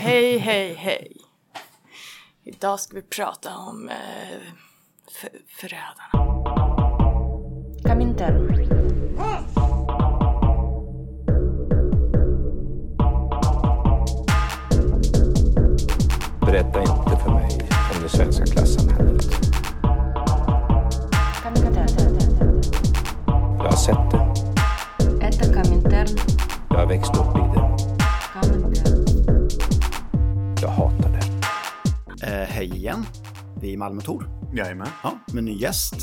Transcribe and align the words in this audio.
Hej, 0.00 0.38
hej, 0.38 0.74
hej. 0.74 1.16
Idag 2.44 2.80
ska 2.80 2.96
vi 2.96 3.02
prata 3.02 3.56
om 3.56 3.88
eh, 3.88 4.38
för, 5.10 5.30
förrädarna. 5.48 6.08
Kaminter. 7.84 8.32
Berätta 16.40 16.80
inte 16.80 17.16
för 17.24 17.30
mig 17.30 17.68
om 17.94 18.02
det 18.02 18.08
svenska 18.08 18.46
klassamhället. 18.46 19.24
Jag 23.58 23.64
har 23.64 23.76
sett 23.76 24.10
det. 24.10 24.28
Jag 26.70 26.78
har 26.78 26.86
växt 26.86 27.16
upp 27.16 27.36
i 27.36 27.40
det. 27.54 27.57
Hej 32.58 32.76
igen. 32.76 33.06
Vi 33.60 33.68
är 33.68 33.72
i 33.72 33.76
Malmö 33.76 34.00
Tor. 34.00 34.50
Jajamän. 34.54 34.88
Ja, 35.02 35.18
med 35.32 35.44
ny 35.44 35.52
gäst. 35.52 35.94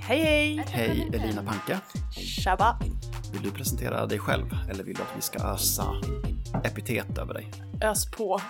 Hej, 0.00 0.22
hej. 0.22 0.64
Hej 0.68 1.10
Elina 1.14 1.42
Panka. 1.42 1.80
Shabba. 2.44 2.78
Vill 3.32 3.42
du 3.42 3.50
presentera 3.50 4.06
dig 4.06 4.18
själv 4.18 4.46
eller 4.70 4.84
vill 4.84 4.94
du 4.96 5.02
att 5.02 5.16
vi 5.16 5.22
ska 5.22 5.38
ösa 5.38 5.94
epitet 6.64 7.18
över 7.18 7.34
dig? 7.34 7.52
Ös 7.82 8.10
på. 8.10 8.40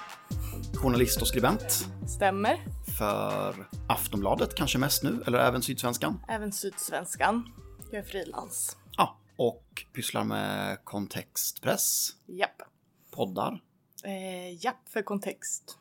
Journalist 0.74 1.22
och 1.22 1.28
skribent 1.28 1.86
Stämmer. 2.08 2.60
för 2.98 3.54
Aftonbladet 3.88 4.54
kanske 4.54 4.78
mest 4.78 5.02
nu, 5.02 5.22
eller 5.26 5.38
även 5.38 5.62
Sydsvenskan. 5.62 6.20
Även 6.28 6.52
Sydsvenskan. 6.52 7.52
Jag 7.90 7.98
är 7.98 8.04
frilans. 8.04 8.76
Ja, 8.96 9.18
och 9.36 9.84
pysslar 9.92 10.24
med 10.24 10.78
kontextpress, 10.84 12.08
Japp. 12.26 12.62
poddar. 13.10 13.60
Eh, 14.04 14.64
japp 14.64 14.88
för 14.88 15.02
kontext. 15.02 15.78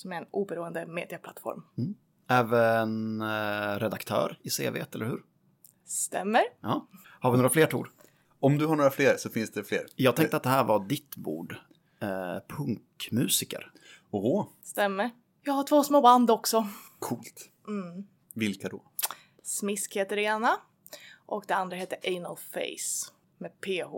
Som 0.00 0.12
är 0.12 0.16
en 0.16 0.26
oberoende 0.30 0.86
medieplattform. 0.86 1.62
Även 2.28 3.20
eh, 3.20 3.78
redaktör 3.78 4.38
i 4.42 4.50
CV, 4.50 4.76
eller 4.94 5.06
hur? 5.06 5.22
Stämmer. 5.84 6.42
Ja. 6.60 6.86
Har 7.20 7.30
vi 7.30 7.36
några 7.36 7.50
fler 7.50 7.66
Tor? 7.66 7.92
Om 8.40 8.58
du 8.58 8.66
har 8.66 8.76
några 8.76 8.90
fler 8.90 9.16
så 9.16 9.30
finns 9.30 9.50
det 9.50 9.64
fler. 9.64 9.86
Jag 9.96 10.16
tänkte 10.16 10.36
att 10.36 10.42
det 10.42 10.48
här 10.48 10.64
var 10.64 10.84
ditt 10.88 11.16
bord. 11.16 11.56
Eh, 12.00 12.38
punkmusiker. 12.48 13.72
Åh, 14.10 14.46
Stämmer. 14.62 15.10
Jag 15.42 15.52
har 15.52 15.64
två 15.64 15.84
små 15.84 16.00
band 16.00 16.30
också. 16.30 16.68
coolt. 16.98 17.50
Mm. 17.68 18.06
Vilka 18.34 18.68
då? 18.68 18.82
Smisk 19.42 19.96
heter 19.96 20.16
det 20.16 20.22
ena. 20.22 20.56
Och 21.26 21.44
det 21.48 21.54
andra 21.54 21.76
heter 21.76 22.16
Anal 22.16 22.36
Face. 22.36 23.12
Med 23.38 23.60
PH. 23.60 23.92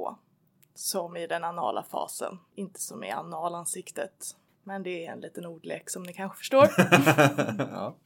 Som 0.75 1.17
i 1.17 1.27
den 1.27 1.45
anala 1.45 1.83
fasen. 1.83 2.39
Inte 2.55 2.81
som 2.81 3.05
i 3.05 3.11
analansiktet. 3.11 4.37
Men 4.65 4.83
det 4.83 5.07
är 5.07 5.13
en 5.13 5.21
liten 5.21 5.47
ordlek 5.47 5.91
som 5.91 6.03
ni 6.03 6.13
kanske 6.13 6.39
förstår. 6.39 6.69
ja. 7.59 7.97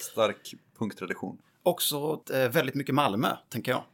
Stark 0.00 0.54
punktradition. 0.78 1.38
Också 1.62 2.22
eh, 2.32 2.48
väldigt 2.48 2.74
mycket 2.74 2.94
Malmö, 2.94 3.36
tänker 3.48 3.72
jag. 3.72 3.84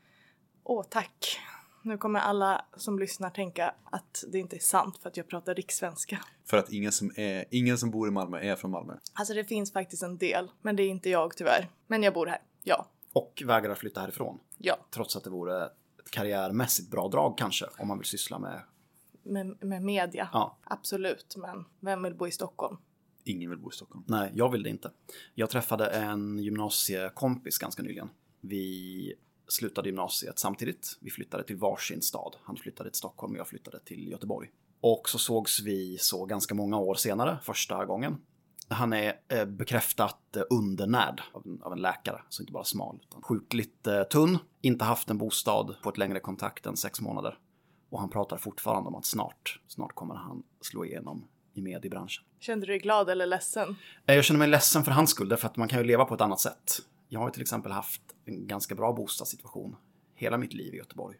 Åh, 0.64 0.84
tack. 0.90 1.40
Nu 1.82 1.98
kommer 1.98 2.20
alla 2.20 2.64
som 2.76 2.98
lyssnar 2.98 3.30
tänka 3.30 3.74
att 3.84 4.24
det 4.28 4.38
inte 4.38 4.56
är 4.56 4.60
sant 4.60 4.98
för 5.02 5.08
att 5.08 5.16
jag 5.16 5.28
pratar 5.28 5.54
rikssvenska. 5.54 6.24
För 6.44 6.56
att 6.56 6.72
ingen 6.72 6.92
som, 6.92 7.10
är, 7.16 7.44
ingen 7.50 7.78
som 7.78 7.90
bor 7.90 8.08
i 8.08 8.10
Malmö 8.10 8.38
är 8.38 8.56
från 8.56 8.70
Malmö. 8.70 8.94
Alltså 9.12 9.34
det 9.34 9.44
finns 9.44 9.72
faktiskt 9.72 10.02
en 10.02 10.18
del, 10.18 10.50
men 10.62 10.76
det 10.76 10.82
är 10.82 10.88
inte 10.88 11.10
jag 11.10 11.36
tyvärr. 11.36 11.70
Men 11.86 12.02
jag 12.02 12.14
bor 12.14 12.26
här. 12.26 12.38
Ja. 12.62 12.86
Och 13.12 13.42
vägrar 13.46 13.74
flytta 13.74 14.00
härifrån. 14.00 14.38
Ja. 14.58 14.76
Trots 14.91 15.16
att 15.16 15.24
det 15.24 15.30
vore 15.30 15.64
ett 15.64 16.10
karriärmässigt 16.10 16.91
bra 16.91 17.08
drag 17.08 17.38
kanske, 17.38 17.66
om 17.78 17.88
man 17.88 17.98
vill 17.98 18.06
syssla 18.06 18.38
med... 18.38 18.62
Med, 19.27 19.56
med 19.60 19.82
media. 19.82 20.28
Ja, 20.32 20.58
Absolut, 20.64 21.36
men 21.36 21.64
vem 21.80 22.02
vill 22.02 22.14
bo 22.14 22.27
i 22.27 22.30
Stockholm? 22.30 22.77
Ingen 23.24 23.50
vill 23.50 23.58
bo 23.58 23.70
i 23.70 23.74
Stockholm. 23.74 24.05
nej, 24.08 24.32
jag 24.34 24.52
vill 24.52 24.62
det 24.62 24.70
inte. 24.70 24.91
Jag 25.34 25.50
träffade 25.50 25.86
en 25.86 26.38
gymnasiekompis 26.38 27.58
ganska 27.58 27.82
nyligen. 27.82 28.08
Vi 28.41 29.14
slutade 29.48 29.88
gymnasiet 29.88 30.38
samtidigt. 30.38 30.98
Vi 31.00 31.10
flyttade 31.10 31.44
till 31.44 31.56
varsin 31.56 32.03
stad. 32.03 32.37
Han 32.42 32.56
flyttade 32.56 32.91
till 32.91 32.98
Stockholm 32.98 33.32
och 33.32 33.38
jag 33.38 33.48
flyttade 33.48 33.81
till 33.81 34.09
Göteborg. 34.10 34.50
Och 34.81 35.09
så 35.09 35.19
sågs 35.19 35.60
vi 35.60 35.98
så 36.00 36.25
ganska 36.25 36.54
många 36.54 36.78
år 36.78 36.94
senare, 36.94 37.38
första 37.43 37.84
gången. 37.84 38.16
Han 38.69 38.93
är 38.93 39.14
eh, 39.28 39.44
bekräftat 39.44 40.37
eh, 40.37 40.43
undernärd 40.50 41.22
av 41.62 41.72
en, 41.72 41.81
läkare, 41.81 42.22
så 42.28 42.43
inte 42.43 42.53
bara 42.53 42.64
smal, 42.64 43.00
utan 43.03 43.22
sjukligt 43.22 43.87
eh, 43.87 44.03
tunn, 44.03 44.38
inte 44.60 44.84
haft 44.84 45.10
en 45.10 45.19
bostad 45.19 45.76
på 45.82 45.88
ett 45.88 45.98
längre 45.98 46.20
kontakt 46.20 46.66
än 46.66 46.76
sex 46.76 47.00
månader. 47.00 47.38
Och 47.91 48.00
han 48.00 48.10
pratar 48.10 48.36
fortfarande 48.36 48.88
om 48.88 48.94
att 48.94 49.04
snart, 49.04 49.60
snart 49.66 49.94
kommer 49.94 50.14
han 50.14 50.42
slå 50.60 50.84
igenom 50.84 51.24
i 51.54 51.62
mediebranschen. 51.62 52.24
Kände 52.41 52.66
du 52.66 52.72
dig 52.72 52.78
glad 52.78 53.10
eller 53.10 53.26
ledsen? 53.26 53.76
Eh, 54.06 54.14
Jag 54.14 54.24
känner 54.24 54.38
mig 54.38 54.48
ledsen 54.48 54.84
för 54.84 54.91
hans 54.92 55.10
skull, 55.10 55.28
därför 55.28 55.47
att 55.47 55.56
man 55.56 55.69
kan 55.69 55.78
ju 55.78 55.84
leva 55.84 56.04
på 56.04 56.14
ett 56.14 56.20
annat 56.20 56.41
sätt. 56.41 56.72
Jag 57.08 57.20
har 57.20 57.26
ju 57.28 57.32
till 57.32 57.42
exempel 57.42 57.72
haft 57.72 58.02
en 58.25 58.46
ganska 58.46 58.75
bra 58.75 58.92
bostadssituation 58.92 59.76
hela 60.14 60.38
mitt 60.38 60.52
liv 60.54 60.75
i 60.75 60.76
Göteborg. 60.76 61.16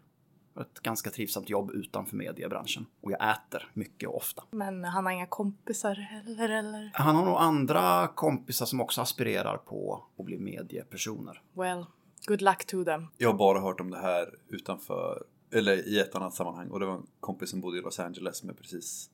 Ett 0.61 0.81
ganska 0.81 1.11
trivsamt 1.11 1.51
jobb 1.51 1.71
utanför 1.71 2.17
mediebranschen. 2.17 2.87
Och 3.01 3.13
jag 3.13 3.31
äter 3.31 3.71
mycket 3.75 4.09
och 4.09 4.17
ofta. 4.17 4.45
Men 4.51 4.85
han 4.85 5.05
har 5.07 5.13
inga 5.13 5.27
kompisar 5.27 5.95
heller 5.95 6.49
eller? 6.49 6.91
Han 6.95 7.17
har 7.17 7.25
nog 7.25 7.37
andra 7.37 8.09
kompisar 8.09 8.67
som 8.67 8.81
också 8.81 9.01
aspirerar 9.01 9.57
på 9.57 10.05
att 10.19 10.25
bli 10.25 10.39
mediepersoner. 10.39 11.43
Well, 11.53 11.87
good 12.27 12.43
luck 12.43 12.67
to 12.67 12.85
them. 12.85 13.07
Jag 13.17 13.29
har 13.31 13.39
bara 13.39 13.61
hört 13.61 13.81
om 13.81 13.91
det 13.91 13.99
här 13.99 14.35
utanför, 14.49 15.23
eller 15.51 15.89
i 15.89 15.99
ett 15.99 16.15
annat 16.15 16.35
sammanhang. 16.35 16.69
Och 16.69 16.81
det 16.81 16.87
var 16.87 16.95
en 16.95 17.07
kompis 17.21 17.51
som 17.51 17.61
bodde 17.61 17.79
i 17.79 17.81
Los 17.81 18.01
Angeles 18.01 18.43
med 18.43 18.59
precis 18.59 19.11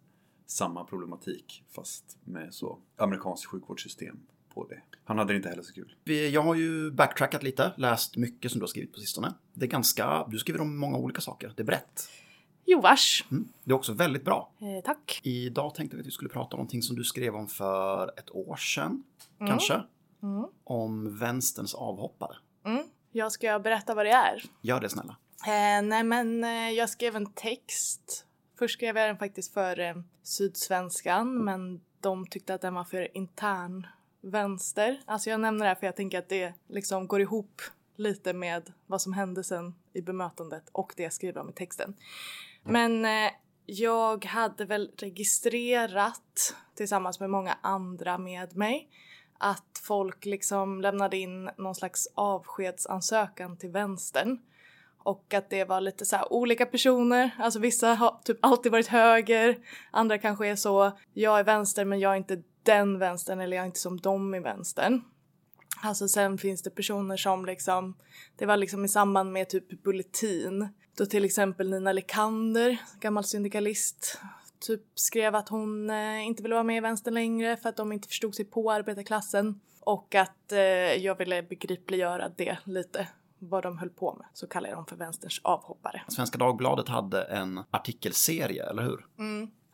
samma 0.47 0.85
problematik. 0.85 1.65
Fast 1.71 2.19
med 2.25 2.55
så 2.55 2.79
amerikanskt 2.97 3.47
sjukvårdssystem 3.47 4.21
på 4.55 4.67
det. 4.67 4.83
Han 5.05 5.19
hade 5.19 5.33
det 5.33 5.37
inte 5.37 5.49
heller 5.49 5.63
så 5.63 5.73
kul. 5.73 5.95
Jag 6.33 6.43
har 6.43 6.55
ju 6.55 6.91
backtrackat 6.91 7.43
lite, 7.43 7.73
läst 7.77 8.17
mycket 8.17 8.51
som 8.51 8.59
du 8.59 8.63
har 8.63 8.69
skrivit 8.69 8.93
på 8.93 9.01
sistone. 9.01 9.35
Det 9.55 9.67
är 9.67 9.71
ganska, 9.71 10.27
du 10.29 10.39
skriver 10.39 10.61
om 10.61 10.79
många 10.79 10.99
olika 10.99 11.21
saker. 11.21 11.53
Det 11.57 11.63
är 11.63 11.67
brett. 11.67 12.09
Jo 12.65 12.81
vars. 12.81 13.25
Mm. 13.31 13.49
Det 13.65 13.71
är 13.71 13.75
också 13.75 13.93
väldigt 13.93 14.25
bra. 14.25 14.53
Eh, 14.61 14.85
tack. 14.85 15.21
Idag 15.23 15.75
tänkte 15.75 15.97
vi 15.97 16.01
att 16.01 16.07
vi 16.07 16.11
skulle 16.11 16.31
prata 16.31 16.57
om 16.57 16.59
någonting 16.59 16.83
som 16.83 16.97
du 16.97 17.05
skrev 17.05 17.35
om 17.35 17.49
för 17.49 18.13
ett 18.19 18.31
år 18.31 18.57
sedan, 18.57 19.05
kanske. 19.39 19.83
Mm. 20.23 20.45
Om 20.65 21.19
vänsterns 21.19 21.75
avhoppare. 21.75 22.37
Mm. 22.65 22.85
Jag 23.13 23.33
ska 23.33 23.59
berätta 23.59 23.95
vad 23.95 24.07
det 24.07 24.13
är. 24.13 24.43
Gör 24.61 24.81
det 24.81 24.89
snälla. 24.89 25.17
Eh, 25.47 25.83
nej 25.83 26.03
men 26.05 26.45
eh, 26.45 26.71
jag 26.71 26.91
skrev 26.91 27.17
en 27.17 27.33
text. 27.33 28.27
Först 28.59 28.75
skrev 28.75 28.97
jag 28.97 29.09
den 29.09 29.19
faktiskt 29.19 29.55
för 29.55 29.81
eh, 29.81 29.95
Sydsvenskan 30.23 31.45
men 31.45 31.81
de 32.01 32.27
tyckte 32.27 32.55
att 32.55 32.61
den 32.61 32.75
var 32.75 32.85
för 32.85 33.17
intern 33.17 33.87
vänster. 34.21 35.01
Alltså 35.05 35.31
jag 35.31 35.41
nämner 35.41 35.65
det 35.65 35.69
här 35.69 35.75
för 35.75 35.87
jag 35.87 35.97
tänker 35.97 36.19
att 36.19 36.29
det 36.29 36.55
liksom 36.69 37.07
går 37.07 37.21
ihop 37.21 37.63
lite 37.97 38.33
med 38.33 38.73
vad 38.87 39.03
som 39.03 39.13
hände 39.13 39.45
sen 39.45 39.75
i 39.93 40.03
bemötandet 40.03 40.69
och 40.73 40.93
det 40.97 41.03
jag 41.03 41.13
skriver 41.13 41.41
om 41.41 41.51
i 41.51 41.53
texten. 41.53 41.97
Men 42.63 43.05
eh, 43.05 43.33
jag 43.67 44.25
hade 44.25 44.65
väl 44.65 44.91
registrerat 44.97 46.55
tillsammans 46.75 47.21
med 47.21 47.31
många 47.31 47.59
andra 47.61 48.19
med 48.19 48.57
mig 48.57 48.89
att 49.39 49.81
folk 49.83 50.25
liksom 50.25 50.81
lämnade 50.81 51.17
in 51.17 51.51
någon 51.59 51.75
slags 51.75 52.09
avskedsansökan 52.15 53.57
till 53.57 53.71
vänstern. 53.71 54.39
Och 55.05 55.35
att 55.35 55.51
det 55.51 55.65
var 55.65 55.81
lite 55.81 56.05
så 56.05 56.17
här 56.17 56.33
olika 56.33 56.67
personer, 56.67 57.31
alltså 57.39 57.59
vissa 57.59 57.95
har 57.95 58.21
typ 58.25 58.39
alltid 58.41 58.73
varit 58.73 58.87
höger, 58.87 59.59
andra 59.91 60.19
kanske 60.19 60.49
är 60.49 60.57
så, 60.57 60.93
jag 61.13 61.39
är 61.39 61.45
vänster 61.45 61.85
men 61.85 62.01
jag 62.01 62.13
är 62.13 62.17
inte 62.17 62.43
den 62.63 62.99
vänstern 62.99 63.41
eller 63.41 63.57
jag 63.57 63.63
är 63.63 63.67
inte 63.67 63.81
som 63.81 64.01
dem 64.01 64.35
i 64.35 64.41
vänstern. 64.41 65.03
Alltså 65.83 66.09
sen 66.09 66.39
finns 66.39 66.63
det 66.63 66.71
personer 66.71 67.17
som 67.17 67.47
liksom, 67.47 67.97
det 68.37 68.47
var 68.47 68.57
liksom 68.57 68.85
i 68.85 68.89
samband 68.89 69.33
med 69.33 69.49
typ 69.49 69.83
Bulletin, 69.83 70.69
då 70.97 71.07
till 71.07 71.25
exempel 71.25 71.71
Nina 71.71 71.93
Lekander, 71.93 72.79
gammal 73.01 73.25
syndikalist, 73.25 74.19
typ 74.61 74.83
skrev 74.95 75.35
att 75.35 75.49
hon 75.49 75.91
eh, 75.91 76.27
inte 76.27 76.43
ville 76.43 76.55
vara 76.55 76.65
med 76.65 76.77
i 76.77 76.81
vänstern 76.81 77.15
längre 77.15 77.57
för 77.57 77.69
att 77.69 77.77
de 77.77 77.93
inte 77.93 78.09
förstod 78.09 78.35
sig 78.35 78.45
på 78.45 78.73
arbetarklassen. 78.73 79.61
Och 79.81 80.15
att 80.15 80.53
eh, 80.53 80.59
jag 81.05 81.19
ville 81.19 81.43
begripliggöra 81.43 82.29
det 82.29 82.59
lite, 82.65 83.09
vad 83.43 83.63
de 83.63 83.79
höll 83.79 83.91
på 83.91 84.15
med. 84.15 84.27
Så 84.33 84.47
kallar 84.47 84.69
jag 84.69 84.79
dem 84.79 84.87
för 84.87 84.97
vänsterns 84.97 85.41
avhoppare. 85.45 86.03
Svenska 86.09 86.39
Dagbladet 86.39 86.89
hade 86.89 87.23
en 87.23 87.61
artikelserie, 87.71 88.71
eller 88.71 88.83
hur? 88.83 89.07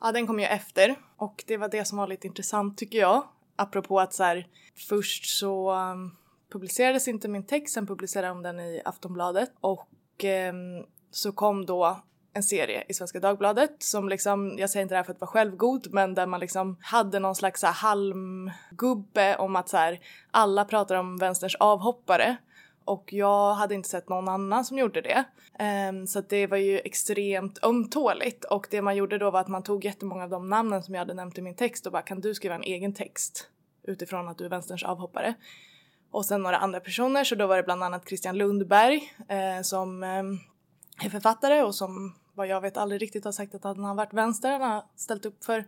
Ja, 0.00 0.12
den 0.12 0.26
kom 0.26 0.41
ju 0.41 0.47
efter 0.47 0.97
och 1.17 1.44
det 1.47 1.56
var 1.56 1.69
det 1.69 1.85
som 1.85 1.99
var 1.99 2.06
lite 2.06 2.26
intressant 2.26 2.79
tycker 2.79 2.99
jag. 2.99 3.25
Apropå 3.56 4.00
att 4.00 4.15
så 4.15 4.23
här, 4.23 4.47
först 4.88 5.38
så 5.38 5.73
um, 5.73 6.17
publicerades 6.53 7.09
inte 7.09 7.29
min 7.29 7.47
text, 7.47 7.75
sen 7.75 7.87
publicerade 7.87 8.29
de 8.29 8.43
den 8.43 8.61
i 8.61 8.82
Aftonbladet 8.85 9.50
och 9.61 9.88
ehm, 10.25 10.85
så 11.11 11.32
kom 11.32 11.67
då 11.67 12.00
en 12.32 12.43
serie 12.43 12.85
i 12.88 12.94
Svenska 12.94 13.20
Dagbladet 13.20 13.82
som 13.82 14.09
liksom, 14.09 14.59
jag 14.59 14.70
säger 14.70 14.82
inte 14.82 14.94
det 14.94 14.97
här 14.97 15.05
för 15.05 15.12
att 15.12 15.20
vara 15.20 15.31
självgod, 15.31 15.87
men 15.91 16.15
där 16.15 16.26
man 16.26 16.41
liksom 16.41 16.76
hade 16.81 17.19
någon 17.19 17.35
slags 17.35 17.61
så 17.61 17.67
här 17.67 17.75
halmgubbe 17.75 19.37
om 19.37 19.56
att 19.56 19.69
så 19.69 19.76
här, 19.76 20.00
alla 20.31 20.65
pratar 20.65 20.94
om 20.94 21.17
vänsterns 21.17 21.55
avhoppare 21.55 22.37
och 22.88 23.12
jag 23.12 23.55
hade 23.55 23.75
inte 23.75 23.88
sett 23.88 24.08
någon 24.08 24.29
annan 24.29 24.64
som 24.64 24.79
gjorde 24.79 25.00
det. 25.00 25.25
Ehm, 25.58 26.06
så 26.06 26.19
att 26.19 26.29
det 26.29 26.46
var 26.46 26.56
ju 26.56 26.79
extremt 26.79 27.64
ömtåligt 27.64 28.44
och 28.44 28.67
det 28.70 28.82
man 28.82 28.96
gjorde 28.96 29.19
då 29.19 29.31
var 29.31 29.40
att 29.40 29.49
man 29.49 29.62
tog 29.62 29.85
jättemånga 29.85 30.25
av 30.25 30.31
de 30.31 30.49
namnen 30.49 30.82
som 30.82 30.94
jag 30.94 31.00
hade 31.00 31.14
nämnt 31.14 31.38
i 31.38 31.43
min 31.43 31.55
text 31.55 31.87
och 31.87 31.93
bara 31.93 32.02
kan 32.02 32.20
du 32.20 32.35
skriva 32.35 32.55
en 32.55 32.62
egen 32.62 32.94
text 32.94 33.49
utifrån 33.82 34.29
att 34.29 34.38
du 34.38 34.44
är 34.44 34.49
vänsterns 34.49 34.85
avhoppare. 34.85 35.35
Och 36.11 36.26
sen 36.26 36.43
några 36.43 36.56
andra 36.56 36.81
personer 36.81 37.25
så 37.25 37.35
då 37.35 37.46
var 37.46 37.56
det 37.56 37.62
bland 37.62 37.85
annat 37.85 38.08
Christian 38.08 38.38
Lundberg 38.38 39.12
eh, 39.29 39.62
som 39.62 40.02
eh, 40.02 41.06
är 41.06 41.11
författare 41.11 41.62
och 41.62 41.75
som 41.75 42.14
vad 42.34 42.46
jag 42.46 42.61
vet 42.61 42.76
aldrig 42.76 43.02
riktigt 43.02 43.25
har 43.25 43.32
sagt 43.32 43.55
att 43.55 43.64
han 43.64 43.84
har 43.84 43.94
varit 43.94 44.12
vänster. 44.12 44.52
Han 44.52 44.70
har 44.70 44.84
ställt 44.96 45.26
upp 45.26 45.44
för 45.44 45.64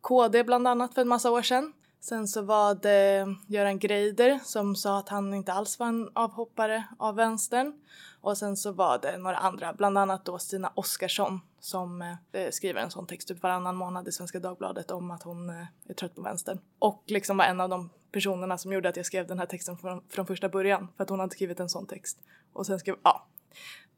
KD 0.00 0.44
bland 0.44 0.68
annat 0.68 0.94
för 0.94 1.02
en 1.02 1.08
massa 1.08 1.30
år 1.30 1.42
sedan. 1.42 1.72
Sen 2.04 2.28
så 2.28 2.42
var 2.42 2.74
det 2.74 3.26
Göran 3.46 3.78
Greider 3.78 4.40
som 4.44 4.76
sa 4.76 4.98
att 4.98 5.08
han 5.08 5.34
inte 5.34 5.52
alls 5.52 5.78
var 5.78 5.86
en 5.86 6.10
avhoppare 6.12 6.84
av 6.98 7.14
vänstern. 7.14 7.72
Och 8.20 8.38
sen 8.38 8.56
så 8.56 8.72
var 8.72 8.98
det 8.98 9.18
några 9.18 9.36
andra, 9.36 9.72
bland 9.72 9.98
annat 9.98 10.24
då 10.24 10.38
Stina 10.38 10.72
Oskarsson 10.74 11.40
som 11.60 12.02
eh, 12.32 12.50
skriver 12.50 12.80
en 12.80 12.90
sån 12.90 13.06
text 13.06 13.28
typ 13.28 13.42
varannan 13.42 13.76
månad 13.76 14.08
i 14.08 14.12
Svenska 14.12 14.38
Dagbladet 14.38 14.90
om 14.90 15.10
att 15.10 15.22
hon 15.22 15.50
eh, 15.50 15.66
är 15.88 15.94
trött 15.94 16.14
på 16.14 16.22
vänstern. 16.22 16.58
Och 16.78 17.02
liksom 17.06 17.36
var 17.36 17.44
en 17.44 17.60
av 17.60 17.68
de 17.68 17.90
personerna 18.12 18.58
som 18.58 18.72
gjorde 18.72 18.88
att 18.88 18.96
jag 18.96 19.06
skrev 19.06 19.26
den 19.26 19.38
här 19.38 19.46
texten 19.46 19.76
från, 19.76 20.02
från 20.08 20.26
första 20.26 20.48
början 20.48 20.88
för 20.96 21.04
att 21.04 21.10
hon 21.10 21.20
hade 21.20 21.32
skrivit 21.32 21.60
en 21.60 21.68
sån 21.68 21.86
text. 21.86 22.18
Och 22.52 22.66
sen 22.66 22.78
skrev, 22.78 22.96
ja, 23.02 23.26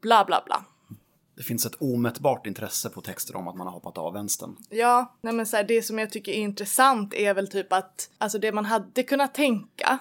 bla 0.01 0.25
bla 0.25 0.43
bla. 0.45 0.65
Det 1.35 1.43
finns 1.43 1.65
ett 1.65 1.75
omätbart 1.79 2.47
intresse 2.47 2.89
på 2.89 3.01
texter 3.01 3.35
om 3.35 3.47
att 3.47 3.55
man 3.55 3.67
har 3.67 3.73
hoppat 3.73 3.97
av 3.97 4.13
vänstern. 4.13 4.55
Ja, 4.69 5.15
nej 5.21 5.33
men 5.33 5.45
så 5.45 5.57
här, 5.57 5.63
det 5.63 5.81
som 5.81 5.99
jag 5.99 6.09
tycker 6.09 6.31
är 6.31 6.35
intressant 6.35 7.13
är 7.13 7.33
väl 7.33 7.47
typ 7.47 7.73
att 7.73 8.09
alltså 8.17 8.39
det 8.39 8.51
man 8.51 8.65
hade 8.65 9.03
kunnat 9.03 9.33
tänka 9.33 9.99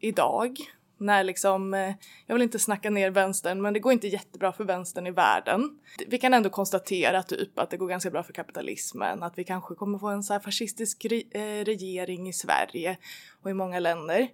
idag 0.00 0.58
när 0.98 1.24
liksom, 1.24 1.74
eh, 1.74 1.94
jag 2.26 2.34
vill 2.34 2.42
inte 2.42 2.58
snacka 2.58 2.90
ner 2.90 3.10
vänstern 3.10 3.62
men 3.62 3.74
det 3.74 3.80
går 3.80 3.92
inte 3.92 4.08
jättebra 4.08 4.52
för 4.52 4.64
vänstern 4.64 5.06
i 5.06 5.10
världen. 5.10 5.78
Vi 6.06 6.18
kan 6.18 6.34
ändå 6.34 6.50
konstatera 6.50 7.22
typ 7.22 7.58
att 7.58 7.70
det 7.70 7.76
går 7.76 7.88
ganska 7.88 8.10
bra 8.10 8.22
för 8.22 8.32
kapitalismen, 8.32 9.22
att 9.22 9.38
vi 9.38 9.44
kanske 9.44 9.74
kommer 9.74 9.98
få 9.98 10.08
en 10.08 10.22
så 10.22 10.32
här 10.32 10.40
fascistisk 10.40 11.04
re 11.04 11.22
eh, 11.30 11.64
regering 11.64 12.28
i 12.28 12.32
Sverige 12.32 12.98
och 13.42 13.50
i 13.50 13.54
många 13.54 13.78
länder. 13.78 14.28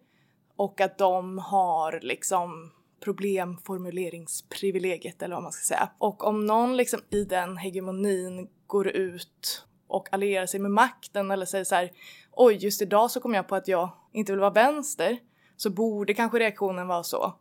Och 0.56 0.80
att 0.80 0.98
de 0.98 1.38
har 1.38 2.00
liksom 2.02 2.70
problemformuleringsprivilegiet 3.04 5.22
eller 5.22 5.34
vad 5.34 5.42
man 5.42 5.52
ska 5.52 5.74
säga. 5.74 5.90
Och 5.98 6.24
om 6.24 6.46
någon 6.46 6.76
liksom 6.76 7.00
i 7.10 7.24
den 7.24 7.56
hegemonin 7.56 8.48
går 8.66 8.88
ut 8.88 9.66
och 9.88 10.08
allierar 10.12 10.46
sig 10.46 10.60
med 10.60 10.70
makten 10.70 11.30
eller 11.30 11.46
säger 11.46 11.64
så 11.64 11.74
här 11.74 11.92
oj 12.32 12.54
just 12.54 12.82
idag 12.82 13.10
så 13.10 13.20
kom 13.20 13.34
jag 13.34 13.48
på 13.48 13.54
att 13.54 13.68
jag 13.68 13.90
inte 14.12 14.32
vill 14.32 14.40
vara 14.40 14.50
vänster 14.50 15.18
så 15.56 15.70
borde 15.70 16.14
kanske 16.14 16.38
reaktionen 16.38 16.86
vara 16.86 17.02
så 17.02 17.34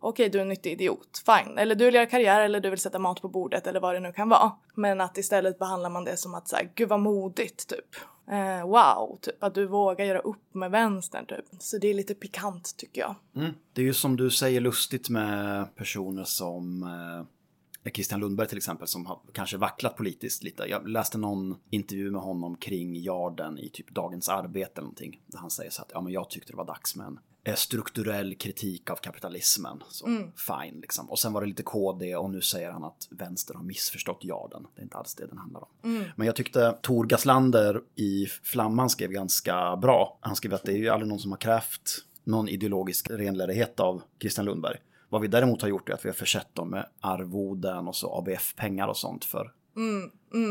okej 0.00 0.28
du 0.28 0.38
är 0.38 0.42
en 0.42 0.48
nyttig 0.48 0.72
idiot, 0.72 1.22
fine. 1.26 1.58
Eller 1.58 1.74
du 1.74 1.84
vill 1.84 1.94
göra 1.94 2.06
karriär 2.06 2.40
eller 2.40 2.60
du 2.60 2.70
vill 2.70 2.78
sätta 2.78 2.98
mat 2.98 3.22
på 3.22 3.28
bordet 3.28 3.66
eller 3.66 3.80
vad 3.80 3.94
det 3.94 4.00
nu 4.00 4.12
kan 4.12 4.28
vara. 4.28 4.52
Men 4.74 5.00
att 5.00 5.18
istället 5.18 5.58
behandlar 5.58 5.90
man 5.90 6.04
det 6.04 6.16
som 6.16 6.34
att 6.34 6.48
säga 6.48 6.68
gud 6.74 6.88
vad 6.88 7.00
modigt 7.00 7.68
typ. 7.68 7.96
Eh, 8.30 8.66
wow, 8.66 9.18
typ 9.22 9.42
att 9.42 9.54
du 9.54 9.66
vågar 9.66 10.04
göra 10.04 10.18
upp 10.18 10.54
med 10.54 10.70
vänstern 10.70 11.26
typ. 11.26 11.44
Så 11.58 11.78
det 11.78 11.88
är 11.88 11.94
lite 11.94 12.14
pikant 12.14 12.76
tycker 12.76 13.00
jag. 13.00 13.14
Mm. 13.36 13.52
Det 13.72 13.82
är 13.82 13.86
ju 13.86 13.94
som 13.94 14.16
du 14.16 14.30
säger 14.30 14.60
lustigt 14.60 15.08
med 15.08 15.76
personer 15.76 16.24
som 16.24 16.82
eh, 16.82 17.90
Christian 17.90 18.20
Lundberg 18.20 18.48
till 18.48 18.58
exempel 18.58 18.88
som 18.88 19.06
har 19.06 19.20
kanske 19.32 19.56
vacklat 19.56 19.96
politiskt 19.96 20.42
lite. 20.42 20.62
Jag 20.62 20.88
läste 20.88 21.18
någon 21.18 21.56
intervju 21.70 22.10
med 22.10 22.20
honom 22.20 22.56
kring 22.56 22.96
Jarden 22.96 23.58
i 23.58 23.68
typ 23.68 23.90
Dagens 23.90 24.28
Arbete 24.28 24.72
eller 24.74 24.82
någonting. 24.82 25.22
Där 25.26 25.38
han 25.38 25.50
säger 25.50 25.70
så 25.70 25.82
att 25.82 25.90
ja, 25.94 26.00
men 26.00 26.12
jag 26.12 26.30
tyckte 26.30 26.52
det 26.52 26.56
var 26.56 26.66
dags 26.66 26.96
med 26.96 27.06
en 27.06 27.18
strukturell 27.56 28.34
kritik 28.34 28.90
av 28.90 28.96
kapitalismen. 28.96 29.82
Så 29.88 30.06
fine 30.36 30.80
liksom. 30.80 31.10
Och 31.10 31.18
sen 31.18 31.32
var 31.32 31.40
det 31.40 31.46
lite 31.46 31.62
KD 31.62 32.16
och 32.16 32.30
nu 32.30 32.40
säger 32.40 32.70
han 32.70 32.84
att 32.84 33.08
vänster 33.10 33.54
har 33.54 33.62
missförstått 33.62 34.24
Jarden. 34.24 34.66
Det 34.74 34.80
är 34.80 34.82
inte 34.82 34.96
alls 34.96 35.14
det 35.14 35.26
den 35.26 35.38
handlar 35.38 35.60
om. 35.60 36.04
Men 36.16 36.26
jag 36.26 36.36
tyckte 36.36 36.78
Tor 36.82 37.04
Gaslander 37.04 37.80
i 37.94 38.26
Flamman 38.42 38.90
skrev 38.90 39.10
ganska 39.10 39.76
bra. 39.76 40.18
Han 40.20 40.36
skrev 40.36 40.54
att 40.54 40.64
det 40.64 40.72
är 40.72 40.76
ju 40.76 40.88
aldrig 40.88 41.08
någon 41.08 41.20
som 41.20 41.30
har 41.30 41.38
krävt 41.38 42.04
någon 42.24 42.48
ideologisk 42.48 43.10
renlärighet 43.10 43.80
av 43.80 44.02
Christian 44.20 44.46
Lundberg. 44.46 44.76
Vad 45.08 45.20
vi 45.20 45.28
däremot 45.28 45.62
har 45.62 45.68
gjort 45.68 45.88
är 45.88 45.94
att 45.94 46.04
vi 46.04 46.08
har 46.08 46.14
försett 46.14 46.54
dem 46.54 46.70
med 46.70 46.86
arvoden 47.00 47.88
och 47.88 47.96
så 47.96 48.18
ABF-pengar 48.18 48.88
och 48.88 48.96
sånt 48.96 49.24
för 49.24 49.52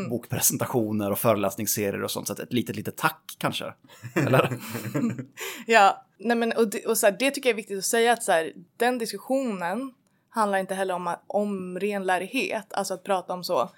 bokpresentationer 0.10 1.12
och 1.12 1.20
föreläsningsserier 1.20 2.04
och 2.04 2.12
sånt. 2.12 2.28
Så 2.28 2.34
ett 2.34 2.54
litet, 2.54 2.76
litet 2.76 2.98
tack 2.98 3.36
kanske. 3.38 3.74
Eller? 4.16 4.60
Ja, 5.68 6.07
nej 6.18 6.38
men 6.38 6.52
och, 6.52 6.68
det, 6.68 6.86
och 6.86 6.98
så 6.98 7.08
här, 7.08 7.16
det 7.20 7.32
tycker 7.32 7.50
jag 7.50 7.54
är 7.54 7.58
viktigt 7.58 7.78
att 7.78 7.86
säga 7.86 8.14
att 8.14 8.24
så 8.24 8.32
här, 8.32 8.54
den 8.78 8.98
diskussionen 8.98 9.94
handlar 10.30 10.58
inte 10.58 10.76
heller 10.76 10.94
om, 10.94 11.16
om 11.28 11.80
renlärighet, 11.80 12.74
alltså 12.74 12.94
att 12.94 13.04
prata 13.04 13.34
om 13.34 13.44
så. 13.44 13.70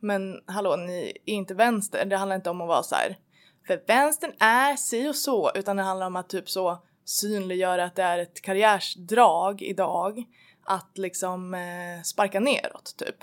Men 0.00 0.40
hallå, 0.46 0.76
ni 0.76 1.18
är 1.26 1.34
inte 1.34 1.54
vänster. 1.54 2.04
Det 2.04 2.16
handlar 2.16 2.36
inte 2.36 2.50
om 2.50 2.60
att 2.60 2.68
vara 2.68 2.82
så 2.82 2.94
här. 2.94 3.18
För 3.66 3.82
vänstern 3.86 4.32
är 4.38 4.76
si 4.76 5.08
och 5.08 5.16
så, 5.16 5.52
utan 5.54 5.76
det 5.76 5.82
handlar 5.82 6.06
om 6.06 6.16
att 6.16 6.28
typ 6.28 6.50
så 6.50 6.82
synliggöra 7.04 7.84
att 7.84 7.96
det 7.96 8.02
är 8.02 8.18
ett 8.18 8.42
karriärsdrag 8.42 9.62
idag 9.62 10.24
att 10.64 10.98
liksom 10.98 11.54
eh, 11.54 12.02
sparka 12.04 12.40
neråt 12.40 12.96
typ. 12.96 13.16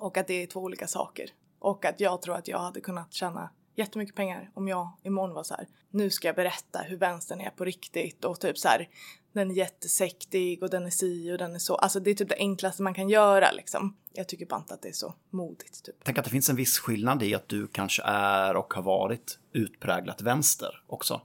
Och 0.00 0.16
att 0.16 0.26
det 0.26 0.42
är 0.42 0.46
två 0.46 0.60
olika 0.60 0.86
saker. 0.86 1.30
Och 1.58 1.84
att 1.84 2.00
jag 2.00 2.22
tror 2.22 2.36
att 2.36 2.48
jag 2.48 2.58
hade 2.58 2.80
kunnat 2.80 3.12
tjäna 3.12 3.50
jättemycket 3.74 4.14
pengar 4.14 4.50
om 4.54 4.68
jag 4.68 4.90
imorgon 5.02 5.34
var 5.34 5.42
så 5.42 5.54
här. 5.54 5.68
Nu 5.90 6.10
ska 6.10 6.28
jag 6.28 6.36
berätta 6.36 6.78
hur 6.78 6.96
vänstern 6.96 7.40
är 7.40 7.50
på 7.50 7.64
riktigt 7.64 8.24
och 8.24 8.40
typ 8.40 8.58
så 8.58 8.68
här. 8.68 8.88
Den 9.32 9.50
är 9.50 9.54
jättesektig 9.54 10.62
och 10.62 10.70
den 10.70 10.86
är 10.86 10.90
si 10.90 11.32
och 11.32 11.38
den 11.38 11.54
är 11.54 11.58
så. 11.58 11.74
Alltså 11.74 12.00
det 12.00 12.10
är 12.10 12.14
typ 12.14 12.28
det 12.28 12.36
enklaste 12.38 12.82
man 12.82 12.94
kan 12.94 13.08
göra 13.08 13.52
liksom. 13.52 13.96
Jag 14.12 14.28
tycker 14.28 14.46
bara 14.46 14.60
inte 14.60 14.74
att 14.74 14.82
det 14.82 14.88
är 14.88 14.92
så 14.92 15.14
modigt 15.30 15.84
typ. 15.84 15.96
Tänk 16.04 16.18
att 16.18 16.24
det 16.24 16.30
finns 16.30 16.50
en 16.50 16.56
viss 16.56 16.78
skillnad 16.78 17.22
i 17.22 17.34
att 17.34 17.48
du 17.48 17.66
kanske 17.66 18.02
är 18.02 18.56
och 18.56 18.74
har 18.74 18.82
varit 18.82 19.38
utpräglat 19.52 20.22
vänster 20.22 20.82
också. 20.86 21.20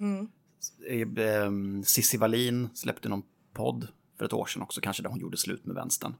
Mm. 0.00 0.28
Cissi 1.84 2.16
Wallin 2.16 2.68
släppte 2.74 3.08
någon 3.08 3.22
podd 3.52 3.88
för 4.18 4.24
ett 4.24 4.32
år 4.32 4.46
sedan 4.46 4.62
också, 4.62 4.80
kanske 4.80 5.02
där 5.02 5.10
hon 5.10 5.20
gjorde 5.20 5.36
slut 5.36 5.66
med 5.66 5.74
vänstern. 5.74 6.14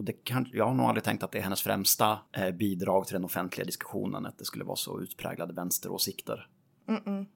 Och 0.00 0.06
det 0.06 0.12
kan, 0.12 0.48
jag 0.52 0.66
har 0.66 0.74
nog 0.74 0.86
aldrig 0.86 1.04
tänkt 1.04 1.22
att 1.22 1.32
det 1.32 1.38
är 1.38 1.42
hennes 1.42 1.62
främsta 1.62 2.18
eh, 2.32 2.50
bidrag 2.50 3.06
till 3.06 3.14
den 3.14 3.24
offentliga 3.24 3.64
diskussionen, 3.64 4.26
att 4.26 4.38
det 4.38 4.44
skulle 4.44 4.64
vara 4.64 4.76
så 4.76 5.00
utpräglade 5.00 5.52
vänsteråsikter. 5.52 6.48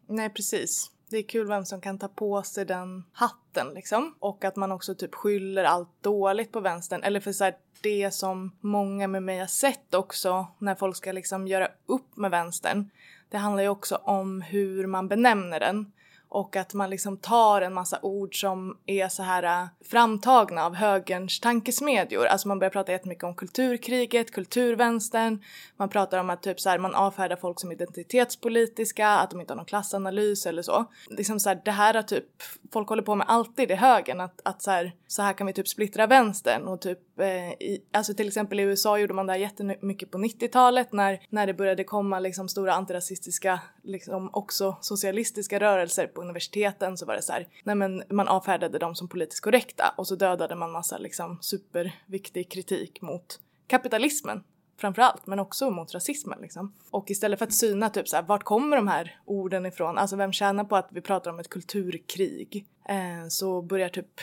Nej 0.08 0.30
precis. 0.30 0.90
Det 1.10 1.16
är 1.16 1.22
kul 1.22 1.46
vem 1.46 1.64
som 1.64 1.80
kan 1.80 1.98
ta 1.98 2.08
på 2.08 2.42
sig 2.42 2.64
den 2.64 3.04
hatten 3.12 3.74
liksom. 3.74 4.14
Och 4.18 4.44
att 4.44 4.56
man 4.56 4.72
också 4.72 4.94
typ 4.94 5.14
skyller 5.14 5.64
allt 5.64 6.02
dåligt 6.02 6.52
på 6.52 6.60
vänstern. 6.60 7.02
Eller 7.02 7.20
för 7.20 7.32
så 7.32 7.44
här, 7.44 7.56
det 7.82 8.14
som 8.14 8.56
många 8.60 9.08
med 9.08 9.22
mig 9.22 9.38
har 9.38 9.46
sett 9.46 9.94
också 9.94 10.46
när 10.58 10.74
folk 10.74 10.96
ska 10.96 11.12
liksom 11.12 11.48
göra 11.48 11.68
upp 11.86 12.16
med 12.16 12.30
vänstern. 12.30 12.90
Det 13.28 13.38
handlar 13.38 13.62
ju 13.62 13.68
också 13.68 13.96
om 13.96 14.40
hur 14.40 14.86
man 14.86 15.08
benämner 15.08 15.60
den. 15.60 15.92
Och 16.34 16.56
att 16.56 16.74
man 16.74 16.90
liksom 16.90 17.16
tar 17.16 17.62
en 17.62 17.74
massa 17.74 17.98
ord 18.02 18.40
som 18.40 18.78
är 18.86 19.08
så 19.08 19.22
här 19.22 19.42
äh, 19.42 19.68
framtagna 19.90 20.64
av 20.64 20.74
högerns 20.74 21.40
tankesmedjor. 21.40 22.26
Alltså 22.26 22.48
man 22.48 22.58
börjar 22.58 22.70
prata 22.70 22.92
jättemycket 22.92 23.24
om 23.24 23.34
kulturkriget, 23.34 24.30
kulturvänstern. 24.30 25.42
Man 25.76 25.88
pratar 25.88 26.18
om 26.18 26.30
att 26.30 26.42
typ 26.42 26.60
så 26.60 26.68
här, 26.70 26.78
man 26.78 26.94
avfärdar 26.94 27.36
folk 27.36 27.60
som 27.60 27.72
identitetspolitiska, 27.72 29.08
att 29.08 29.30
de 29.30 29.40
inte 29.40 29.52
har 29.52 29.56
någon 29.56 29.66
klassanalys 29.66 30.46
eller 30.46 30.62
så. 30.62 30.84
Liksom 31.10 31.40
så 31.40 31.48
här, 31.48 31.60
det 31.64 31.70
här 31.70 31.94
har 31.94 32.02
typ, 32.02 32.24
folk 32.72 32.88
håller 32.88 33.02
på 33.02 33.14
med 33.14 33.26
alltid 33.28 33.70
i 33.70 33.74
högern, 33.74 34.20
att, 34.20 34.40
att 34.44 34.62
så, 34.62 34.70
här, 34.70 34.92
så 35.06 35.22
här 35.22 35.32
kan 35.32 35.46
vi 35.46 35.52
typ 35.52 35.68
splittra 35.68 36.06
vänstern 36.06 36.62
och 36.62 36.80
typ, 36.80 37.20
eh, 37.20 37.50
i, 37.50 37.84
alltså 37.92 38.14
till 38.14 38.26
exempel 38.26 38.60
i 38.60 38.62
USA 38.62 38.98
gjorde 38.98 39.14
man 39.14 39.26
det 39.26 39.32
här 39.32 39.40
jättemycket 39.40 40.10
på 40.10 40.18
90-talet 40.18 40.92
när, 40.92 41.20
när 41.28 41.46
det 41.46 41.54
började 41.54 41.84
komma 41.84 42.18
liksom 42.18 42.48
stora 42.48 42.74
antirasistiska, 42.74 43.60
liksom 43.82 44.30
också 44.32 44.76
socialistiska 44.80 45.60
rörelser 45.60 46.06
på 46.06 46.23
universiteten 46.24 46.96
så 46.96 47.06
var 47.06 47.14
det 47.14 47.22
så 47.22 47.32
här, 47.32 47.48
nej 47.62 47.74
men 47.74 48.02
man 48.10 48.28
avfärdade 48.28 48.78
dem 48.78 48.94
som 48.94 49.08
politiskt 49.08 49.44
korrekta 49.44 49.94
och 49.96 50.06
så 50.06 50.16
dödade 50.16 50.54
man 50.54 50.72
massa 50.72 50.98
liksom 50.98 51.38
superviktig 51.40 52.50
kritik 52.50 53.02
mot 53.02 53.40
kapitalismen 53.66 54.42
framför 54.76 55.02
allt, 55.02 55.26
men 55.26 55.38
också 55.38 55.70
mot 55.70 55.94
rasismen 55.94 56.38
liksom. 56.40 56.72
Och 56.90 57.10
istället 57.10 57.38
för 57.38 57.46
att 57.46 57.54
syna 57.54 57.90
typ 57.90 58.08
så 58.08 58.16
här, 58.16 58.22
vart 58.22 58.44
kommer 58.44 58.76
de 58.76 58.88
här 58.88 59.20
orden 59.24 59.66
ifrån? 59.66 59.98
Alltså 59.98 60.16
vem 60.16 60.32
tjänar 60.32 60.64
på 60.64 60.76
att 60.76 60.88
vi 60.90 61.00
pratar 61.00 61.30
om 61.30 61.38
ett 61.38 61.48
kulturkrig? 61.48 62.66
Eh, 62.88 63.28
så 63.28 63.62
börjar 63.62 63.88
typ 63.88 64.20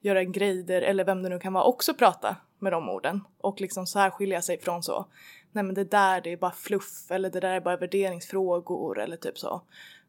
göra 0.00 0.24
Greider 0.24 0.82
eller 0.82 1.04
vem 1.04 1.22
det 1.22 1.28
nu 1.28 1.38
kan 1.38 1.52
vara 1.52 1.64
också 1.64 1.94
prata 1.94 2.36
med 2.58 2.72
de 2.72 2.88
orden 2.88 3.20
och 3.38 3.60
liksom 3.60 3.86
särskilja 3.86 4.42
sig 4.42 4.60
från 4.60 4.82
så. 4.82 5.06
Nej 5.52 5.64
men 5.64 5.74
det 5.74 5.84
där 5.84 6.20
det 6.20 6.32
är 6.32 6.36
bara 6.36 6.52
fluff 6.52 7.10
eller 7.10 7.30
det 7.30 7.40
där 7.40 7.50
är 7.50 7.60
bara 7.60 7.76
värderingsfrågor 7.76 9.00
eller 9.00 9.16
typ 9.16 9.38
så 9.38 9.62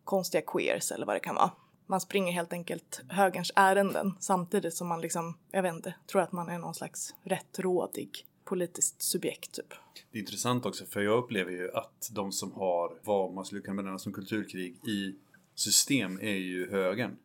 konstiga 0.07 0.41
queers 0.47 0.91
eller 0.91 1.05
vad 1.05 1.15
det 1.15 1.19
kan 1.19 1.35
vara. 1.35 1.51
Man 1.85 2.01
springer 2.01 2.31
helt 2.31 2.53
enkelt 2.53 3.01
högerns 3.09 3.51
ärenden 3.55 4.13
samtidigt 4.19 4.73
som 4.73 4.87
man 4.87 5.01
liksom, 5.01 5.37
jag 5.51 5.63
vet 5.63 5.73
inte, 5.73 5.93
tror 6.11 6.21
att 6.21 6.31
man 6.31 6.49
är 6.49 6.57
någon 6.57 6.75
slags 6.75 7.15
rättrådig 7.23 8.25
politiskt 8.43 9.01
subjekt 9.01 9.51
typ. 9.51 9.73
Det 10.11 10.17
är 10.17 10.19
intressant 10.19 10.65
också 10.65 10.85
för 10.85 11.01
jag 11.01 11.17
upplever 11.17 11.51
ju 11.51 11.71
att 11.71 12.09
de 12.11 12.31
som 12.31 12.51
har 12.51 12.97
vad 13.03 13.33
man 13.33 13.45
skulle 13.45 13.61
kunna 13.61 13.75
benämna 13.75 13.99
som 13.99 14.13
kulturkrig 14.13 14.87
i 14.87 15.15
system 15.55 16.19
är 16.21 16.35
ju 16.35 16.71
högern. 16.71 17.17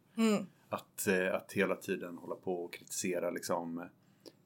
Att, 0.69 1.07
eh, 1.07 1.35
att 1.35 1.53
hela 1.53 1.77
tiden 1.77 2.19
hålla 2.19 2.35
på 2.35 2.65
och 2.65 2.73
kritisera 2.73 3.31
liksom 3.31 3.79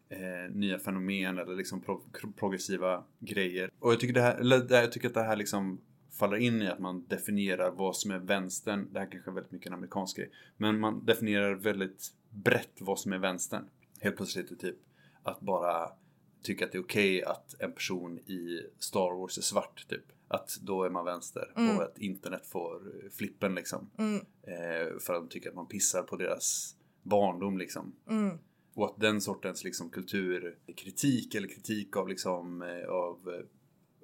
eh, 0.08 0.54
nya 0.54 0.78
fenomen 0.78 1.38
eller 1.38 1.56
liksom 1.56 1.80
pro 1.80 2.00
progressiva 2.36 3.04
grejer. 3.18 3.70
Och 3.78 3.92
jag 3.92 4.00
tycker, 4.00 4.14
det 4.14 4.20
här, 4.20 4.34
eller, 4.34 4.66
jag 4.70 4.92
tycker 4.92 5.08
att 5.08 5.14
det 5.14 5.22
här 5.22 5.36
liksom 5.36 5.80
faller 6.18 6.36
in 6.36 6.62
i 6.62 6.68
att 6.68 6.78
man 6.78 7.06
definierar 7.06 7.70
vad 7.70 7.96
som 7.96 8.10
är 8.10 8.18
vänstern. 8.18 8.88
Det 8.92 8.98
här 8.98 9.10
kanske 9.10 9.30
är 9.30 9.34
väldigt 9.34 9.52
mycket 9.52 9.66
en 9.66 9.74
amerikansk 9.74 10.16
grej. 10.16 10.30
Men 10.56 10.80
man 10.80 11.04
definierar 11.04 11.54
väldigt 11.54 12.12
brett 12.30 12.76
vad 12.80 12.98
som 12.98 13.12
är 13.12 13.18
vänstern. 13.18 13.64
Helt 14.00 14.16
plötsligt 14.16 14.50
är 14.50 14.56
typ 14.56 14.76
att 15.22 15.40
bara 15.40 15.90
tycka 16.42 16.64
att 16.64 16.72
det 16.72 16.78
är 16.78 16.82
okej 16.82 17.24
att 17.24 17.54
en 17.60 17.72
person 17.72 18.18
i 18.18 18.60
Star 18.78 19.20
Wars 19.20 19.38
är 19.38 19.42
svart 19.42 19.86
typ. 19.88 20.04
Att 20.28 20.58
då 20.62 20.82
är 20.82 20.90
man 20.90 21.04
vänster 21.04 21.52
och 21.54 21.82
att 21.82 21.98
internet 21.98 22.46
får 22.46 22.92
flippen 23.10 23.54
liksom. 23.54 23.90
Eh, 24.42 24.98
för 25.00 25.14
att 25.14 25.22
de 25.22 25.28
tycker 25.28 25.48
att 25.48 25.54
man 25.54 25.66
pissar 25.68 26.02
på 26.02 26.16
deras 26.16 26.76
barndom 27.02 27.58
liksom. 27.58 27.94
Och 28.74 28.86
att 28.86 29.00
den 29.00 29.20
sortens 29.20 29.64
liksom 29.64 29.90
kulturkritik 29.90 31.34
eller 31.34 31.48
kritik 31.48 31.96
av 31.96 32.08
liksom 32.08 32.62
eh, 32.62 32.88
av, 32.88 33.34
eh, 33.34 33.46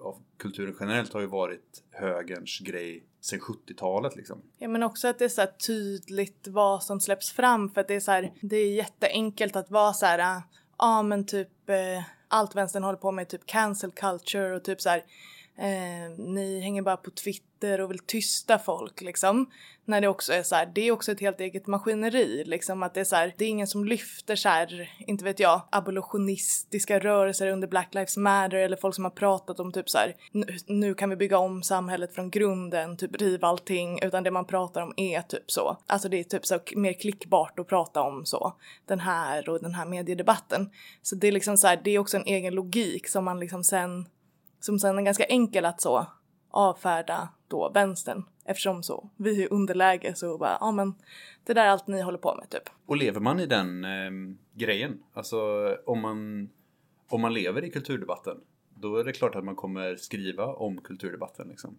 av 0.03 0.23
kulturen 0.37 0.77
generellt 0.81 1.13
har 1.13 1.21
ju 1.21 1.27
varit 1.27 1.83
högerns 1.91 2.59
grej 2.59 3.05
sen 3.21 3.41
70-talet 3.41 4.17
liksom. 4.17 4.43
Ja 4.59 4.69
men 4.69 4.83
också 4.83 5.09
att 5.09 5.19
det 5.19 5.25
är 5.25 5.29
så 5.29 5.41
här 5.41 5.51
tydligt 5.67 6.49
vad 6.49 6.83
som 6.83 7.01
släpps 7.01 7.33
fram 7.33 7.71
för 7.71 7.81
att 7.81 7.89
det 7.89 7.95
är 7.95 8.01
så 8.01 8.11
här, 8.11 8.33
det 8.41 8.57
är 8.57 8.73
jätteenkelt 8.73 9.57
att 9.57 9.71
vara 9.71 9.93
så 9.93 10.07
här, 10.07 10.19
ah, 10.19 10.43
ja 10.79 10.99
ah, 10.99 11.03
men 11.03 11.27
typ 11.27 11.69
eh, 11.69 12.03
allt 12.29 12.55
vänstern 12.57 12.85
håller 12.85 12.99
på 12.99 13.13
med 13.13 13.23
är 13.23 13.27
typ 13.27 13.47
cancel 13.47 13.91
culture 13.91 14.57
och 14.57 14.65
typ 14.65 14.81
så 14.81 14.89
här 14.89 15.05
eh, 15.59 16.11
ni 16.19 16.61
hänger 16.61 16.83
bara 16.83 16.97
på 16.97 17.11
Twitter 17.11 17.81
och 17.81 17.91
vill 17.91 17.99
tysta 17.99 18.59
folk 18.59 19.01
liksom. 19.01 19.51
När 19.85 20.01
det 20.01 20.09
också 20.09 20.33
är 20.33 20.43
så 20.43 20.55
här, 20.55 20.71
det 20.75 20.89
är 20.89 20.93
också 20.93 21.13
ett 21.13 21.21
helt 21.21 21.41
eget 21.41 21.67
maskineri 21.67 22.45
liksom 22.45 22.83
att 22.83 22.95
det 22.95 23.01
är 23.01 23.05
så 23.05 23.17
här, 23.17 23.35
det 23.39 23.45
är 23.45 23.49
ingen 23.49 23.67
som 23.67 23.85
lyfter 23.85 24.37
så 24.37 24.49
här, 24.49 24.91
inte 24.99 25.25
vet 25.25 25.41
jag, 25.41 25.61
abolitionistiska 25.71 26.99
rörelser 26.99 27.47
under 27.47 27.69
Black 27.69 27.95
Lives 27.95 28.17
Matter 28.17 28.57
eller 28.57 28.77
folk 28.77 28.95
som 28.95 29.05
har 29.05 29.11
pratat 29.11 29.61
om 29.61 29.73
typ 29.73 29.91
så 29.91 29.99
här, 29.99 30.17
nu, 30.67 30.95
kan 30.95 31.11
vi 31.11 31.17
bygga 31.17 31.39
om 31.39 31.63
samhället 31.63 32.15
från 32.15 32.31
grunden, 32.31 32.97
typ 32.97 33.21
riva 33.21 33.49
allting, 33.49 34.03
utan 34.03 34.23
det 34.23 34.31
man 34.31 34.45
pratar 34.45 34.83
om 34.83 34.95
är 34.97 35.23
typ 35.23 35.51
så. 35.51 35.77
Alltså 35.87 36.09
det 36.09 36.21
är 36.21 36.25
typ 36.25 36.47
så 36.47 36.59
mer 36.77 36.93
klickbart 36.93 37.59
att 37.59 37.69
prata 37.69 38.03
om 38.03 38.27
så, 38.27 38.53
den 38.87 39.01
här 39.01 39.49
och 39.49 39.63
den 39.63 39.75
här 39.75 39.87
mediedebatten. 39.87 40.71
Så 41.03 41.17
det 41.17 41.29
är 41.29 41.33
liksom 41.33 41.57
så 41.57 41.67
här, 41.67 41.81
det 41.85 41.91
är 41.91 41.99
också 41.99 42.17
en 42.17 42.27
egen 42.27 42.55
logik 42.55 43.09
som 43.09 43.25
man 43.25 43.41
liksom 43.41 43.65
sen 43.65 44.07
som 44.65 44.79
sen 44.79 44.99
är 44.99 45.03
ganska 45.03 45.25
enkel 45.25 45.65
att 45.65 45.81
så 45.81 46.07
avfärda 46.51 47.29
då 47.49 47.71
vänstern 47.75 48.25
eftersom 48.45 48.83
så 48.83 49.11
vi 49.17 49.43
är 49.43 49.45
i 49.45 49.49
underläge 49.49 50.15
så 50.15 50.39
bara 50.39 50.59
ja 50.61 50.73
men 50.73 50.95
det 51.45 51.55
där 51.55 51.65
är 51.65 51.69
allt 51.69 51.87
ni 51.87 52.03
håller 52.03 52.19
på 52.19 52.37
med 52.37 52.51
typ. 52.51 52.71
Och 52.87 52.97
lever 52.97 53.21
man 53.21 53.41
i 53.41 53.47
den 53.47 53.85
eh, 53.85 54.37
grejen, 54.55 55.03
alltså 55.13 55.39
om 55.87 56.01
man, 56.01 56.49
om 57.09 57.21
man 57.21 57.35
lever 57.35 57.65
i 57.65 57.71
kulturdebatten, 57.71 58.37
då 58.83 58.97
är 58.97 59.05
det 59.05 59.13
klart 59.13 59.35
att 59.35 59.45
man 59.45 59.57
kommer 59.57 59.97
skriva 59.97 60.47
om 60.47 60.81
kulturdebatten 60.81 61.49
liksom. 61.49 61.77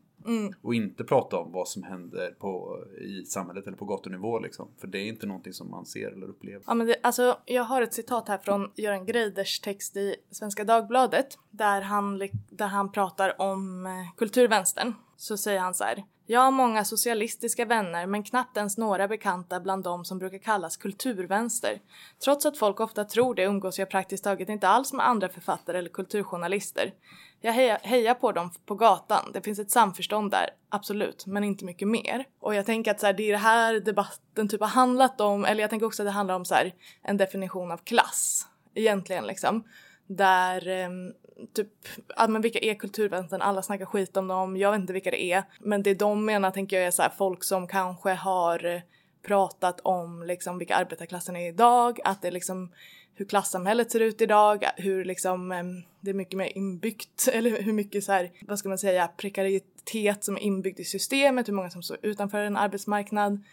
Och 0.62 0.76
inte 0.76 1.04
prata 1.04 1.38
om 1.38 1.52
vad 1.52 1.68
som 1.68 1.84
händer 1.84 2.32
på, 2.40 2.80
i 3.02 3.26
samhället 3.26 3.68
eller 3.68 3.78
på 3.78 3.86
gatunivå 3.86 4.40
liksom. 4.40 4.68
För 4.78 4.88
det 4.88 4.98
är 4.98 5.08
inte 5.08 5.26
någonting 5.26 5.54
som 5.54 5.72
man 5.72 5.86
ser 5.86 6.12
eller 6.12 6.28
upplever. 6.28 6.64
Ja 6.68 6.74
men 6.74 6.88
det, 6.88 6.96
alltså 7.04 7.38
jag 7.46 7.64
har 7.64 7.82
ett 7.82 7.94
citat 7.94 8.28
här 8.28 8.38
från 8.38 8.72
Göran 8.76 9.06
Greiders 9.06 9.60
text 9.60 9.98
i 9.98 10.16
Svenska 10.32 10.64
Dagbladet 10.64 11.38
där 11.50 11.82
han, 11.82 12.30
där 12.50 12.68
han 12.68 12.92
pratar 12.92 13.42
om 13.42 13.86
eh, 13.86 13.92
kulturvänstern. 14.18 14.94
Så 15.24 15.38
säger 15.38 15.60
han 15.60 15.74
så 15.74 15.84
här. 15.84 16.04
Jag 16.26 16.40
har 16.40 16.52
många 16.52 16.86
socialistiska 16.86 17.66
vänner 17.66 18.06
men 18.06 18.24
knappt 18.24 18.58
ens 18.58 18.78
några 18.78 19.08
bekanta 19.08 19.60
bland 19.60 19.84
dem 19.84 20.06
som 20.06 20.20
brukar 20.20 20.38
kallas 20.38 20.78
kulturvänster. 20.78 21.82
Trots 22.24 22.46
att 22.46 22.58
folk 22.58 22.80
ofta 22.80 23.06
tror 23.06 23.36
det 23.36 23.44
umgås 23.44 23.80
jag 23.80 23.90
praktiskt 23.90 24.24
taget 24.24 24.50
inte 24.50 24.68
alls 24.68 24.94
med 24.94 25.08
andra 25.08 25.30
författare 25.30 25.78
eller 25.78 25.90
kulturjournalister. 25.90 26.94
Jag 27.42 27.54
hejar, 27.54 27.80
hejar 27.84 28.14
på 28.14 28.32
dem 28.32 28.52
på 28.66 28.76
gatan, 28.76 29.32
det 29.34 29.42
finns 29.42 29.60
ett 29.60 29.72
samförstånd 29.72 30.32
där, 30.32 30.50
absolut, 30.70 31.26
men 31.26 31.44
inte 31.44 31.66
mycket 31.66 31.88
mer. 31.88 32.26
Och 32.40 32.56
jag 32.56 32.66
tänker 32.66 32.92
att 32.92 33.00
så 33.00 33.06
här, 33.06 33.14
det 33.14 33.24
är 33.24 33.32
det 33.32 33.38
här 33.38 33.80
debatten 33.80 34.50
typ 34.50 34.62
har 34.62 34.68
handlat 34.68 35.22
om, 35.22 35.46
eller 35.46 35.62
jag 35.62 35.70
tänker 35.70 35.86
också 35.86 36.04
att 36.04 36.08
det 36.08 36.12
handlar 36.12 36.36
om 36.36 36.46
så 36.46 36.56
här, 36.56 36.74
en 37.02 37.18
definition 37.18 37.72
av 37.72 37.78
klass, 37.78 38.48
egentligen 38.76 39.28
liksom. 39.28 39.64
Där 40.08 40.68
ehm, 40.68 41.14
typ, 41.54 41.68
ja 42.16 42.28
men 42.28 42.42
vilka 42.42 42.60
är 42.60 42.76
kulturvänstern? 42.76 43.42
Alla 43.42 43.62
snackar 43.62 43.86
skit 43.86 44.18
om 44.18 44.28
dem, 44.28 44.58
jag 44.58 44.72
vet 44.72 44.80
inte 44.80 44.94
vilka 44.94 45.12
det 45.12 45.24
är. 45.24 45.44
Men 45.60 45.84
det 45.84 45.94
de 45.94 46.26
menar 46.26 46.52
tänker 46.52 46.76
jag 46.76 46.86
är 46.86 46.92
så 46.92 47.02
här, 47.02 47.10
folk 47.18 47.44
som 47.44 47.68
kanske 47.68 48.14
har 48.14 48.82
pratat 49.24 49.80
om 49.80 50.24
liksom 50.24 50.58
vilka 50.58 50.76
arbetarklassen 50.76 51.36
är 51.36 51.50
idag, 51.50 52.00
att 52.04 52.22
det 52.22 52.28
är 52.28 52.32
liksom 52.32 52.72
hur 53.16 53.26
klassamhället 53.26 53.92
ser 53.92 54.00
ut 54.00 54.22
idag, 54.22 54.66
hur 54.78 55.06
liksom 55.06 55.52
ehm, 55.52 55.84
det 56.02 56.10
är 56.10 56.14
mycket 56.14 56.38
mer 56.38 56.58
inbyggt, 56.58 57.30
eller 57.34 57.62
hur 57.62 57.74
mycket 57.74 58.04
så 58.04 58.12
här, 58.12 58.32
vad 58.42 58.60
ska 58.60 58.70
man 58.70 58.78
säga, 58.78 59.08
prekaritet 59.18 60.24
som 60.24 60.36
är 60.36 60.42
inbyggt 60.42 60.80
i 60.80 60.84
systemet, 60.84 61.48
hur 61.48 61.54
många 61.54 61.70
som 61.70 61.84
står 61.84 61.98
utanför 62.02 62.38
en 62.38 62.58
arbetsmarknad, 62.58 63.44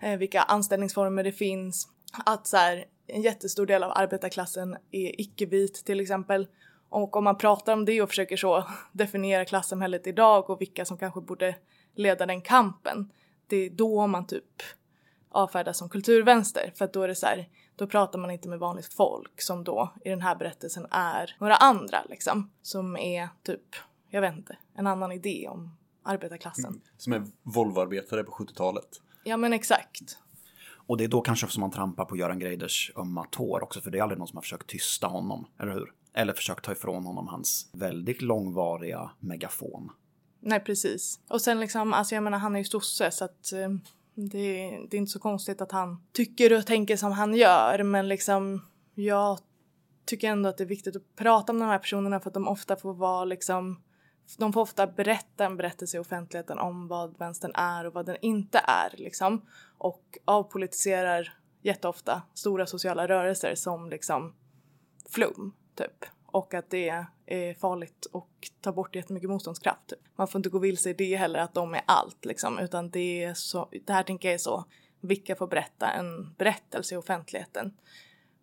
eh, 0.00 0.16
vilka 0.16 0.42
anställningsformer 0.42 1.24
det 1.24 1.32
finns. 1.32 1.88
Att 2.26 2.46
så 2.46 2.56
här, 2.56 2.84
en 3.06 3.22
jättestor 3.22 3.66
del 3.66 3.82
av 3.82 3.92
arbetarklassen 3.94 4.76
är 4.90 5.20
icke-vit 5.20 5.84
till 5.84 6.00
exempel. 6.00 6.46
Och 6.88 7.16
om 7.16 7.24
man 7.24 7.38
pratar 7.38 7.72
om 7.72 7.84
det 7.84 8.02
och 8.02 8.08
försöker 8.08 8.36
så 8.36 8.64
definiera 8.92 9.44
klassamhället 9.44 10.06
idag 10.06 10.50
och 10.50 10.60
vilka 10.60 10.84
som 10.84 10.98
kanske 10.98 11.20
borde 11.20 11.56
leda 11.94 12.26
den 12.26 12.40
kampen, 12.40 13.12
det 13.46 13.56
är 13.56 13.70
då 13.70 14.06
man 14.06 14.26
typ 14.26 14.62
avfärdas 15.28 15.78
som 15.78 15.88
kulturvänster. 15.88 16.72
För 16.74 16.84
att 16.84 16.92
då 16.92 17.02
är 17.02 17.08
det 17.08 17.14
så 17.14 17.26
här, 17.26 17.48
då 17.76 17.86
pratar 17.86 18.18
man 18.18 18.30
inte 18.30 18.48
med 18.48 18.58
vanligt 18.58 18.94
folk 18.94 19.42
som 19.42 19.64
då 19.64 19.92
i 20.04 20.10
den 20.10 20.22
här 20.22 20.36
berättelsen 20.36 20.86
är 20.90 21.36
några 21.40 21.54
andra 21.56 22.04
liksom. 22.08 22.50
Som 22.62 22.96
är 22.96 23.28
typ, 23.42 23.76
jag 24.10 24.20
vet 24.20 24.34
inte, 24.34 24.56
en 24.74 24.86
annan 24.86 25.12
idé 25.12 25.48
om 25.48 25.76
arbetarklassen. 26.02 26.80
Som 26.96 27.12
är 27.12 27.22
Volvoarbetare 27.42 28.24
på 28.24 28.32
70-talet. 28.32 29.00
Ja 29.24 29.36
men 29.36 29.52
exakt. 29.52 30.18
Och 30.86 30.96
det 30.96 31.04
är 31.04 31.08
då 31.08 31.20
kanske 31.20 31.46
som 31.48 31.60
man 31.60 31.70
trampar 31.70 32.04
på 32.04 32.16
Göran 32.16 32.38
Greiders 32.38 32.92
ömma 32.96 33.24
tår 33.24 33.62
också, 33.62 33.80
för 33.80 33.90
det 33.90 33.98
är 33.98 34.02
aldrig 34.02 34.18
någon 34.18 34.28
som 34.28 34.36
har 34.36 34.42
försökt 34.42 34.66
tysta 34.66 35.06
honom, 35.06 35.46
eller 35.60 35.72
hur? 35.72 35.92
Eller 36.14 36.32
försökt 36.32 36.64
ta 36.64 36.72
ifrån 36.72 37.04
honom 37.04 37.28
hans 37.28 37.70
väldigt 37.72 38.22
långvariga 38.22 39.10
megafon. 39.20 39.90
Nej 40.40 40.60
precis. 40.60 41.20
Och 41.28 41.40
sen 41.40 41.60
liksom, 41.60 41.92
alltså 41.92 42.14
jag 42.14 42.24
menar 42.24 42.38
han 42.38 42.54
är 42.54 42.58
ju 42.58 42.64
sosse 42.64 43.10
så 43.10 43.24
att 43.24 43.52
eh, 43.52 43.68
det, 44.14 44.78
det 44.90 44.96
är 44.96 44.98
inte 44.98 45.12
så 45.12 45.18
konstigt 45.18 45.60
att 45.60 45.72
han 45.72 46.02
tycker 46.12 46.58
och 46.58 46.66
tänker 46.66 46.96
som 46.96 47.12
han 47.12 47.34
gör 47.34 47.82
men 47.82 48.08
liksom 48.08 48.62
jag 48.94 49.38
tycker 50.04 50.28
ändå 50.28 50.48
att 50.48 50.58
det 50.58 50.64
är 50.64 50.68
viktigt 50.68 50.96
att 50.96 51.16
prata 51.16 51.52
om 51.52 51.58
de 51.58 51.68
här 51.68 51.78
personerna 51.78 52.20
för 52.20 52.30
att 52.30 52.34
de 52.34 52.48
ofta 52.48 52.76
får 52.76 52.94
vara 52.94 53.24
liksom 53.24 53.80
de 54.38 54.52
får 54.52 54.60
ofta 54.60 54.86
berätta 54.86 55.44
en 55.44 55.56
berättelse 55.56 55.96
i 55.96 56.00
offentligheten 56.00 56.58
om 56.58 56.88
vad 56.88 57.18
vänstern 57.18 57.52
är 57.54 57.86
och 57.86 57.92
vad 57.92 58.06
den 58.06 58.16
inte 58.20 58.58
är 58.58 58.94
liksom 58.96 59.46
och 59.78 60.18
avpolitiserar 60.24 61.34
jätteofta 61.62 62.22
stora 62.34 62.66
sociala 62.66 63.08
rörelser 63.08 63.54
som 63.54 63.90
liksom 63.90 64.34
flum 65.08 65.52
typ 65.74 66.04
och 66.26 66.54
att 66.54 66.70
det 66.70 67.04
är 67.26 67.54
farligt 67.54 68.06
och 68.12 68.30
tar 68.60 68.72
bort 68.72 68.96
jättemycket 68.96 69.30
motståndskraft. 69.30 69.86
Typ. 69.86 69.98
Man 70.16 70.28
får 70.28 70.38
inte 70.38 70.48
gå 70.48 70.58
vilse 70.58 70.90
i 70.90 70.92
det 70.92 71.16
heller 71.16 71.38
att 71.38 71.54
de 71.54 71.74
är 71.74 71.82
allt 71.86 72.24
liksom 72.24 72.58
utan 72.58 72.90
det 72.90 73.24
är 73.24 73.34
så, 73.34 73.68
det 73.86 73.92
här 73.92 74.02
tänker 74.02 74.28
jag 74.28 74.34
är 74.34 74.38
så, 74.38 74.64
vilka 75.00 75.36
får 75.36 75.46
berätta 75.46 75.90
en 75.90 76.34
berättelse 76.34 76.94
i 76.94 76.98
offentligheten. 76.98 77.76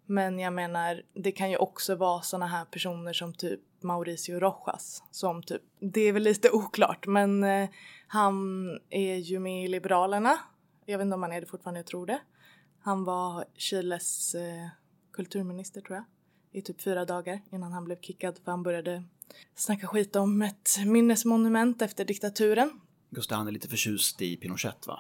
Men 0.06 0.40
jag 0.40 0.54
menar, 0.54 1.02
det 1.14 1.32
kan 1.32 1.52
ju 1.52 1.58
också 1.58 1.96
vara 1.96 2.22
såna 2.22 2.48
här 2.48 2.66
personer 2.66 3.14
som 3.14 3.34
typ 3.34 3.60
Mauricio 3.82 4.40
Rojas 4.40 5.04
som 5.12 5.44
typ, 5.44 5.62
det 5.80 6.02
är 6.02 6.14
väl 6.14 6.24
lite 6.24 6.50
oklart 6.54 7.08
men 7.08 7.44
eh, 7.44 7.70
han 8.08 8.70
är 8.90 9.16
ju 9.16 9.40
med 9.40 9.66
i 9.66 9.68
Liberalerna. 9.68 10.40
Jag 10.86 10.98
vet 10.98 11.06
inte 11.06 11.16
om 11.16 11.24
han 11.24 11.32
är 11.32 11.42
det 11.42 11.48
fortfarande, 11.48 11.80
jag 11.80 11.88
tror 11.88 12.06
det. 12.06 12.20
Han 12.80 13.04
var 13.04 13.46
Chiles 13.58 14.36
eh, 14.36 14.68
kulturminister 15.12 15.82
tror 15.82 15.96
jag 15.96 16.06
i 16.54 16.62
typ 16.62 16.82
fyra 16.82 17.06
dagar 17.06 17.42
innan 17.52 17.72
han 17.72 17.86
blev 17.86 18.00
kickad 18.02 18.40
för 18.44 18.52
han 18.52 18.64
började 18.64 19.04
snacka 19.56 19.88
skit 19.88 20.16
om 20.16 20.42
ett 20.42 20.70
minnesmonument 20.86 21.82
efter 21.82 22.06
diktaturen. 22.06 22.80
Just 23.10 23.30
det, 23.30 23.36
han 23.36 23.48
är 23.48 23.52
lite 23.52 23.70
förtjust 23.70 24.22
i 24.22 24.38
Pinochet 24.38 24.88
va? 24.88 25.00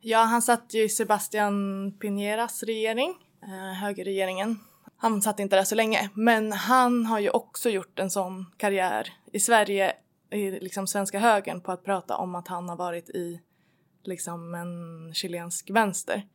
Ja, 0.00 0.18
han 0.18 0.42
satt 0.42 0.74
ju 0.74 0.82
i 0.82 0.88
Sebastian 0.88 1.54
Piñeras 1.92 2.64
regering, 2.64 3.14
Eh, 3.42 3.74
högerregeringen. 3.74 4.58
Han 4.96 5.22
satt 5.22 5.40
inte 5.40 5.56
där 5.56 5.64
så 5.64 5.74
länge, 5.74 6.10
men 6.14 6.52
han 6.52 7.06
har 7.06 7.20
ju 7.20 7.30
också 7.30 7.70
gjort 7.70 7.98
en 7.98 8.10
sån 8.10 8.46
karriär 8.56 9.12
i 9.32 9.40
Sverige, 9.40 9.96
i 10.30 10.50
liksom 10.50 10.86
svenska 10.86 11.18
högern, 11.18 11.60
på 11.60 11.72
att 11.72 11.84
prata 11.84 12.16
om 12.16 12.34
att 12.34 12.48
han 12.48 12.68
har 12.68 12.76
varit 12.76 13.10
i 13.10 13.40
liksom 14.02 14.54
en 14.54 15.14
chilensk 15.14 15.70
vänster 15.70 16.26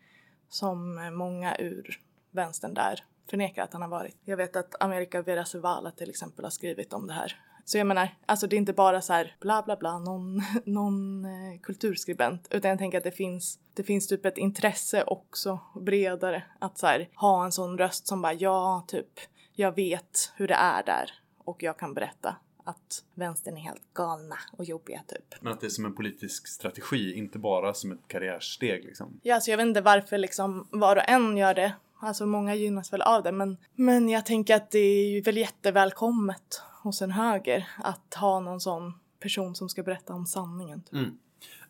som 0.49 0.95
många 1.17 1.57
ur 1.57 2.01
vänstern 2.31 2.73
där 2.73 3.03
förnekar 3.29 3.63
att 3.63 3.73
han 3.73 3.81
har 3.81 3.89
varit. 3.89 4.17
Jag 4.23 4.37
vet 4.37 4.55
att 4.55 4.75
America 4.79 5.21
Vera 5.21 5.45
Zavala 5.45 5.91
till 5.91 6.09
exempel 6.09 6.45
har 6.45 6.49
skrivit 6.49 6.93
om 6.93 7.07
det 7.07 7.13
här 7.13 7.41
så 7.67 7.77
jag 7.77 7.87
menar, 7.87 8.09
alltså 8.25 8.47
det 8.47 8.55
är 8.55 8.57
inte 8.57 8.73
bara 8.73 9.01
så 9.01 9.13
här 9.13 9.35
bla 9.39 9.63
bla 9.65 9.75
bla, 9.75 9.99
någon, 9.99 10.41
någon 10.65 11.25
eh, 11.25 11.59
kulturskribent, 11.63 12.47
utan 12.51 12.69
jag 12.69 12.79
tänker 12.79 12.97
att 12.97 13.03
det 13.03 13.11
finns, 13.11 13.59
det 13.73 13.83
finns 13.83 14.07
typ 14.07 14.25
ett 14.25 14.37
intresse 14.37 15.03
också 15.03 15.59
bredare 15.75 16.43
att 16.59 16.77
så 16.77 16.87
här 16.87 17.09
ha 17.15 17.45
en 17.45 17.51
sån 17.51 17.77
röst 17.77 18.07
som 18.07 18.21
bara 18.21 18.33
ja, 18.33 18.85
typ 18.87 19.19
jag 19.53 19.75
vet 19.75 20.33
hur 20.35 20.47
det 20.47 20.53
är 20.53 20.83
där 20.83 21.11
och 21.37 21.63
jag 21.63 21.77
kan 21.77 21.93
berätta 21.93 22.35
att 22.63 23.03
vänstern 23.13 23.57
är 23.57 23.61
helt 23.61 23.93
galna 23.93 24.37
och 24.51 24.65
jobbiga 24.65 25.01
typ. 25.07 25.35
Men 25.41 25.53
att 25.53 25.61
det 25.61 25.67
är 25.67 25.69
som 25.69 25.85
en 25.85 25.95
politisk 25.95 26.47
strategi, 26.47 27.13
inte 27.13 27.39
bara 27.39 27.73
som 27.73 27.91
ett 27.91 28.07
karriärsteg 28.07 28.85
liksom. 28.85 29.19
Ja, 29.23 29.35
alltså 29.35 29.51
jag 29.51 29.57
vet 29.57 29.67
inte 29.67 29.81
varför 29.81 30.17
liksom 30.17 30.67
var 30.71 30.95
och 30.95 31.09
en 31.09 31.37
gör 31.37 31.53
det. 31.53 31.73
Alltså 31.99 32.25
många 32.25 32.55
gynnas 32.55 32.93
väl 32.93 33.01
av 33.01 33.23
det, 33.23 33.31
men, 33.31 33.57
men 33.75 34.09
jag 34.09 34.25
tänker 34.25 34.55
att 34.55 34.71
det 34.71 34.79
är 34.79 35.09
ju 35.09 35.21
väl 35.21 35.37
jättevälkommet 35.37 36.61
hos 36.83 37.01
en 37.01 37.11
höger 37.11 37.67
att 37.77 38.13
ha 38.13 38.39
någon 38.39 38.61
sån 38.61 38.93
person 39.19 39.55
som 39.55 39.69
ska 39.69 39.83
berätta 39.83 40.13
om 40.13 40.25
sanningen. 40.25 40.81
Typ. 40.81 41.13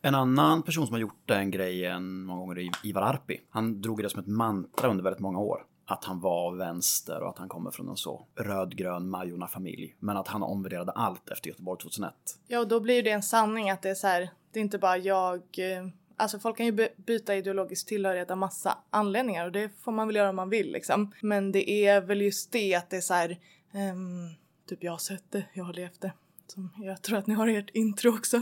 En 0.02 0.16
annan 0.16 0.64
person 0.64 0.86
som 0.86 0.94
har 0.94 1.00
gjort 1.00 1.22
den 1.26 1.52
grejen 1.52 2.24
många 2.24 2.40
gånger 2.40 2.60
är 2.60 2.70
Ivar 2.84 3.02
Arpi. 3.02 3.42
Han 3.50 3.82
drog 3.82 4.04
det 4.04 4.10
som 4.10 4.20
ett 4.20 4.28
mantra 4.28 4.90
under 4.90 5.04
väldigt 5.04 5.20
många 5.20 5.40
år. 5.40 5.66
Att 5.86 6.04
han 6.04 6.20
var 6.20 6.56
vänster 6.56 7.22
och 7.22 7.30
att 7.30 7.38
han 7.38 7.50
kommer 7.50 7.72
från 7.72 7.90
en 7.90 7.98
så 7.98 8.26
rödgrön 8.36 9.10
Majorna-familj. 9.10 9.96
Men 10.00 10.18
att 10.18 10.28
han 10.28 10.44
omvärderade 10.44 10.92
allt 10.92 11.30
efter 11.30 11.50
Göteborg 11.50 11.80
2001. 11.80 12.14
Ja, 12.48 12.60
och 12.60 12.68
då 12.68 12.80
blir 12.80 13.04
det 13.04 13.12
en 13.12 13.24
sanning 13.24 13.70
att 13.70 13.82
det 13.82 13.90
är 13.90 13.96
så 13.96 14.08
här, 14.08 14.30
det 14.52 14.60
är 14.60 14.62
inte 14.62 14.78
bara 14.78 14.98
jag, 14.98 15.38
eh, 15.38 15.88
alltså 16.18 16.40
folk 16.40 16.58
kan 16.58 16.66
ju 16.66 16.72
by- 16.72 16.94
byta 16.98 17.36
ideologisk 17.36 17.88
tillhörighet 17.88 18.32
av 18.32 18.38
massa 18.38 18.78
anledningar 18.90 19.46
och 19.46 19.52
det 19.52 19.70
får 19.84 19.92
man 19.92 20.08
väl 20.08 20.16
göra 20.16 20.30
om 20.30 20.36
man 20.36 20.50
vill 20.50 20.72
liksom. 20.72 21.14
Men 21.22 21.52
det 21.52 21.70
är 21.70 22.02
väl 22.02 22.22
just 22.22 22.52
det 22.52 22.76
att 22.76 22.90
det 22.90 22.98
är 22.98 23.02
så 23.02 23.14
här, 23.14 23.40
um, 23.74 24.36
typ 24.70 24.84
jag 24.84 24.92
har 24.92 24.98
sett 24.98 25.32
det, 25.32 25.46
jag 25.54 25.64
har 25.64 25.74
levt 25.74 26.02
det. 26.02 26.14
Som 26.48 26.70
jag 26.78 27.02
tror 27.02 27.18
att 27.18 27.28
ni 27.28 27.34
har 27.34 27.48
i 27.48 27.56
ert 27.56 27.70
intro 27.70 28.10
också. 28.18 28.38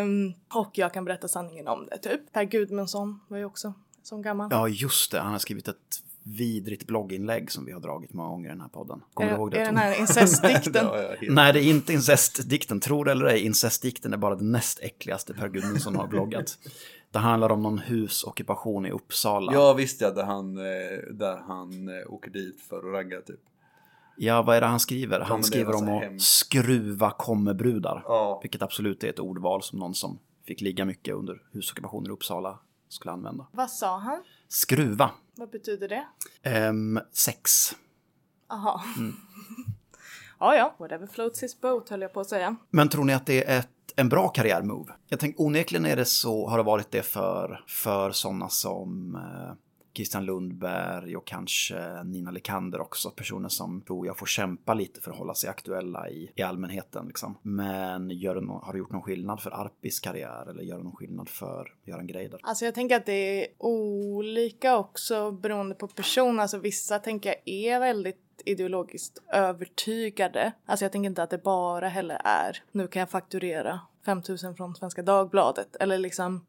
Um, 0.00 0.34
och 0.54 0.78
jag 0.78 0.92
kan 0.92 1.04
berätta 1.04 1.28
sanningen 1.28 1.68
om 1.68 1.86
det, 1.90 1.98
typ. 1.98 2.32
Per 2.32 2.44
Gudmundsson 2.44 3.20
var 3.28 3.38
ju 3.38 3.44
också 3.44 3.74
som 4.02 4.22
gammal. 4.22 4.48
Ja, 4.50 4.68
just 4.68 5.12
det. 5.12 5.20
Han 5.20 5.32
har 5.32 5.38
skrivit 5.38 5.68
ett 5.68 6.02
vidrigt 6.22 6.86
blogginlägg 6.86 7.50
som 7.50 7.64
vi 7.64 7.72
har 7.72 7.80
dragit 7.80 8.12
många 8.12 8.28
gånger 8.28 8.48
i 8.48 8.52
den 8.52 8.60
här 8.60 8.68
podden. 8.68 9.02
Kommer 9.14 9.30
är, 9.30 9.34
du 9.34 9.38
ihåg 9.38 9.50
det? 9.50 9.56
är 9.56 9.64
den 9.64 9.74
Tom? 9.74 9.76
här 9.76 10.00
incestdikten? 10.00 10.86
Nej, 11.34 11.52
det 11.52 11.64
är 11.64 11.70
inte 11.70 11.92
incestdikten. 11.92 12.80
Tror 12.80 13.04
det 13.04 13.10
eller 13.10 13.26
ej, 13.26 13.40
incestdikten 13.40 14.12
är 14.12 14.16
bara 14.16 14.36
det 14.36 14.44
näst 14.44 14.80
äckligaste 14.80 15.34
Per 15.34 15.48
Gudmundsson 15.48 15.96
har 15.96 16.06
bloggat. 16.06 16.58
Det 17.10 17.18
handlar 17.18 17.52
om 17.52 17.62
någon 17.62 17.78
husockupation 17.78 18.86
i 18.86 18.90
Uppsala. 18.90 19.52
Ja 19.52 19.72
visst 19.72 20.00
ja, 20.00 20.10
där 20.10 20.24
han, 20.24 20.58
eh, 20.58 20.64
där 21.10 21.36
han 21.36 21.88
eh, 21.88 22.12
åker 22.12 22.30
dit 22.30 22.60
för 22.60 22.78
att 22.78 22.84
ragga 22.84 23.20
typ. 23.20 23.40
Ja, 24.16 24.42
vad 24.42 24.56
är 24.56 24.60
det 24.60 24.66
han 24.66 24.80
skriver? 24.80 25.20
Han 25.20 25.44
skriver 25.44 25.72
något 25.72 25.82
om 25.82 26.14
att 26.14 26.20
skruva 26.20 27.10
kommebrudar. 27.10 28.02
Ja. 28.04 28.38
Vilket 28.42 28.62
absolut 28.62 29.04
är 29.04 29.08
ett 29.08 29.18
ordval 29.18 29.62
som 29.62 29.78
någon 29.78 29.94
som 29.94 30.18
fick 30.46 30.60
ligga 30.60 30.84
mycket 30.84 31.14
under 31.14 31.42
husockupationer 31.52 32.08
i 32.08 32.12
Uppsala 32.12 32.58
skulle 32.92 33.12
använda. 33.12 33.46
Vad 33.52 33.70
sa 33.70 33.98
han? 33.98 34.22
Skruva. 34.48 35.10
Vad 35.36 35.50
betyder 35.50 35.88
det? 35.88 36.06
Ehm, 36.42 37.00
sex. 37.12 37.72
Aha. 38.48 38.84
ja, 40.38 40.56
ja, 40.56 40.74
whatever 40.78 41.06
floats 41.06 41.42
his 41.42 41.60
boat 41.60 41.88
höll 41.88 42.00
jag 42.00 42.12
på 42.12 42.20
att 42.20 42.28
säga. 42.28 42.56
Men 42.70 42.88
tror 42.88 43.04
ni 43.04 43.12
att 43.14 43.26
det 43.26 43.44
är 43.44 43.58
ett, 43.58 43.68
en 43.96 44.08
bra 44.08 44.28
karriärmove? 44.28 44.92
Jag 45.08 45.20
tänker 45.20 45.40
onekligen 45.42 45.86
är 45.86 45.96
det 45.96 46.04
så, 46.04 46.48
har 46.48 46.56
det 46.56 46.64
varit 46.64 46.90
det 46.90 47.02
för, 47.02 47.64
för 47.66 48.10
sådana 48.10 48.48
som 48.48 49.14
eh, 49.14 49.52
Christian 49.94 50.24
Lundberg 50.24 51.16
och 51.16 51.26
kanske 51.26 52.04
Nina 52.04 52.30
Likander 52.30 52.80
också. 52.80 53.10
Personer 53.10 53.48
som 53.48 53.80
tror 53.80 54.06
jag 54.06 54.18
får 54.18 54.26
kämpa 54.26 54.74
lite 54.74 55.00
för 55.00 55.10
att 55.10 55.18
hålla 55.18 55.34
sig 55.34 55.50
aktuella 55.50 56.10
i, 56.10 56.30
i 56.34 56.42
allmänheten. 56.42 57.06
Liksom. 57.06 57.38
Men 57.42 58.10
gör 58.10 58.34
det 58.34 58.40
no 58.40 58.60
har 58.62 58.72
det 58.72 58.78
gjort 58.78 58.92
någon 58.92 59.02
skillnad 59.02 59.40
för 59.40 59.50
Arpis 59.50 60.00
karriär 60.00 60.50
eller 60.50 60.62
gör 60.62 60.76
det 60.76 60.84
någon 60.84 60.96
skillnad 60.96 61.28
för 61.28 61.74
Göran 61.84 62.06
Greider? 62.06 62.40
Alltså 62.42 62.64
jag 62.64 62.74
tänker 62.74 62.96
att 62.96 63.06
det 63.06 63.42
är 63.42 63.46
olika 63.58 64.76
också 64.76 65.32
beroende 65.32 65.74
på 65.74 65.88
person. 65.88 66.40
Alltså 66.40 66.58
vissa 66.58 66.98
tänker 66.98 67.28
jag 67.28 67.54
är 67.54 67.80
väldigt 67.80 68.16
ideologiskt 68.44 69.18
övertygade. 69.32 70.52
Alltså 70.66 70.84
jag 70.84 70.92
tänker 70.92 71.10
inte 71.10 71.22
att 71.22 71.30
det 71.30 71.42
bara 71.42 71.88
heller 71.88 72.20
är 72.24 72.62
nu 72.72 72.88
kan 72.88 73.00
jag 73.00 73.10
fakturera 73.10 73.80
5000 74.04 74.56
från 74.56 74.74
Svenska 74.74 75.02
Dagbladet 75.02 75.76
eller 75.76 75.98
liksom 75.98 76.44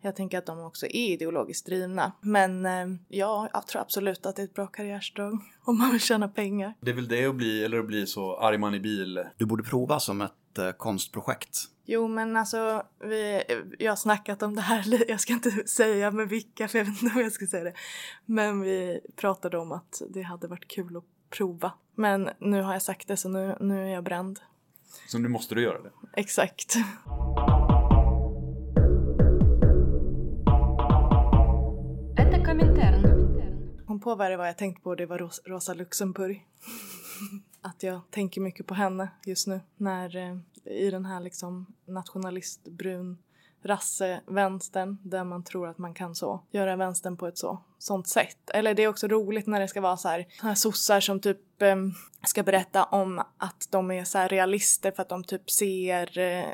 jag 0.00 0.16
tänker 0.16 0.38
att 0.38 0.46
de 0.46 0.60
också 0.60 0.86
är 0.86 1.12
ideologiskt 1.12 1.66
drivna. 1.66 2.12
Men 2.20 2.66
eh, 2.66 2.86
ja, 3.08 3.48
jag 3.52 3.66
tror 3.66 3.82
absolut 3.82 4.26
att 4.26 4.36
det 4.36 4.42
är 4.42 4.44
ett 4.44 4.54
bra 4.54 4.66
karriärsteg 4.66 5.32
om 5.64 5.78
man 5.78 5.90
vill 5.90 6.00
tjäna 6.00 6.28
pengar. 6.28 6.74
Det 6.80 6.90
är 6.90 6.94
väl 6.94 7.08
det 7.08 7.26
att 7.26 7.34
bli, 7.34 7.64
eller 7.64 7.78
att 7.78 7.86
bli 7.86 8.06
så 8.06 8.36
arg 8.36 8.58
man 8.58 8.74
i 8.74 8.80
bil. 8.80 9.24
Du 9.36 9.46
borde 9.46 9.62
prova 9.62 10.00
som 10.00 10.20
ett 10.20 10.58
eh, 10.58 10.70
konstprojekt. 10.70 11.58
Jo, 11.84 12.08
men 12.08 12.36
alltså, 12.36 12.82
vi, 13.04 13.42
jag 13.78 13.92
har 13.92 13.96
snackat 13.96 14.42
om 14.42 14.54
det 14.54 14.60
här, 14.60 15.10
jag 15.10 15.20
ska 15.20 15.32
inte 15.32 15.50
säga 15.66 16.10
med 16.10 16.28
vilka 16.28 16.68
för 16.68 16.78
jag 16.78 16.84
vet 16.84 17.02
inte 17.02 17.14
om 17.16 17.22
jag 17.22 17.32
ska 17.32 17.46
säga 17.46 17.64
det. 17.64 17.74
Men 18.26 18.60
vi 18.60 19.00
pratade 19.16 19.58
om 19.58 19.72
att 19.72 20.02
det 20.10 20.22
hade 20.22 20.46
varit 20.46 20.68
kul 20.68 20.96
att 20.96 21.04
prova. 21.30 21.72
Men 21.94 22.28
nu 22.38 22.62
har 22.62 22.72
jag 22.72 22.82
sagt 22.82 23.08
det 23.08 23.16
så 23.16 23.28
nu, 23.28 23.56
nu 23.60 23.84
är 23.84 23.88
jag 23.88 24.04
bränd. 24.04 24.40
Så 25.08 25.18
nu 25.18 25.28
måste 25.28 25.54
du 25.54 25.62
göra 25.62 25.82
det. 25.82 25.90
Exakt. 26.16 26.76
Kom 33.98 34.02
på 34.02 34.14
vad 34.14 34.30
det 34.30 34.36
var 34.36 34.46
jag 34.46 34.56
tänkte 34.58 34.82
på, 34.82 34.94
det 34.94 35.06
var 35.06 35.18
Ros- 35.18 35.40
Rosa 35.44 35.74
Luxemburg. 35.74 36.46
att 37.60 37.82
jag 37.82 38.00
tänker 38.10 38.40
mycket 38.40 38.66
på 38.66 38.74
henne 38.74 39.08
just 39.26 39.46
nu 39.46 39.60
när 39.76 40.16
eh, 40.16 40.36
i 40.64 40.90
den 40.90 41.04
här 41.04 41.20
liksom 41.20 41.66
nationalistbrun 41.86 43.18
rassevänstern 43.62 44.98
där 45.02 45.24
man 45.24 45.44
tror 45.44 45.68
att 45.68 45.78
man 45.78 45.94
kan 45.94 46.14
så 46.14 46.42
göra 46.50 46.76
vänstern 46.76 47.16
på 47.16 47.26
ett 47.26 47.38
så 47.38 47.58
sånt 47.78 48.08
sätt. 48.08 48.50
Eller 48.54 48.74
det 48.74 48.82
är 48.82 48.88
också 48.88 49.08
roligt 49.08 49.46
när 49.46 49.60
det 49.60 49.68
ska 49.68 49.80
vara 49.80 49.96
så 49.96 50.08
här, 50.08 50.26
så 50.40 50.46
här 50.46 50.54
sossar 50.54 51.00
som 51.00 51.20
typ 51.20 51.62
eh, 51.62 51.76
ska 52.26 52.42
berätta 52.42 52.84
om 52.84 53.18
att 53.38 53.68
de 53.70 53.90
är 53.90 54.04
så 54.04 54.18
här 54.18 54.28
realister 54.28 54.90
för 54.90 55.02
att 55.02 55.08
de 55.08 55.24
typ 55.24 55.50
ser, 55.50 56.18
eh, 56.18 56.44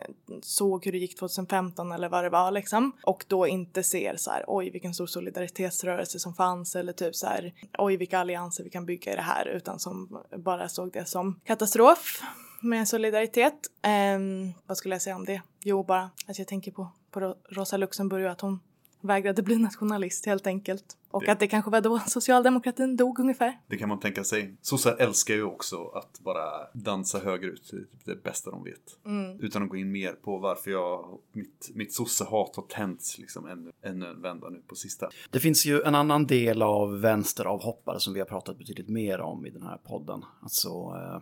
såg 0.43 0.85
hur 0.85 0.93
det 0.93 0.99
gick 0.99 1.19
2015 1.19 1.93
eller 1.93 2.09
vad 2.09 2.25
det 2.25 2.31
var 2.31 2.51
liksom. 2.51 2.93
Och 3.03 3.25
då 3.29 3.47
inte 3.47 3.83
ser 3.83 4.17
så 4.17 4.31
här, 4.31 4.45
oj 4.47 4.71
vilken 4.71 4.95
stor 4.95 5.07
solidaritetsrörelse 5.07 6.19
som 6.19 6.35
fanns 6.35 6.77
eller 6.77 6.93
typ 6.93 7.17
så 7.17 7.27
här, 7.27 7.55
oj 7.79 7.97
vilka 7.97 8.19
allianser 8.19 8.64
vi 8.64 8.71
kan 8.71 8.87
bygga 8.87 9.12
i 9.12 9.17
det 9.17 9.23
här 9.23 9.47
utan 9.47 9.79
som 9.79 10.23
bara 10.37 10.69
såg 10.69 10.93
det 10.93 11.05
som 11.05 11.40
katastrof 11.45 12.23
med 12.64 12.88
solidaritet. 12.88 13.55
Ehm, 13.83 14.53
vad 14.66 14.77
skulle 14.77 14.94
jag 14.94 15.03
säga 15.03 15.16
om 15.16 15.24
det? 15.24 15.42
Jo, 15.64 15.83
bara 15.83 16.11
att 16.27 16.38
jag 16.38 16.48
tänker 16.48 16.72
på, 16.72 16.88
på 17.11 17.20
Ro- 17.20 17.35
Rosa 17.50 17.77
Luxemburg 17.77 18.24
och 18.24 18.31
att 18.31 18.40
hon 18.40 18.61
vägrade 19.00 19.42
bli 19.42 19.57
nationalist 19.59 20.27
helt 20.27 20.46
enkelt. 20.46 20.85
Och 21.11 21.22
Det- 21.24 21.33
att 21.33 21.40
det 21.40 21.46
kanske 21.46 21.70
var 21.70 21.81
då 21.81 21.98
socialdemokratin 21.98 22.96
dog 22.96 23.18
ungefär. 23.18 23.59
Det 23.68 23.77
kan 23.77 23.88
man 23.88 24.00
tänka 24.00 24.24
sig. 24.24 24.55
Sossar 24.61 24.96
älskar 24.98 25.35
ju 25.35 25.42
också 25.44 25.85
att 25.88 26.20
bara 26.20 26.66
dansa 26.74 27.18
högerut. 27.18 27.68
Det 27.70 27.77
typ 27.79 27.88
det 28.05 28.22
bästa 28.22 28.50
de 28.50 28.64
vet. 28.64 28.98
Utan 29.40 29.62
att 29.62 29.68
gå 29.68 29.77
in 29.77 29.92
mer 29.92 30.12
på 30.12 30.38
varför 30.38 30.70
jag, 30.70 31.18
mitt, 31.33 31.70
mitt 31.74 31.92
sossehat 31.94 32.57
har 32.57 32.62
tänts 32.68 33.18
liksom 33.18 33.46
ännu, 33.46 33.72
ännu 33.83 34.07
en 34.07 34.22
vända 34.22 34.48
nu 34.48 34.62
på 34.66 34.74
sista. 34.74 35.09
Det 35.31 35.40
finns 35.40 35.66
ju 35.66 35.83
en 35.83 35.94
annan 35.94 36.27
del 36.27 36.62
av 36.62 37.00
vänsteravhoppare 37.00 38.00
som 38.00 38.12
vi 38.14 38.20
har 38.20 38.27
pratat 38.27 38.59
betydligt 38.59 38.88
mer 38.88 39.20
om 39.20 39.46
i 39.46 39.50
den 39.50 39.62
här 39.62 39.77
podden. 39.77 40.24
Alltså 40.42 40.68
eh, 40.68 41.20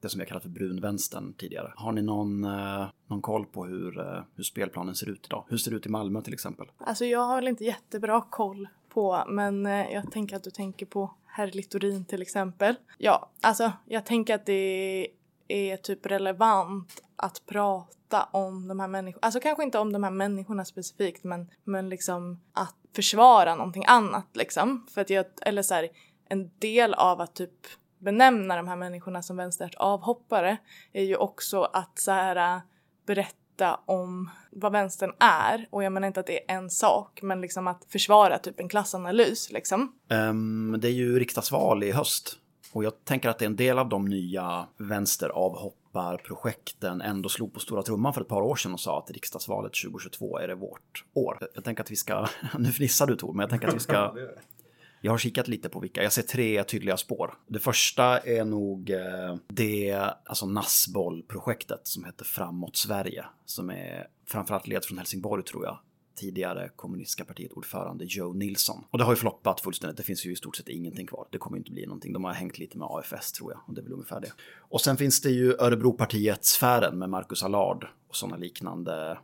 det 0.00 0.08
som 0.08 0.20
jag 0.20 0.28
kallar 0.28 0.40
kallat 0.40 0.42
för 0.42 0.66
brunvänstern 0.66 1.32
tidigare. 1.32 1.72
Har 1.76 1.92
ni 1.92 2.02
någon, 2.02 2.44
eh, 2.44 2.86
någon 3.06 3.22
koll 3.22 3.46
på 3.46 3.64
hur, 3.64 3.98
eh, 3.98 4.22
hur 4.34 4.44
spelplanen 4.44 4.94
ser 4.94 5.08
ut 5.08 5.26
idag? 5.26 5.44
Hur 5.48 5.56
ser 5.56 5.70
det 5.70 5.76
ut 5.76 5.86
i 5.86 5.88
Malmö 5.88 6.22
till 6.22 6.34
exempel? 6.34 6.66
Alltså 6.78 7.04
jag 7.04 7.20
har 7.20 7.36
väl 7.36 7.48
inte 7.48 7.64
jättebra 7.64 8.20
koll 8.30 8.68
på, 8.88 9.24
men 9.28 9.66
eh, 9.66 9.92
jag 9.92 10.12
tänker 10.12 10.36
att 10.36 10.44
du 10.44 10.50
tänker 10.50 10.86
på 10.86 11.14
herr 11.26 11.46
Littorin 11.46 12.04
till 12.04 12.22
exempel. 12.22 12.74
Ja, 12.98 13.30
alltså 13.40 13.72
jag 13.84 14.06
tänker 14.06 14.34
att 14.34 14.46
det 14.46 15.08
är 15.48 15.76
typ 15.76 16.06
relevant 16.06 17.02
att 17.16 17.42
prata 17.46 18.28
om 18.32 18.68
de 18.68 18.80
här 18.80 18.88
människorna, 18.88 19.20
alltså 19.22 19.40
kanske 19.40 19.62
inte 19.64 19.78
om 19.78 19.92
de 19.92 20.04
här 20.04 20.10
människorna 20.10 20.64
specifikt, 20.64 21.24
men, 21.24 21.50
men 21.64 21.88
liksom 21.88 22.40
att 22.52 22.74
försvara 22.92 23.54
någonting 23.54 23.84
annat 23.86 24.26
liksom. 24.32 24.86
För 24.90 25.00
att 25.00 25.10
jag, 25.10 25.24
eller 25.42 25.62
så 25.62 25.74
här, 25.74 25.88
en 26.28 26.50
del 26.58 26.94
av 26.94 27.20
att 27.20 27.34
typ 27.34 27.66
benämna 28.00 28.56
de 28.56 28.68
här 28.68 28.76
människorna 28.76 29.22
som 29.22 29.36
vänsters 29.36 29.74
avhoppare 29.74 30.56
är 30.92 31.04
ju 31.04 31.16
också 31.16 31.62
att 31.62 31.98
så 31.98 32.10
här 32.10 32.56
äh, 32.56 32.60
berätta 33.06 33.80
om 33.86 34.30
vad 34.50 34.72
vänstern 34.72 35.12
är 35.18 35.68
och 35.70 35.84
jag 35.84 35.92
menar 35.92 36.08
inte 36.08 36.20
att 36.20 36.26
det 36.26 36.50
är 36.50 36.56
en 36.56 36.70
sak 36.70 37.22
men 37.22 37.40
liksom 37.40 37.66
att 37.66 37.86
försvara 37.88 38.38
typ 38.38 38.60
en 38.60 38.68
klassanalys 38.68 39.52
liksom. 39.52 39.92
Ehm, 40.10 40.76
det 40.78 40.88
är 40.88 40.92
ju 40.92 41.18
riksdagsval 41.18 41.84
i 41.84 41.92
höst. 41.92 42.36
Och 42.72 42.84
jag 42.84 43.04
tänker 43.04 43.28
att 43.28 43.38
det 43.38 43.44
är 43.44 43.50
en 43.50 43.56
del 43.56 43.78
av 43.78 43.88
de 43.88 44.04
nya 44.04 44.66
vänsteravhopparprojekten 44.76 47.00
ändå 47.00 47.28
slog 47.28 47.54
på 47.54 47.60
stora 47.60 47.82
trumman 47.82 48.14
för 48.14 48.20
ett 48.20 48.28
par 48.28 48.42
år 48.42 48.56
sedan 48.56 48.72
och 48.72 48.80
sa 48.80 48.98
att 48.98 49.10
riksdagsvalet 49.10 49.72
2022 49.84 50.38
är 50.38 50.48
det 50.48 50.54
vårt 50.54 51.04
år. 51.14 51.38
Jag 51.54 51.64
tänker 51.64 51.82
att 51.82 51.90
vi 51.90 51.96
ska, 51.96 52.26
nu 52.58 52.72
fnissar 52.72 53.06
du 53.06 53.16
Tor, 53.16 53.32
men 53.32 53.40
jag 53.40 53.50
tänker 53.50 53.68
att 53.68 53.74
vi 53.74 53.78
ska 53.78 54.14
Jag 55.00 55.12
har 55.12 55.18
kikat 55.18 55.48
lite 55.48 55.68
på 55.68 55.80
vilka. 55.80 56.02
Jag 56.02 56.12
ser 56.12 56.22
tre 56.22 56.64
tydliga 56.64 56.96
spår. 56.96 57.34
Det 57.46 57.58
första 57.58 58.18
är 58.18 58.44
nog 58.44 58.90
eh, 58.90 59.36
det 59.48 60.04
alltså 60.24 60.46
Nassboll-projektet 60.46 61.80
som 61.82 62.04
heter 62.04 62.24
Framåt 62.24 62.76
Sverige. 62.76 63.24
Som 63.44 63.70
är 63.70 64.06
framförallt 64.26 64.66
led 64.66 64.84
från 64.84 64.98
Helsingborg 64.98 65.44
tror 65.44 65.64
jag. 65.64 65.78
Tidigare 66.14 66.70
kommunistiska 66.76 67.24
partiet 67.24 67.52
ordförande 67.52 68.04
Joe 68.08 68.32
Nilsson. 68.32 68.84
Och 68.90 68.98
det 68.98 69.04
har 69.04 69.12
ju 69.12 69.16
floppat 69.16 69.60
fullständigt. 69.60 69.96
Det 69.96 70.02
finns 70.02 70.26
ju 70.26 70.32
i 70.32 70.36
stort 70.36 70.56
sett 70.56 70.68
ingenting 70.68 71.06
kvar. 71.06 71.28
Det 71.30 71.38
kommer 71.38 71.58
inte 71.58 71.70
bli 71.70 71.86
någonting. 71.86 72.12
De 72.12 72.24
har 72.24 72.32
hängt 72.32 72.58
lite 72.58 72.78
med 72.78 72.88
AFS 72.90 73.32
tror 73.32 73.52
jag. 73.52 73.60
Och 73.66 73.74
det 73.74 73.80
är 73.80 73.82
väl 73.82 73.92
ungefär 73.92 74.20
det. 74.20 74.32
Och 74.58 74.80
sen 74.80 74.96
finns 74.96 75.20
det 75.20 75.30
ju 75.30 75.54
Örebropartiet 75.54 76.44
Sfären 76.44 76.98
med 76.98 77.10
Marcus 77.10 77.42
Allard 77.42 77.86
och 78.08 78.16
sådana 78.16 78.36
liknande 78.36 79.18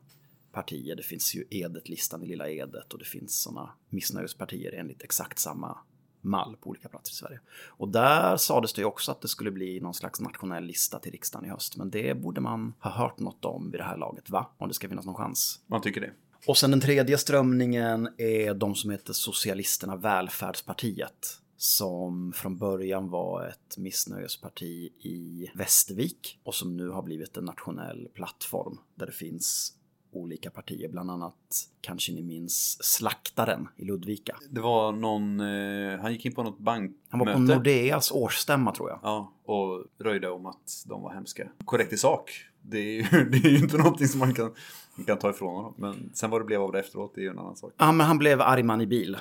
partier. 0.57 0.97
Det 0.97 1.03
finns 1.03 1.35
ju 1.35 1.45
Edet-listan 1.51 2.23
i 2.23 2.27
Lilla 2.27 2.49
Edet 2.49 2.93
och 2.93 2.99
det 2.99 3.05
finns 3.05 3.43
sådana 3.43 3.71
missnöjespartier 3.89 4.73
enligt 4.73 5.03
exakt 5.03 5.39
samma 5.39 5.79
mall 6.21 6.57
på 6.57 6.71
olika 6.71 6.89
platser 6.89 7.13
i 7.13 7.15
Sverige. 7.15 7.41
Och 7.67 7.89
där 7.89 8.37
sades 8.37 8.73
det 8.73 8.81
ju 8.81 8.85
också 8.85 9.13
att 9.13 9.21
det 9.21 9.29
skulle 9.29 9.51
bli 9.51 9.81
någon 9.81 9.95
slags 9.95 10.21
nationell 10.21 10.65
lista 10.65 10.99
till 10.99 11.13
riksdagen 11.13 11.47
i 11.47 11.49
höst. 11.49 11.77
Men 11.77 11.91
det 11.91 12.15
borde 12.15 12.41
man 12.41 12.75
ha 12.81 12.91
hört 12.91 13.19
något 13.19 13.45
om 13.45 13.71
vid 13.71 13.81
det 13.81 13.85
här 13.85 13.97
laget, 13.97 14.31
va? 14.31 14.51
Om 14.59 14.69
det 14.69 14.75
ska 14.75 14.89
finnas 14.89 15.07
någon 15.07 15.15
chans. 15.15 15.61
Man 15.67 15.81
tycker 15.81 16.01
det. 16.01 16.13
Och 16.47 16.57
sen 16.57 16.71
den 16.71 16.81
tredje 16.81 17.19
strömningen 17.19 18.09
är 18.19 18.55
de 18.55 18.75
som 18.75 18.91
heter 18.91 19.13
Socialisterna 19.13 19.97
Välfärdspartiet. 19.97 21.41
Som 21.57 22.33
från 22.33 22.59
början 22.59 23.11
var 23.11 23.47
ett 23.47 23.79
missnöjesparti 23.79 24.93
i 25.01 25.51
Västervik 25.55 26.41
och 26.43 26.55
som 26.55 26.77
nu 26.77 26.89
har 26.89 27.03
blivit 27.03 27.37
en 27.37 27.45
nationell 27.45 28.09
plattform 28.15 28.79
där 28.95 29.07
det 29.07 29.13
finns 29.13 29.76
olika 30.17 30.51
partier, 30.51 30.89
bland 30.89 31.11
annat 31.11 31.35
kanske 31.81 32.13
ni 32.13 32.23
minns 32.23 32.85
Slaktaren 32.85 33.69
i 33.77 33.85
Ludvika. 33.85 34.37
Det 34.51 34.61
var 34.61 34.93
någon, 34.93 35.41
eh, 35.41 36.01
han 36.01 36.13
gick 36.13 36.27
in 36.27 36.35
på 36.35 36.43
något 36.43 36.59
bankmöte. 36.59 36.99
Han 37.09 37.21
var 37.21 37.33
på 37.33 37.39
Nordeas 37.39 38.11
årsstämma 38.11 38.75
tror 38.75 38.91
jag. 38.91 39.01
Ja, 39.03 39.33
och 39.45 39.85
röjde 39.99 40.31
om 40.31 40.47
att 40.47 40.85
de 40.87 41.03
var 41.03 41.13
hemska. 41.15 41.49
Korrekt 41.65 41.93
i 41.93 41.97
sak. 41.97 42.31
Det 42.63 42.79
är 42.79 42.93
ju, 42.93 43.25
det 43.31 43.49
är 43.49 43.51
ju 43.51 43.59
inte 43.59 43.77
någonting 43.77 44.09
som 44.09 44.19
man 44.21 44.35
kan, 44.35 44.55
man 44.95 45.07
kan 45.07 45.19
ta 45.19 45.31
ifrån 45.31 45.55
honom. 45.55 45.75
Men 45.77 46.11
sen 46.15 46.31
vad 46.31 46.41
det 46.41 46.45
blev 46.45 46.63
av 46.63 46.73
det 46.73 46.81
efteråt, 46.81 47.13
det 47.15 47.21
är 47.21 47.23
ju 47.23 47.31
en 47.31 47.39
annan 47.39 47.57
sak. 47.57 47.73
Ja, 47.77 47.93
men 47.93 48.07
han 48.07 48.19
blev 48.19 48.41
arg 48.41 48.83
i 48.83 48.87
bil. 48.87 49.19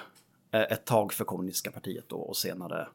Eh, 0.51 0.61
Ett 0.61 0.85
tag 0.85 1.13
för 1.13 1.25
kommunistiska 1.25 1.71
partiet 1.71 2.05
då 2.07 2.17
och 2.17 2.37
senare 2.37 2.87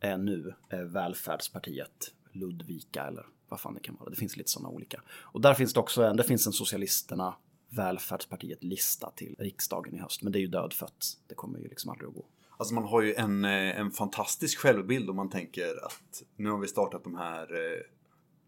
eh, 0.00 0.18
nu 0.18 0.54
eh, 0.68 0.78
välfärdspartiet 0.78 2.12
Ludvika 2.32 3.06
eller 3.06 3.26
vad 3.52 3.60
fan 3.60 3.74
det 3.74 3.80
kan 3.80 3.96
vara. 3.96 4.10
Det 4.10 4.16
finns 4.16 4.36
lite 4.36 4.50
sådana 4.50 4.68
olika. 4.68 5.02
Och 5.08 5.40
där 5.40 5.54
finns 5.54 5.74
det 5.74 5.80
också 5.80 6.02
en, 6.02 6.16
det 6.16 6.24
finns 6.24 6.46
en 6.46 6.52
Socialisterna 6.52 7.34
välfärdspartiet 7.68 8.64
lista 8.64 9.10
till 9.10 9.36
riksdagen 9.38 9.94
i 9.94 9.98
höst. 9.98 10.22
Men 10.22 10.32
det 10.32 10.38
är 10.38 10.40
ju 10.40 10.46
dödfött. 10.46 11.18
Det 11.26 11.34
kommer 11.34 11.58
ju 11.58 11.68
liksom 11.68 11.90
aldrig 11.90 12.08
att 12.08 12.14
gå. 12.14 12.26
Alltså 12.56 12.74
man 12.74 12.84
har 12.84 13.02
ju 13.02 13.14
en, 13.14 13.44
eh, 13.44 13.78
en 13.80 13.90
fantastisk 13.90 14.58
självbild 14.58 15.10
om 15.10 15.16
man 15.16 15.30
tänker 15.30 15.84
att 15.84 16.22
nu 16.36 16.50
har 16.50 16.58
vi 16.58 16.68
startat 16.68 17.04
de 17.04 17.14
här 17.14 17.42
eh, 17.42 17.80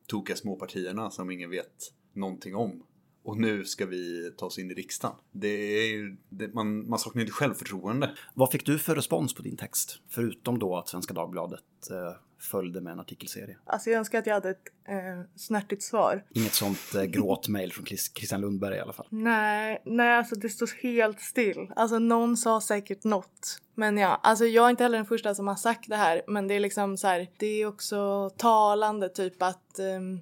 tokiga 0.06 0.36
småpartierna 0.36 1.10
som 1.10 1.30
ingen 1.30 1.50
vet 1.50 1.92
någonting 2.12 2.54
om. 2.54 2.82
Och 3.24 3.36
nu 3.36 3.64
ska 3.64 3.86
vi 3.86 4.32
ta 4.36 4.46
oss 4.46 4.58
in 4.58 4.70
i 4.70 4.74
riksdagen. 4.74 5.16
Det 5.32 5.48
är 5.48 5.86
ju, 5.86 6.16
det, 6.28 6.54
man, 6.54 6.88
man 6.88 6.98
saknar 6.98 7.20
ju 7.20 7.26
inte 7.26 7.32
självförtroende. 7.32 8.14
Vad 8.34 8.52
fick 8.52 8.66
du 8.66 8.78
för 8.78 8.94
respons 8.94 9.34
på 9.34 9.42
din 9.42 9.56
text? 9.56 9.98
Förutom 10.08 10.58
då 10.58 10.76
att 10.76 10.88
Svenska 10.88 11.14
Dagbladet 11.14 11.60
eh, 11.90 12.20
följde 12.40 12.80
med 12.80 12.92
en 12.92 13.00
artikelserie. 13.00 13.58
Alltså 13.64 13.90
jag 13.90 13.98
önskar 13.98 14.18
att 14.18 14.26
jag 14.26 14.34
hade 14.34 14.50
ett 14.50 14.68
eh, 14.88 15.30
snärtigt 15.36 15.82
svar. 15.82 16.24
Inget 16.34 16.54
sånt 16.54 16.94
eh, 16.94 17.02
gråtmail 17.02 17.72
från 17.72 17.86
Chris, 17.86 18.12
Christian 18.14 18.40
Lundberg 18.40 18.76
i 18.76 18.80
alla 18.80 18.92
fall. 18.92 19.06
Nej, 19.10 19.82
nej 19.84 20.16
alltså 20.16 20.34
det 20.34 20.48
står 20.48 20.82
helt 20.82 21.20
still. 21.20 21.72
Alltså 21.76 21.98
någon 21.98 22.36
sa 22.36 22.60
säkert 22.60 23.04
något. 23.04 23.60
Men 23.74 23.98
ja, 23.98 24.20
alltså 24.22 24.44
jag 24.44 24.66
är 24.66 24.70
inte 24.70 24.82
heller 24.82 24.98
den 24.98 25.06
första 25.06 25.34
som 25.34 25.48
har 25.48 25.56
sagt 25.56 25.88
det 25.88 25.96
här. 25.96 26.22
Men 26.26 26.48
det 26.48 26.54
är 26.54 26.60
liksom 26.60 26.96
så 26.96 27.06
här, 27.06 27.30
det 27.36 27.46
är 27.62 27.66
också 27.66 28.30
talande 28.36 29.08
typ 29.08 29.42
att 29.42 29.78
ehm, 29.78 30.20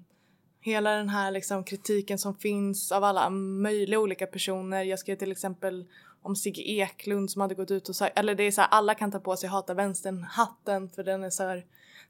hela 0.62 0.90
den 0.90 1.08
här 1.08 1.30
liksom 1.30 1.64
kritiken 1.64 2.18
som 2.18 2.34
finns 2.34 2.92
av 2.92 3.04
alla 3.04 3.30
möjliga 3.30 4.00
olika 4.00 4.26
personer. 4.26 4.82
Jag 4.82 4.98
skrev 4.98 5.16
till 5.16 5.32
exempel 5.32 5.84
om 6.22 6.36
Sigge 6.36 6.62
Eklund 6.62 7.30
som 7.30 7.42
hade 7.42 7.54
gått 7.54 7.70
ut 7.70 7.88
och 7.88 7.96
sagt, 7.96 8.18
eller 8.18 8.34
det 8.34 8.44
är 8.44 8.50
så 8.50 8.60
här, 8.60 8.68
alla 8.70 8.94
kan 8.94 9.10
ta 9.10 9.18
på 9.18 9.36
sig 9.36 9.48
hata 9.48 9.74
vänstern 9.74 10.22
hatten 10.22 10.88
för 10.88 11.04
den 11.04 11.24
är 11.24 11.30
så 11.30 11.42
här, 11.42 11.64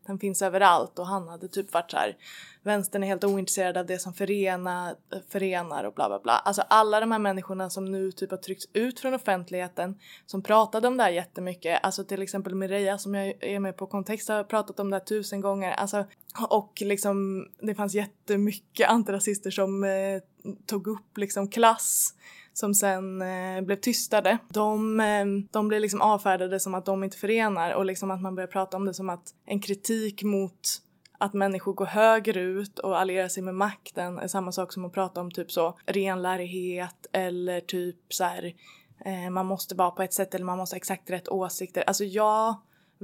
den 0.07 0.19
finns 0.19 0.43
överallt 0.43 0.99
och 0.99 1.07
han 1.07 1.29
hade 1.29 1.49
typ 1.49 1.73
varit 1.73 1.91
så 1.91 1.97
här, 1.97 2.17
vänstern 2.63 3.03
är 3.03 3.07
helt 3.07 3.25
ointresserad 3.25 3.77
av 3.77 3.87
det 3.87 3.99
som 3.99 4.15
förena, 4.15 4.97
förenar 5.29 5.85
och 5.85 5.95
bla 5.95 6.09
bla 6.09 6.21
bla. 6.21 6.33
Alltså 6.33 6.63
alla 6.69 7.01
de 7.01 7.13
här 7.13 7.19
människorna 7.19 7.71
som 7.71 7.85
nu 7.85 8.13
typ 8.13 8.31
har 8.31 8.39
tryckts 8.39 8.69
ut 8.73 9.01
från 9.01 9.15
offentligheten 9.15 9.99
som 10.27 10.43
pratade 10.43 10.89
om 10.89 10.97
det 10.97 11.03
här 11.03 11.11
jättemycket, 11.11 11.81
alltså 11.83 12.05
till 12.05 12.23
exempel 12.23 12.55
Mireia 12.55 12.99
som 12.99 13.15
jag 13.15 13.35
är 13.41 13.61
med 13.61 13.77
på 13.77 13.87
kontext 13.87 14.29
har 14.29 14.45
pratat 14.45 14.81
om 14.81 14.91
det 14.91 14.97
här 14.97 15.05
tusen 15.05 15.41
gånger, 15.41 15.73
alltså 15.73 16.05
och 16.49 16.73
liksom 16.81 17.47
det 17.61 17.75
fanns 17.75 17.95
jättemycket 17.95 18.89
antirasister 18.89 19.51
som 19.51 19.85
eh, 19.85 20.23
tog 20.67 20.87
upp 20.87 21.19
liksom 21.19 21.49
klass 21.49 22.15
som 22.53 22.75
sen 22.75 23.23
eh, 23.23 23.61
blev 23.61 23.77
tystade. 23.77 24.39
De, 24.49 25.01
eh, 25.01 25.25
de 25.51 25.69
blev 25.69 25.81
liksom 25.81 26.01
avfärdade 26.01 26.61
som 26.61 26.75
att 26.75 26.85
de 26.85 27.05
inte 27.05 27.17
förenar 27.17 27.75
och 27.75 27.85
liksom 27.85 28.11
att 28.11 28.23
man 28.23 28.35
börjar 28.35 28.49
prata 28.49 28.77
om 28.77 28.85
det 28.85 28.95
som 28.95 29.11
att 29.11 29.35
en 29.47 29.61
kritik 29.61 30.23
mot 30.23 30.83
att 31.19 31.33
människor 31.33 31.73
går 31.73 31.87
högerut 31.87 32.79
och 32.79 33.01
allierar 33.01 33.29
sig 33.29 33.43
med 33.43 33.55
makten 33.55 34.19
är 34.19 34.29
samma 34.29 34.53
sak 34.53 34.73
som 34.73 34.85
att 34.85 34.93
prata 34.93 35.21
om 35.21 35.31
typ 35.31 35.53
så 35.53 35.79
renlärighet 35.87 37.07
eller 37.13 37.61
typ 37.61 37.97
så 38.09 38.25
här 38.25 38.55
eh, 39.05 39.31
man 39.31 39.47
måste 39.47 39.75
vara 39.75 39.91
på 39.91 40.03
ett 40.03 40.13
sätt 40.13 40.35
eller 40.35 40.45
man 40.45 40.59
måste 40.59 40.75
ha 40.75 40.79
exakt 40.79 41.11
rätt 41.11 41.29
åsikter. 41.29 41.85
Alltså 41.87 42.05
jag 42.05 42.57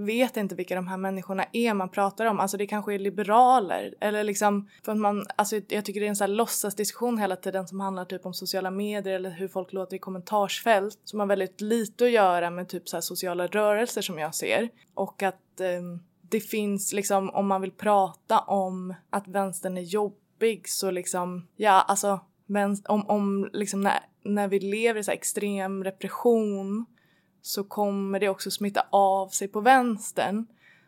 vet 0.05 0.37
inte 0.37 0.55
vilka 0.55 0.75
de 0.75 0.89
här 0.89 0.97
människorna 0.97 1.45
är 1.53 1.75
man 1.75 1.89
pratar 1.89 2.27
om. 2.27 2.41
Alltså 2.41 2.57
det 2.57 2.67
kanske 2.67 2.95
är 2.95 2.99
liberaler 2.99 3.95
eller 4.01 4.25
liksom 4.25 4.69
för 4.85 4.93
att 4.93 4.99
man, 4.99 5.25
alltså 5.37 5.61
jag 5.69 5.85
tycker 5.85 6.01
det 6.01 6.07
är 6.07 6.09
en 6.09 6.17
sån 6.17 6.31
här 6.31 6.37
låtsasdiskussion 6.37 7.19
hela 7.19 7.37
tiden 7.37 7.69
som 7.69 7.81
handlar 7.81 8.05
typ 8.05 8.27
om 8.27 8.35
sociala 8.35 8.71
medier 8.71 9.15
eller 9.15 9.31
hur 9.31 9.49
folk 9.49 9.73
låter 9.73 9.97
i 9.97 9.99
kommentarsfält 9.99 10.99
som 11.05 11.21
har 11.21 11.27
väldigt 11.27 11.61
lite 11.61 12.05
att 12.05 12.11
göra 12.11 12.51
med 12.51 12.69
typ 12.69 12.89
så 12.89 12.97
här 12.97 13.01
sociala 13.01 13.47
rörelser 13.47 14.03
som 14.03 14.19
jag 14.19 14.35
ser 14.35 14.69
och 14.95 15.23
att 15.23 15.61
eh, 15.61 15.83
det 16.21 16.41
finns 16.41 16.93
liksom 16.93 17.31
om 17.31 17.47
man 17.47 17.61
vill 17.61 17.73
prata 17.73 18.39
om 18.39 18.95
att 19.11 19.29
vänstern 19.29 19.79
är 19.79 19.83
jobbig 19.83 20.69
så 20.69 20.91
liksom 20.91 21.47
ja 21.57 21.81
alltså 21.89 22.21
vänst- 22.47 22.87
om, 22.87 23.07
om 23.09 23.51
liksom 23.53 23.81
när, 23.81 23.99
när 24.25 24.49
vi 24.49 24.61
lever 24.61 25.01
i 25.01 25.05
så 25.05 25.11
här 25.11 25.19
extrem 25.19 25.85
repression 25.85 26.87
så 27.49 27.65
kommer 27.65 28.21
det 28.21 28.29
också 28.29 28.51
smitta 28.51 28.87
av 28.91 29.29
sig 29.29 29.49
på 29.49 29.61
vänstern. 29.61 30.47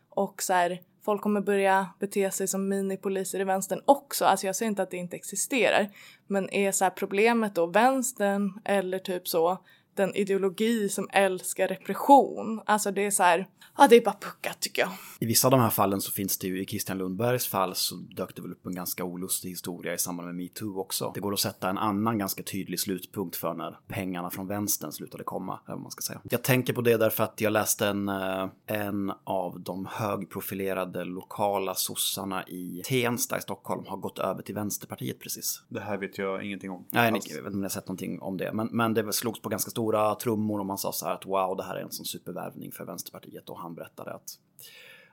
Och 0.09 0.43
så 0.43 0.53
här, 0.53 0.81
folk 1.05 1.21
kommer 1.21 1.41
börja 1.41 1.89
bete 1.99 2.31
sig 2.31 2.47
som 2.47 2.69
minipoliser 2.69 3.39
i 3.39 3.43
vänstern 3.43 3.81
också. 3.85 4.25
Alltså 4.25 4.45
jag 4.45 4.55
säger 4.55 4.69
inte 4.69 4.83
att 4.83 4.91
det 4.91 4.97
inte 4.97 5.15
existerar. 5.15 5.89
Men 6.27 6.49
är 6.49 6.71
så 6.71 6.83
här 6.83 6.91
problemet 6.91 7.55
då 7.55 7.65
vänstern 7.65 8.59
eller 8.65 8.99
typ 8.99 9.27
så 9.27 9.57
den 9.95 10.15
ideologi 10.15 10.89
som 10.89 11.09
älskar 11.13 11.67
repression? 11.67 12.61
Alltså 12.65 12.91
det 12.91 13.05
är 13.05 13.11
så 13.11 13.23
här, 13.23 13.47
ja 13.77 13.87
det 13.87 13.95
är 13.95 14.01
bara 14.01 14.17
puckat 14.21 14.59
tycker 14.59 14.81
jag. 14.81 14.91
I 15.19 15.25
vissa 15.25 15.47
av 15.47 15.51
de 15.51 15.59
här 15.59 15.69
fallen 15.69 16.01
så 16.01 16.11
finns 16.11 16.37
det 16.37 16.47
ju, 16.47 16.61
i 16.61 16.65
Christian 16.65 16.97
Lundbergs 16.97 17.47
fall 17.47 17.75
så 17.75 17.95
dök 17.95 18.35
det 18.35 18.41
väl 18.41 18.51
upp 18.51 18.65
en 18.65 18.75
ganska 18.75 19.03
olustig 19.03 19.49
historia 19.49 19.93
i 19.93 19.97
samband 19.97 20.25
med 20.25 20.35
metoo 20.35 20.79
också. 20.79 21.11
Det 21.13 21.19
går 21.19 21.33
att 21.33 21.39
sätta 21.39 21.69
en 21.69 21.77
annan 21.77 22.17
ganska 22.17 22.43
tydlig 22.43 22.79
slutpunkt 22.79 23.35
för 23.35 23.53
när 23.53 23.79
pengarna 23.87 24.29
från 24.29 24.47
vänstern 24.47 24.91
slutade 24.91 25.23
komma, 25.23 25.59
eller 25.65 25.75
vad 25.75 25.81
man 25.81 25.91
ska 25.91 26.01
säga. 26.01 26.21
Jag 26.29 26.43
tänker 26.43 26.73
på 26.73 26.81
det 26.81 26.97
därför 26.97 27.23
att 27.23 27.41
jag 27.41 27.53
läste 27.53 27.87
en, 27.87 28.09
eh, 28.09 28.47
en 28.65 29.11
av 29.23 29.59
de 29.59 29.87
högprofilerade 29.91 31.05
lokala 31.05 31.75
sossarna 31.75 32.47
i 32.47 32.81
Tensta 32.85 33.37
i 33.37 33.41
Stockholm 33.41 33.85
har 33.87 33.97
gått 33.97 34.19
över 34.19 34.41
till 34.41 34.55
Vänsterpartiet 34.55 35.19
precis. 35.19 35.63
Det 35.67 35.79
här 35.79 35.97
vet 35.97 36.17
jag 36.17 36.45
ingenting 36.45 36.71
om. 36.71 36.85
Nej, 36.89 37.05
jag 37.05 37.13
vet 37.13 37.27
inte 37.27 37.47
om 37.47 37.59
ni 37.59 37.61
har 37.61 37.69
sett 37.69 37.87
någonting 37.87 38.21
om 38.21 38.37
det, 38.37 38.53
men, 38.53 38.69
men 38.71 38.93
det 38.93 39.13
slogs 39.13 39.41
på 39.41 39.49
ganska 39.49 39.71
stora 39.81 40.15
trummor 40.15 40.59
och 40.59 40.65
man 40.65 40.77
sa 40.77 40.91
så 40.91 41.05
här 41.05 41.13
att 41.13 41.25
wow, 41.25 41.57
det 41.57 41.63
här 41.63 41.75
är 41.75 41.81
en 41.81 41.91
sån 41.91 42.05
supervärvning 42.05 42.71
för 42.71 42.85
Vänsterpartiet 42.85 43.49
och 43.49 43.59
han 43.59 43.75
berättade 43.75 44.13
att 44.13 44.37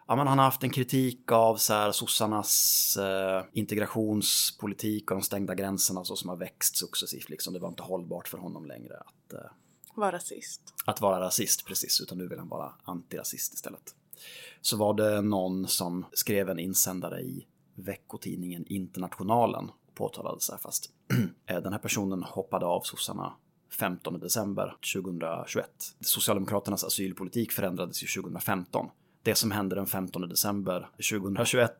Ja, 0.07 0.17
men 0.17 0.27
han 0.27 0.39
har 0.39 0.45
haft 0.45 0.63
en 0.63 0.71
kritik 0.71 1.33
av 1.33 1.57
så 1.57 1.73
här, 1.73 1.93
sossarnas 1.93 2.97
eh, 2.97 3.45
integrationspolitik 3.53 5.11
och 5.11 5.17
de 5.17 5.23
stängda 5.23 5.55
gränserna 5.55 6.05
så 6.05 6.17
som 6.17 6.29
har 6.29 6.37
växt 6.37 6.77
successivt. 6.77 7.29
Liksom. 7.29 7.53
Det 7.53 7.59
var 7.59 7.69
inte 7.69 7.83
hållbart 7.83 8.29
för 8.29 8.39
honom 8.39 8.65
längre 8.67 8.97
att, 8.97 9.33
eh, 9.33 9.51
Var 9.95 10.13
rasist. 10.13 10.75
att 10.87 11.01
vara 11.01 11.21
rasist 11.21 11.67
precis, 11.67 12.01
utan 12.01 12.19
nu 12.19 12.29
vill 12.29 12.39
han 12.39 12.49
vara 12.49 12.73
antirasist 12.85 13.55
istället. 13.55 13.95
Så 14.61 14.77
var 14.77 14.95
det 14.95 15.21
någon 15.21 15.67
som 15.69 16.07
skrev 16.13 16.49
en 16.51 16.59
insändare 16.59 17.21
i 17.21 17.47
veckotidningen 17.75 18.65
Internationalen 18.67 19.71
och 19.89 19.95
påtalade 19.95 20.41
så 20.41 20.53
här 20.53 20.59
fast 20.59 20.91
eh, 21.47 21.61
den 21.63 21.73
här 21.73 21.81
personen 21.81 22.23
hoppade 22.23 22.67
av 22.67 22.81
sossarna 22.81 23.33
15 23.71 24.21
december 24.21 24.77
2021. 24.95 25.71
Socialdemokraternas 26.01 26.85
asylpolitik 26.85 27.53
förändrades 27.53 28.03
ju 28.03 28.23
2015. 28.23 28.87
Det 29.23 29.35
som 29.35 29.51
hände 29.51 29.77
den 29.77 29.87
15 29.87 30.29
december 30.29 30.89
2021 31.11 31.73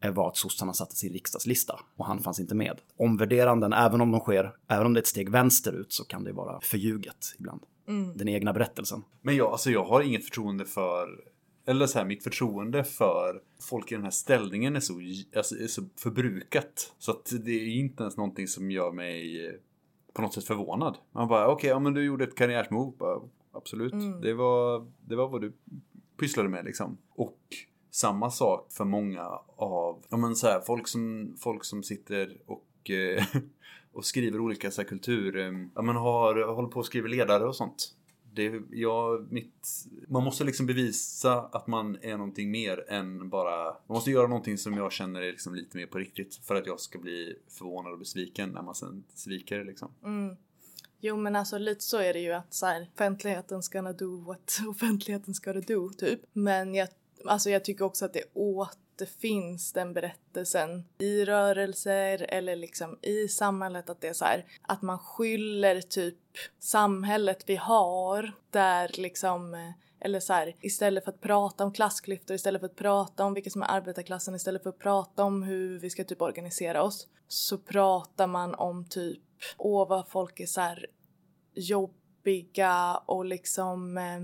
eh, 0.00 0.12
var 0.12 0.28
att 0.28 0.36
sossarna 0.36 0.72
satte 0.72 0.96
sin 0.96 1.12
riksdagslista 1.12 1.80
och 1.96 2.06
han 2.06 2.20
fanns 2.20 2.40
inte 2.40 2.54
med. 2.54 2.80
Omvärderanden, 2.96 3.72
även 3.72 4.00
om 4.00 4.10
de 4.10 4.20
sker, 4.20 4.52
även 4.68 4.86
om 4.86 4.94
det 4.94 4.98
är 4.98 5.02
ett 5.02 5.06
steg 5.06 5.30
vänsterut 5.30 5.92
så 5.92 6.04
kan 6.04 6.24
det 6.24 6.32
vara 6.32 6.60
förljuget 6.60 7.34
ibland. 7.38 7.62
den 8.14 8.28
egna 8.28 8.52
berättelsen. 8.52 9.02
Men 9.22 9.36
jag, 9.36 9.52
alltså 9.52 9.70
jag 9.70 9.84
har 9.84 10.00
inget 10.00 10.24
förtroende 10.24 10.64
för 10.64 11.08
eller 11.66 11.86
så 11.86 11.98
här, 11.98 12.06
mitt 12.06 12.22
förtroende 12.22 12.84
för 12.84 13.40
folk 13.60 13.92
i 13.92 13.94
den 13.94 14.04
här 14.04 14.10
ställningen 14.10 14.76
är 14.76 14.80
så, 14.80 15.00
alltså, 15.36 15.56
är 15.56 15.66
så 15.66 15.82
förbrukat. 15.96 16.92
Så 16.98 17.10
att 17.10 17.32
det 17.44 17.52
är 17.52 17.66
inte 17.66 18.02
ens 18.02 18.16
någonting 18.16 18.48
som 18.48 18.70
gör 18.70 18.92
mig 18.92 19.46
eh, 19.46 19.52
på 20.14 20.22
något 20.22 20.34
sätt 20.34 20.44
förvånad. 20.44 20.98
Man 21.12 21.28
bara, 21.28 21.48
okej, 21.48 21.70
ja 21.70 21.78
men 21.78 21.94
du 21.94 22.04
gjorde 22.04 22.24
ett 22.24 22.34
karriärsmove. 22.34 22.92
Bara, 22.98 23.20
Absolut, 23.56 23.94
det, 24.22 24.34
var, 24.34 24.86
det 25.00 25.16
var 25.16 25.28
vad 25.28 25.40
du 25.40 25.52
pysslade 26.16 26.48
med 26.48 26.64
liksom. 26.64 26.98
Och 27.10 27.38
samma 27.90 28.30
sak 28.30 28.72
för 28.72 28.84
många 28.84 29.24
av, 29.56 30.04
ja 30.08 30.16
men 30.16 30.36
så 30.36 30.46
här, 30.46 30.60
folk 30.60 30.88
som, 30.88 31.34
folk 31.38 31.64
som 31.64 31.82
sitter 31.82 32.36
och 32.46 32.90
eh, 32.90 33.24
och 33.92 34.04
skriver 34.04 34.40
olika 34.40 34.70
så 34.70 34.82
här, 34.82 34.88
kultur, 34.88 35.36
eh, 35.36 35.52
ja 35.74 35.82
men 35.82 35.96
har, 35.96 36.54
håller 36.54 36.68
på 36.68 36.78
och 36.78 36.86
skriver 36.86 37.08
ledare 37.08 37.44
och 37.44 37.56
sånt. 37.56 37.94
Det, 38.34 38.62
ja, 38.70 39.20
mitt, 39.30 39.86
man 40.08 40.24
måste 40.24 40.44
liksom 40.44 40.66
bevisa 40.66 41.40
att 41.40 41.66
man 41.66 41.98
är 42.02 42.16
någonting 42.16 42.50
mer 42.50 42.84
än 42.88 43.28
bara... 43.28 43.64
Man 43.64 43.94
måste 43.94 44.10
göra 44.10 44.26
någonting 44.26 44.58
som 44.58 44.74
jag 44.74 44.92
känner 44.92 45.22
är 45.22 45.30
liksom 45.30 45.54
lite 45.54 45.76
mer 45.76 45.86
på 45.86 45.98
riktigt 45.98 46.34
för 46.34 46.54
att 46.54 46.66
jag 46.66 46.80
ska 46.80 46.98
bli 46.98 47.36
förvånad 47.48 47.92
och 47.92 47.98
besviken 47.98 48.48
när 48.48 48.62
man 48.62 48.74
sen 48.74 49.04
sviker 49.14 49.64
liksom. 49.64 49.90
Mm. 50.04 50.36
Jo 51.00 51.16
men 51.16 51.36
alltså 51.36 51.58
lite 51.58 51.80
så 51.80 51.98
är 51.98 52.12
det 52.12 52.20
ju 52.20 52.32
att 52.32 52.54
så 52.54 52.66
här, 52.66 52.90
offentligheten 52.94 53.62
ska 53.62 53.82
do 53.92 54.20
what 54.20 54.60
offentligheten 54.68 55.34
ska 55.34 55.52
do 55.52 55.90
typ. 55.90 56.20
Men 56.32 56.74
jag, 56.74 56.88
alltså 57.24 57.50
jag 57.50 57.64
tycker 57.64 57.84
också 57.84 58.04
att 58.04 58.12
det 58.12 58.24
det 58.96 59.06
finns 59.06 59.72
den 59.72 59.92
berättelsen 59.92 60.84
i 60.98 61.24
rörelser 61.24 62.26
eller 62.28 62.56
liksom 62.56 62.98
i 63.02 63.28
samhället 63.28 63.90
att 63.90 64.00
det 64.00 64.08
är 64.08 64.12
så 64.12 64.24
här 64.24 64.44
att 64.62 64.82
man 64.82 64.98
skyller 64.98 65.80
typ 65.80 66.18
samhället 66.58 67.44
vi 67.46 67.56
har 67.56 68.32
där 68.50 68.90
liksom 68.94 69.54
eh, 69.54 69.70
eller 70.04 70.20
så 70.20 70.32
här, 70.32 70.56
istället 70.60 71.04
för 71.04 71.12
att 71.12 71.20
prata 71.20 71.64
om 71.64 71.72
klassklyftor, 71.72 72.34
istället 72.34 72.60
för 72.60 72.66
att 72.66 72.76
prata 72.76 73.24
om 73.24 73.34
vilka 73.34 73.50
som 73.50 73.62
är 73.62 73.70
arbetarklassen, 73.70 74.34
istället 74.34 74.62
för 74.62 74.70
att 74.70 74.78
prata 74.78 75.24
om 75.24 75.42
hur 75.42 75.78
vi 75.78 75.90
ska 75.90 76.04
typ 76.04 76.22
organisera 76.22 76.82
oss, 76.82 77.08
så 77.28 77.58
pratar 77.58 78.26
man 78.26 78.54
om 78.54 78.84
typ, 78.84 79.22
åh 79.58 79.88
vad 79.88 80.08
folk 80.08 80.40
är 80.40 80.46
så 80.46 80.60
här 80.60 80.86
jobbiga 81.54 82.96
och 83.06 83.24
liksom 83.24 83.98
eh, 83.98 84.20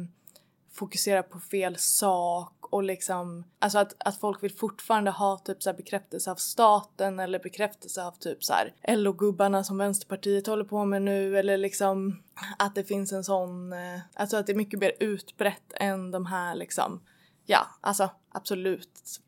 fokuserar 0.72 1.22
på 1.22 1.40
fel 1.40 1.76
sak 1.78 2.59
och 2.70 2.82
liksom, 2.82 3.44
alltså 3.58 3.78
att, 3.78 3.94
att 3.98 4.20
folk 4.20 4.42
vill 4.42 4.54
fortfarande 4.54 5.10
ha 5.10 5.38
typ 5.38 5.62
så 5.62 5.70
här 5.70 5.76
bekräftelse 5.76 6.30
av 6.30 6.36
staten 6.36 7.20
eller 7.20 7.38
bekräftelse 7.38 8.04
av 8.04 8.12
typ 8.12 8.44
så 8.44 8.52
här 8.52 8.74
LO-gubbarna 8.96 9.64
som 9.64 9.78
Vänsterpartiet 9.78 10.46
håller 10.46 10.64
på 10.64 10.84
med 10.84 11.02
nu 11.02 11.38
eller 11.38 11.56
liksom 11.56 12.22
att 12.58 12.74
det 12.74 12.84
finns 12.84 13.12
en 13.12 13.24
sån, 13.24 13.72
eh, 13.72 14.00
alltså 14.14 14.36
att 14.36 14.46
det 14.46 14.52
är 14.52 14.56
mycket 14.56 14.80
mer 14.80 14.92
utbrett 15.00 15.72
än 15.74 16.10
de 16.10 16.26
här 16.26 16.54
liksom, 16.54 17.00
ja, 17.46 17.66
alltså 17.80 18.10
absolut. 18.32 19.20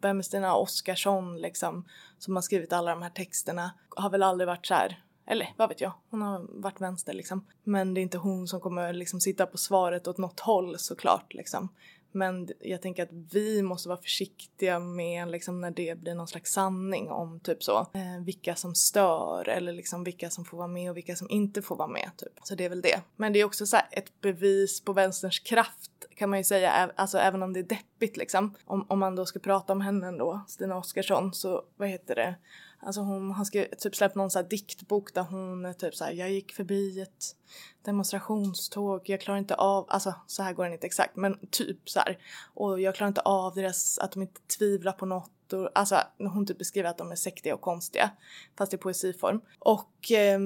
Vem 0.00 0.18
är 0.18 0.22
Stina 0.22 0.54
Oskarsson 0.54 1.38
liksom 1.40 1.84
som 2.18 2.36
har 2.36 2.42
skrivit 2.42 2.72
alla 2.72 2.90
de 2.90 3.02
här 3.02 3.10
texterna 3.10 3.70
har 3.96 4.10
väl 4.10 4.22
aldrig 4.22 4.46
varit 4.48 4.66
så 4.66 4.74
här 4.74 5.02
eller 5.26 5.54
vad 5.56 5.68
vet 5.68 5.80
jag, 5.80 5.92
hon 6.10 6.22
har 6.22 6.46
varit 6.48 6.80
vänster 6.80 7.12
liksom. 7.12 7.46
Men 7.64 7.94
det 7.94 8.00
är 8.00 8.02
inte 8.02 8.18
hon 8.18 8.48
som 8.48 8.60
kommer 8.60 8.92
liksom 8.92 9.20
sitta 9.20 9.46
på 9.46 9.58
svaret 9.58 10.08
åt 10.08 10.18
något 10.18 10.40
håll 10.40 10.78
såklart 10.78 11.34
liksom. 11.34 11.68
Men 12.12 12.48
jag 12.60 12.82
tänker 12.82 13.02
att 13.02 13.12
vi 13.32 13.62
måste 13.62 13.88
vara 13.88 14.02
försiktiga 14.02 14.78
med 14.78 15.30
liksom 15.30 15.60
när 15.60 15.70
det 15.70 15.98
blir 15.98 16.14
någon 16.14 16.28
slags 16.28 16.52
sanning 16.52 17.10
om 17.10 17.40
typ 17.40 17.62
så 17.62 17.78
eh, 17.78 18.24
vilka 18.24 18.54
som 18.54 18.74
stör 18.74 19.48
eller 19.48 19.72
liksom 19.72 20.04
vilka 20.04 20.30
som 20.30 20.44
får 20.44 20.58
vara 20.58 20.68
med 20.68 20.90
och 20.90 20.96
vilka 20.96 21.16
som 21.16 21.30
inte 21.30 21.62
får 21.62 21.76
vara 21.76 21.88
med 21.88 22.10
typ. 22.16 22.32
Så 22.42 22.54
det 22.54 22.64
är 22.64 22.68
väl 22.68 22.82
det. 22.82 23.00
Men 23.16 23.32
det 23.32 23.40
är 23.40 23.44
också 23.44 23.66
så 23.66 23.76
här 23.76 23.88
ett 23.90 24.20
bevis 24.20 24.80
på 24.84 24.92
vänsterns 24.92 25.38
kraft 25.38 25.90
kan 26.16 26.30
man 26.30 26.38
ju 26.38 26.44
säga, 26.44 26.90
alltså 26.96 27.18
även 27.18 27.42
om 27.42 27.52
det 27.52 27.60
är 27.60 27.64
deppigt 27.64 28.16
liksom. 28.16 28.54
Om, 28.64 28.86
om 28.88 28.98
man 28.98 29.16
då 29.16 29.26
ska 29.26 29.38
prata 29.38 29.72
om 29.72 29.80
henne 29.80 30.10
då, 30.18 30.40
Stina 30.48 30.76
Oskarsson, 30.76 31.34
så 31.34 31.62
vad 31.76 31.88
heter 31.88 32.14
det? 32.14 32.34
Alltså 32.84 33.00
hon 33.00 33.30
har 33.30 33.44
skrivit, 33.44 33.78
typ 33.78 33.96
släppt 33.96 34.14
någon 34.14 34.30
så 34.30 34.38
här 34.38 34.48
diktbok 34.48 35.14
där 35.14 35.22
hon 35.22 35.74
typ 35.78 35.94
så 35.94 36.04
här, 36.04 36.12
jag 36.12 36.30
gick 36.30 36.52
förbi 36.52 37.00
ett 37.00 37.36
demonstrationståg, 37.82 39.02
jag 39.04 39.20
klarar 39.20 39.38
inte 39.38 39.54
av, 39.54 39.86
alltså 39.88 40.14
så 40.26 40.42
här 40.42 40.52
går 40.52 40.64
den 40.64 40.72
inte 40.72 40.86
exakt, 40.86 41.16
men 41.16 41.38
typ 41.50 41.90
så 41.90 42.00
här. 42.00 42.18
Och 42.54 42.80
jag 42.80 42.94
klarar 42.94 43.08
inte 43.08 43.20
av 43.20 43.54
deras, 43.54 43.98
att 43.98 44.12
de 44.12 44.22
inte 44.22 44.40
tvivlar 44.58 44.92
på 44.92 45.06
något 45.06 45.52
och 45.52 45.70
alltså 45.74 46.02
hon 46.18 46.46
typ 46.46 46.58
beskriver 46.58 46.90
att 46.90 46.98
de 46.98 47.10
är 47.10 47.16
sektiga 47.16 47.54
och 47.54 47.60
konstiga, 47.60 48.10
fast 48.58 48.74
i 48.74 48.76
poesiform. 48.76 49.40
Och 49.58 50.12
eh, 50.12 50.40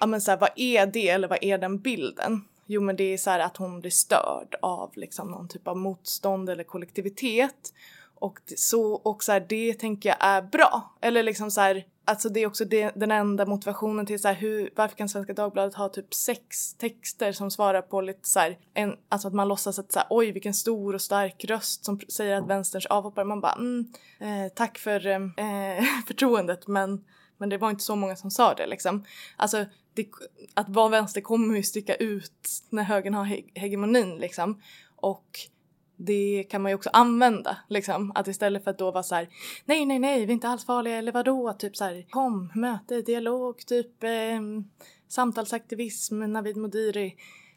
ja 0.00 0.06
men 0.06 0.20
så 0.20 0.30
här, 0.30 0.38
vad 0.38 0.50
är 0.56 0.86
det 0.86 1.08
eller 1.08 1.28
vad 1.28 1.44
är 1.44 1.58
den 1.58 1.78
bilden? 1.78 2.44
Jo 2.66 2.80
men 2.80 2.96
det 2.96 3.04
är 3.04 3.18
så 3.18 3.30
här 3.30 3.40
att 3.40 3.56
hon 3.56 3.80
blir 3.80 3.90
störd 3.90 4.54
av 4.62 4.90
liksom 4.94 5.30
någon 5.30 5.48
typ 5.48 5.68
av 5.68 5.76
motstånd 5.76 6.50
eller 6.50 6.64
kollektivitet. 6.64 7.72
Och 8.22 8.38
det- 8.48 8.58
så, 8.58 8.92
och 8.92 9.24
så 9.24 9.32
här, 9.32 9.46
det 9.48 9.74
tänker 9.74 10.08
jag 10.08 10.18
är 10.20 10.42
bra. 10.42 10.92
Eller 11.00 11.22
liksom 11.22 11.50
så 11.50 11.60
här, 11.60 11.84
alltså 12.04 12.28
det 12.28 12.40
är 12.40 12.46
också 12.46 12.64
det, 12.64 12.92
den 12.94 13.10
enda 13.10 13.46
motivationen 13.46 14.06
till 14.06 14.20
så 14.20 14.28
här, 14.28 14.34
hur, 14.34 14.70
varför 14.76 14.96
kan 14.96 15.08
Svenska 15.08 15.32
Dagbladet 15.32 15.74
ha 15.74 15.88
typ 15.88 16.14
sex 16.14 16.74
texter 16.74 17.32
som 17.32 17.50
svarar 17.50 17.82
på 17.82 18.00
lite 18.00 18.28
så 18.28 18.40
här, 18.40 18.58
en, 18.74 18.96
alltså 19.08 19.28
att 19.28 19.34
man 19.34 19.48
låtsas 19.48 19.78
att 19.78 19.92
så 19.92 19.98
här, 19.98 20.06
oj 20.10 20.32
vilken 20.32 20.54
stor 20.54 20.94
och 20.94 21.00
stark 21.00 21.44
röst 21.44 21.84
som 21.84 22.00
säger 22.00 22.36
att 22.36 22.46
vänsterns 22.46 22.86
avhoppare, 22.86 23.24
man 23.24 23.40
bara 23.40 23.52
mm, 23.52 23.92
eh, 24.20 24.52
tack 24.54 24.78
för 24.78 25.06
eh, 25.06 25.14
eh 25.16 25.84
förtroendet 26.06 26.66
men, 26.66 27.04
men 27.38 27.48
det 27.48 27.58
var 27.58 27.70
inte 27.70 27.84
så 27.84 27.96
många 27.96 28.16
som 28.16 28.30
sa 28.30 28.54
det 28.54 28.66
liksom. 28.66 29.04
Alltså 29.36 29.64
det, 29.94 30.06
att 30.54 30.68
vara 30.68 30.88
vänster 30.88 31.20
kommer 31.20 31.56
ju 31.56 31.62
sticka 31.62 31.94
ut 31.94 32.48
när 32.70 32.82
högern 32.82 33.14
har 33.14 33.24
he- 33.24 33.50
hegemonin 33.54 34.16
liksom. 34.18 34.60
Och 34.96 35.38
det 36.04 36.44
kan 36.50 36.62
man 36.62 36.70
ju 36.70 36.74
också 36.74 36.90
använda 36.92 37.56
liksom. 37.68 38.12
Att 38.14 38.28
istället 38.28 38.64
för 38.64 38.70
att 38.70 38.78
då 38.78 38.90
vara 38.90 39.02
så 39.02 39.14
här, 39.14 39.28
nej, 39.64 39.86
nej, 39.86 39.98
nej, 39.98 40.26
vi 40.26 40.32
är 40.32 40.34
inte 40.34 40.48
alls 40.48 40.64
farliga 40.66 40.96
eller 40.96 41.12
vadå? 41.12 41.52
Typ 41.52 41.76
så 41.76 41.84
här, 41.84 42.06
kom, 42.10 42.52
möte, 42.54 43.02
dialog, 43.02 43.66
typ 43.66 44.04
eh, 44.04 44.40
samtalsaktivism, 45.08 46.18
Navid 46.18 46.56
Modiri. 46.56 47.16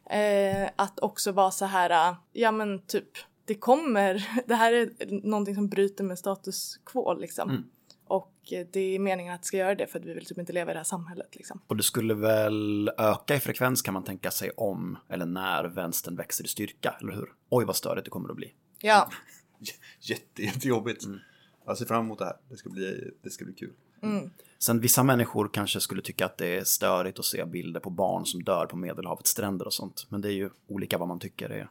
Eh, 0.10 0.69
att 0.75 0.99
också 0.99 1.31
vara 1.31 1.51
så 1.51 1.65
här, 1.65 2.10
äh, 2.10 2.15
ja 2.34 2.51
men 2.51 2.86
typ, 2.86 3.10
det 3.45 3.55
kommer, 3.55 4.27
det 4.47 4.55
här 4.55 4.73
är 4.73 4.89
någonting 5.27 5.55
som 5.55 5.67
bryter 5.67 6.03
med 6.03 6.19
status 6.19 6.79
quo 6.86 7.13
liksom. 7.13 7.49
Mm. 7.49 7.63
Och 8.07 8.33
det 8.71 8.79
är 8.79 8.99
meningen 8.99 9.33
att 9.33 9.41
det 9.41 9.47
ska 9.47 9.57
göra 9.57 9.75
det 9.75 9.87
för 9.87 9.99
att 9.99 10.05
vi 10.05 10.13
vill 10.13 10.25
typ 10.25 10.37
inte 10.37 10.53
leva 10.53 10.71
i 10.71 10.73
det 10.73 10.79
här 10.79 10.83
samhället 10.83 11.35
liksom. 11.35 11.61
Och 11.67 11.77
det 11.77 11.83
skulle 11.83 12.13
väl 12.13 12.91
öka 12.97 13.35
i 13.35 13.39
frekvens 13.39 13.81
kan 13.81 13.93
man 13.93 14.03
tänka 14.03 14.31
sig 14.31 14.49
om 14.49 14.97
eller 15.09 15.25
när 15.25 15.63
vänstern 15.63 16.15
växer 16.15 16.45
i 16.45 16.47
styrka, 16.47 16.95
eller 17.01 17.13
hur? 17.13 17.33
Oj 17.49 17.65
vad 17.65 17.75
störigt 17.75 18.05
det 18.05 18.11
kommer 18.11 18.29
att 18.29 18.35
bli. 18.35 18.53
Ja, 18.81 19.09
Jätte, 19.99 20.43
jättejobbigt. 20.43 21.05
Jag 21.65 21.77
ser 21.77 21.85
fram 21.85 22.05
emot 22.05 22.19
det 22.19 22.25
här. 22.25 22.35
Det 22.49 22.57
ska 22.57 22.69
bli, 22.69 23.11
det 23.21 23.29
ska 23.29 23.45
bli 23.45 23.53
kul. 23.53 23.73
Sen 24.59 24.79
vissa 24.79 25.03
människor 25.03 25.49
kanske 25.53 25.79
skulle 25.79 26.01
tycka 26.01 26.25
att 26.25 26.37
det 26.37 26.57
är 26.57 26.63
störigt 26.63 27.19
att 27.19 27.25
se 27.25 27.45
bilder 27.45 27.79
på 27.79 27.89
barn 27.89 28.25
som 28.25 28.43
dör 28.43 28.65
på 28.65 28.77
Medelhavets 28.77 29.29
stränder 29.29 29.65
och 29.65 29.73
sånt. 29.73 30.07
Men 30.09 30.21
det 30.21 30.29
är 30.29 30.33
ju 30.33 30.49
olika 30.67 30.97
vad 30.97 31.07
man 31.07 31.19
tycker 31.19 31.49
är 31.49 31.69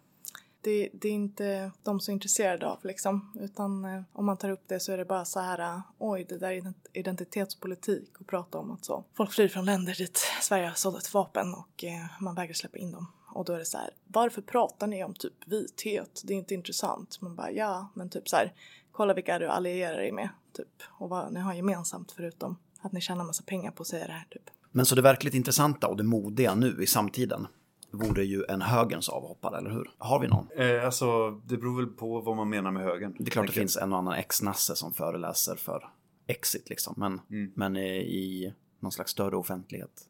det, 0.64 0.88
det 0.92 1.08
är 1.08 1.12
inte 1.12 1.70
de 1.82 2.00
så 2.00 2.12
intresserade 2.12 2.66
av 2.66 2.78
liksom. 2.82 3.32
Utan 3.40 3.84
eh, 3.84 4.02
om 4.12 4.26
man 4.26 4.36
tar 4.36 4.50
upp 4.50 4.62
det 4.66 4.80
så 4.80 4.92
är 4.92 4.96
det 4.96 5.04
bara 5.04 5.24
så 5.24 5.40
här, 5.40 5.58
eh, 5.58 5.80
oj 5.98 6.26
det 6.28 6.38
där 6.38 6.50
är 6.50 6.72
identitetspolitik 6.92 8.20
och 8.20 8.26
prata 8.26 8.58
om 8.58 8.70
att 8.70 8.84
så. 8.84 9.04
Folk 9.14 9.32
flyr 9.32 9.48
från 9.48 9.64
länder 9.64 9.94
dit 9.94 10.18
Sverige 10.42 10.66
har 10.66 10.74
sålt 10.74 11.14
vapen 11.14 11.54
och 11.54 11.84
eh, 11.84 12.20
man 12.20 12.34
vägrar 12.34 12.54
släppa 12.54 12.78
in 12.78 12.92
dem. 12.92 13.06
Och 13.34 13.44
då 13.44 13.52
är 13.52 13.58
det 13.58 13.64
så 13.64 13.78
här, 13.78 13.90
varför 14.06 14.42
pratar 14.42 14.86
ni 14.86 15.04
om 15.04 15.14
typ 15.14 15.34
vithet? 15.46 16.22
Det 16.24 16.32
är 16.34 16.38
inte 16.38 16.54
intressant. 16.54 17.20
Man 17.20 17.36
bara, 17.36 17.50
ja, 17.50 17.88
men 17.94 18.08
typ 18.08 18.28
så 18.28 18.36
här, 18.36 18.52
kolla 18.92 19.14
vilka 19.14 19.38
du 19.38 19.48
allierar 19.48 19.96
dig 19.96 20.12
med, 20.12 20.28
typ. 20.52 20.82
Och 20.98 21.08
vad 21.08 21.32
ni 21.32 21.40
har 21.40 21.54
gemensamt 21.54 22.12
förutom 22.12 22.56
att 22.80 22.92
ni 22.92 23.00
tjänar 23.00 23.24
massa 23.24 23.42
pengar 23.46 23.70
på 23.70 23.82
att 23.82 23.86
säga 23.86 24.06
det 24.06 24.12
här, 24.12 24.26
typ. 24.30 24.50
Men 24.70 24.86
så 24.86 24.94
det 24.94 25.02
verkligt 25.02 25.34
intressanta 25.34 25.88
och 25.88 25.96
det 25.96 26.02
modiga 26.02 26.54
nu 26.54 26.82
i 26.82 26.86
samtiden 26.86 27.46
vore 27.94 28.24
ju 28.24 28.44
en 28.48 28.62
högerns 28.62 29.08
avhoppare, 29.08 29.58
eller 29.58 29.70
hur? 29.70 29.90
Har 29.98 30.20
vi 30.20 30.28
någon? 30.28 30.48
Eh, 30.56 30.84
alltså, 30.84 31.30
det 31.30 31.56
beror 31.56 31.76
väl 31.76 31.86
på 31.86 32.20
vad 32.20 32.36
man 32.36 32.48
menar 32.48 32.70
med 32.70 32.82
högern. 32.82 33.16
Det 33.18 33.28
är 33.28 33.30
klart 33.30 33.46
det 33.46 33.52
finns 33.52 33.76
en 33.76 33.92
och 33.92 33.98
annan 33.98 34.14
ex-nasse 34.14 34.76
som 34.76 34.92
föreläser 34.92 35.56
för 35.56 35.88
Exit 36.26 36.68
liksom, 36.68 36.94
men, 36.96 37.20
men 37.54 37.76
eh, 37.76 37.82
i 37.82 38.54
någon 38.80 38.92
slags 38.92 39.10
större 39.10 39.36
offentlighet. 39.36 40.08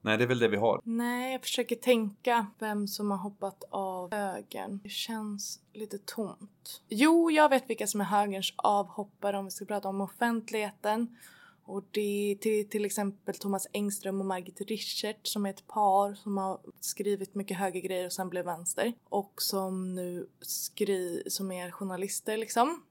Nej, 0.00 0.18
det 0.18 0.24
är 0.24 0.28
väl 0.28 0.38
det 0.38 0.48
vi 0.48 0.56
har. 0.56 0.80
Nej, 0.84 1.32
jag 1.32 1.42
försöker 1.42 1.76
tänka 1.76 2.46
vem 2.58 2.88
som 2.88 3.10
har 3.10 3.18
hoppat 3.18 3.64
av 3.70 4.14
högern. 4.14 4.80
Det 4.82 4.88
känns 4.88 5.60
lite 5.74 5.98
tomt. 5.98 6.82
Jo, 6.88 7.30
jag 7.30 7.48
vet 7.48 7.70
vilka 7.70 7.86
som 7.86 8.00
är 8.00 8.04
högerns 8.04 8.54
avhoppare 8.56 9.38
om 9.38 9.44
vi 9.44 9.50
ska 9.50 9.64
prata 9.64 9.88
om 9.88 10.00
offentligheten. 10.00 11.16
Och 11.68 11.84
det 11.90 12.30
är 12.30 12.34
till, 12.34 12.68
till 12.68 12.84
exempel 12.84 13.34
Thomas 13.34 13.66
Engström 13.72 14.20
och 14.20 14.26
Margit 14.26 14.60
Richert 14.60 15.26
som 15.26 15.46
är 15.46 15.50
ett 15.50 15.66
par 15.66 16.14
som 16.14 16.36
har 16.36 16.60
skrivit 16.80 17.34
mycket 17.34 17.56
högergrejer 17.56 18.06
och 18.06 18.12
sen 18.12 18.28
blev 18.28 18.44
vänster. 18.44 18.92
Och 19.08 19.32
som 19.36 19.94
nu 19.94 20.28
skri 20.40 21.22
som 21.26 21.52
är 21.52 21.70
journalister 21.70 22.36
liksom. 22.36 22.82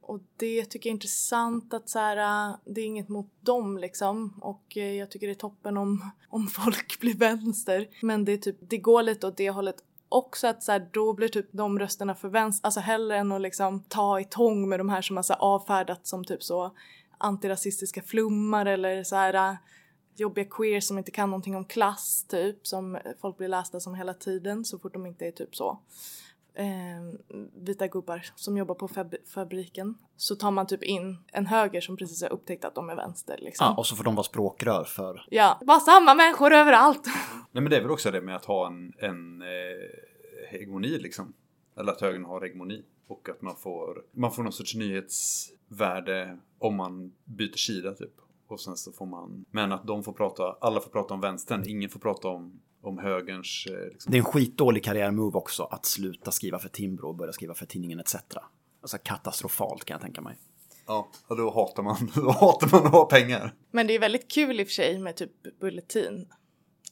och 0.00 0.20
det 0.36 0.64
tycker 0.64 0.88
jag 0.88 0.92
är 0.92 0.94
intressant 0.94 1.74
att 1.74 1.88
så 1.88 1.98
här, 1.98 2.56
det 2.64 2.80
är 2.80 2.84
inget 2.84 3.08
mot 3.08 3.30
dem 3.40 3.78
liksom. 3.78 4.38
Och 4.40 4.76
eh, 4.76 4.92
jag 4.92 5.10
tycker 5.10 5.26
det 5.26 5.32
är 5.32 5.34
toppen 5.34 5.76
om, 5.76 6.10
om 6.28 6.46
folk 6.46 7.00
blir 7.00 7.14
vänster. 7.14 7.88
Men 8.02 8.24
det, 8.24 8.32
är 8.32 8.38
typ, 8.38 8.56
det 8.60 8.78
går 8.78 9.02
lite 9.02 9.26
åt 9.26 9.36
det 9.36 9.50
hållet 9.50 9.76
också 10.08 10.46
att 10.46 10.62
så 10.62 10.72
här, 10.72 10.88
då 10.92 11.12
blir 11.12 11.28
typ 11.28 11.46
de 11.50 11.78
rösterna 11.78 12.14
för 12.14 12.28
vänster, 12.28 12.66
alltså 12.66 12.80
hellre 12.80 13.16
än 13.16 13.32
att 13.32 13.40
liksom 13.40 13.82
ta 13.88 14.20
i 14.20 14.24
tång 14.24 14.68
med 14.68 14.80
de 14.80 14.88
här 14.88 15.02
som 15.02 15.16
har 15.16 15.22
så 15.22 15.32
här, 15.32 15.40
avfärdats 15.40 16.10
som 16.10 16.24
typ 16.24 16.42
så 16.42 16.72
antirasistiska 17.18 18.02
flummar 18.02 18.66
eller 18.66 19.04
så 19.04 19.16
här 19.16 19.34
äh, 19.34 19.56
jobbiga 20.16 20.44
queer 20.50 20.80
som 20.80 20.98
inte 20.98 21.10
kan 21.10 21.30
någonting 21.30 21.56
om 21.56 21.64
klass 21.64 22.26
typ 22.28 22.66
som 22.66 22.98
folk 23.20 23.36
blir 23.36 23.48
lästa 23.48 23.80
som 23.80 23.94
hela 23.94 24.14
tiden 24.14 24.64
så 24.64 24.78
fort 24.78 24.92
de 24.92 25.06
inte 25.06 25.26
är 25.26 25.30
typ 25.32 25.56
så 25.56 25.80
eh, 26.54 26.64
vita 27.54 27.86
gubbar 27.86 28.26
som 28.34 28.56
jobbar 28.56 28.74
på 28.74 28.88
fab 28.88 29.14
fabriken 29.34 29.94
så 30.16 30.36
tar 30.36 30.50
man 30.50 30.66
typ 30.66 30.82
in 30.82 31.18
en 31.32 31.46
höger 31.46 31.80
som 31.80 31.96
precis 31.96 32.22
har 32.22 32.32
upptäckt 32.32 32.64
att 32.64 32.74
de 32.74 32.90
är 32.90 32.96
vänster 32.96 33.38
liksom. 33.40 33.66
Ja, 33.66 33.74
och 33.76 33.86
så 33.86 33.96
får 33.96 34.04
de 34.04 34.14
vara 34.14 34.24
språkrör 34.24 34.84
för... 34.84 35.26
Ja, 35.30 35.60
bara 35.66 35.80
samma 35.80 36.14
människor 36.14 36.52
överallt. 36.52 37.06
Nej 37.52 37.62
men 37.62 37.70
det 37.70 37.76
är 37.76 37.82
väl 37.82 37.90
också 37.90 38.10
det 38.10 38.20
med 38.20 38.36
att 38.36 38.44
ha 38.44 38.66
en, 38.66 38.92
en 38.98 39.42
eh, 39.42 40.48
hegemoni 40.50 40.98
liksom. 40.98 41.32
Eller 41.78 41.92
att 41.92 42.00
högern 42.00 42.24
har 42.24 42.40
hegemoni. 42.40 42.82
Och 43.06 43.28
att 43.28 43.42
man 43.42 43.56
får, 43.56 44.02
man 44.12 44.32
får 44.32 44.42
någon 44.42 44.52
sorts 44.52 44.74
nyhetsvärde 44.74 46.38
om 46.58 46.76
man 46.76 47.12
byter 47.24 47.56
sida 47.56 47.94
typ. 47.94 48.12
Och 48.46 48.60
sen 48.60 48.76
så 48.76 48.92
får 48.92 49.06
man, 49.06 49.44
men 49.50 49.72
att 49.72 49.86
de 49.86 50.04
får 50.04 50.12
prata, 50.12 50.56
alla 50.60 50.80
får 50.80 50.90
prata 50.90 51.14
om 51.14 51.20
vänstern, 51.20 51.64
ingen 51.68 51.90
får 51.90 52.00
prata 52.00 52.28
om, 52.28 52.60
om 52.82 52.98
högerns... 52.98 53.66
eh, 53.70 53.88
Liksom. 53.92 54.10
Det 54.12 54.16
är 54.16 54.18
en 54.18 54.24
skitdålig 54.24 54.84
karriärmove 54.84 55.38
också 55.38 55.62
att 55.62 55.86
sluta 55.86 56.30
skriva 56.30 56.58
för 56.58 56.68
Timbro 56.68 57.08
och 57.08 57.14
börja 57.14 57.32
skriva 57.32 57.54
för 57.54 57.66
tidningen 57.66 58.00
ETC. 58.00 58.16
Alltså 58.80 58.98
katastrofalt 59.02 59.84
kan 59.84 59.94
jag 59.94 60.00
tänka 60.02 60.20
mig. 60.20 60.38
Ja, 60.86 61.08
då 61.28 61.50
hatar 61.54 61.82
man, 61.82 61.96
då 62.14 62.30
hatar 62.30 62.68
man 62.72 62.86
att 62.86 62.92
ha 62.92 63.04
pengar. 63.04 63.54
Men 63.70 63.86
det 63.86 63.94
är 63.94 63.98
väldigt 64.00 64.30
kul 64.30 64.60
i 64.60 64.62
och 64.62 64.66
för 64.66 64.72
sig 64.72 64.98
med 64.98 65.16
typ 65.16 65.60
Bulletin. 65.60 66.26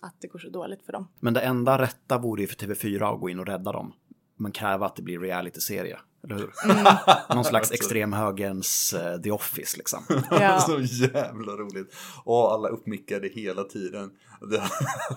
Att 0.01 0.21
det 0.21 0.27
går 0.29 0.39
så 0.39 0.49
dåligt 0.49 0.83
för 0.83 0.93
dem. 0.93 1.09
Men 1.21 1.35
det 1.35 1.41
enda 1.41 1.79
rätta 1.83 2.19
vore 2.19 2.41
ju 2.43 2.47
för 2.49 2.57
TV4 2.57 3.15
att 3.15 3.21
gå 3.21 3.29
in 3.31 3.39
och 3.39 3.47
rädda 3.47 3.73
dem. 3.73 3.93
Men 4.37 4.53
kräva 4.53 4.87
att 4.87 4.97
det 4.97 5.03
blir 5.03 5.19
reality-serie. 5.19 5.99
Eller 6.25 6.37
hur? 6.37 6.53
Någon 7.35 7.45
slags 7.45 7.73
extremhögerns 7.73 8.93
eh, 8.93 9.21
The 9.21 9.31
Office 9.31 9.77
liksom. 9.77 10.05
Ja. 10.31 10.61
så 10.61 10.81
jävla 10.81 11.53
roligt. 11.53 11.95
Och 12.25 12.53
alla 12.53 12.69
uppmickade 12.69 13.29
hela 13.29 13.65
tiden. 13.65 14.11
Det 14.41 14.63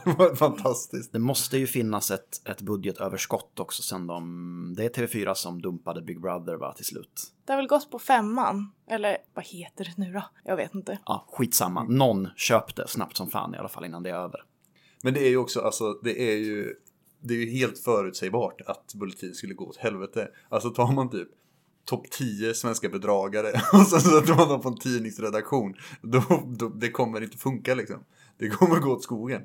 var 0.17 0.35
fantastiskt. 0.35 1.11
Det 1.13 1.19
måste 1.19 1.57
ju 1.57 1.67
finnas 1.67 2.11
ett, 2.11 2.47
ett 2.49 2.61
budgetöverskott 2.61 3.59
också 3.59 3.83
sen 3.83 4.07
de... 4.07 4.73
Det 4.77 4.85
är 4.85 4.89
TV4 4.89 5.33
som 5.33 5.61
dumpade 5.61 6.01
Big 6.01 6.21
Brother 6.21 6.55
va, 6.55 6.73
till 6.73 6.85
slut. 6.85 7.23
Det 7.45 7.53
har 7.53 7.57
väl 7.57 7.67
gått 7.67 7.91
på 7.91 7.99
femman? 7.99 8.71
Eller 8.89 9.17
vad 9.33 9.45
heter 9.45 9.85
det 9.85 9.93
nu 9.97 10.13
då? 10.13 10.23
Jag 10.43 10.55
vet 10.55 10.75
inte. 10.75 10.99
Ja, 11.05 11.25
skitsamma. 11.31 11.83
Någon 11.83 12.29
köpte 12.35 12.87
snabbt 12.87 13.17
som 13.17 13.29
fan 13.29 13.55
i 13.55 13.57
alla 13.57 13.69
fall 13.69 13.85
innan 13.85 14.03
det 14.03 14.09
är 14.09 14.15
över. 14.15 14.43
Men 15.03 15.13
det 15.13 15.19
är 15.19 15.29
ju 15.29 15.37
också, 15.37 15.61
alltså 15.61 15.93
det 15.93 16.31
är 16.31 16.37
ju 16.37 16.73
det 17.19 17.33
är 17.33 17.37
ju 17.37 17.49
helt 17.49 17.79
förutsägbart 17.79 18.61
att 18.61 18.93
Bulletin 18.95 19.33
skulle 19.33 19.53
gå 19.53 19.65
åt 19.65 19.77
helvete. 19.77 20.29
Alltså 20.49 20.69
tar 20.69 20.91
man 20.91 21.09
typ 21.09 21.27
topp 21.85 22.11
10 22.11 22.53
svenska 22.53 22.89
bedragare 22.89 23.47
och 23.73 23.87
sen 23.87 24.01
sätter 24.01 24.35
man 24.35 24.49
dem 24.49 24.61
på 24.61 24.69
en 24.69 24.77
tidningsredaktion. 24.77 25.73
Då, 26.01 26.23
då, 26.59 26.69
det 26.69 26.91
kommer 26.91 27.21
inte 27.21 27.37
funka 27.37 27.75
liksom. 27.75 28.03
Det 28.37 28.49
kommer 28.49 28.79
gå 28.79 28.91
åt 28.91 29.03
skogen. 29.03 29.41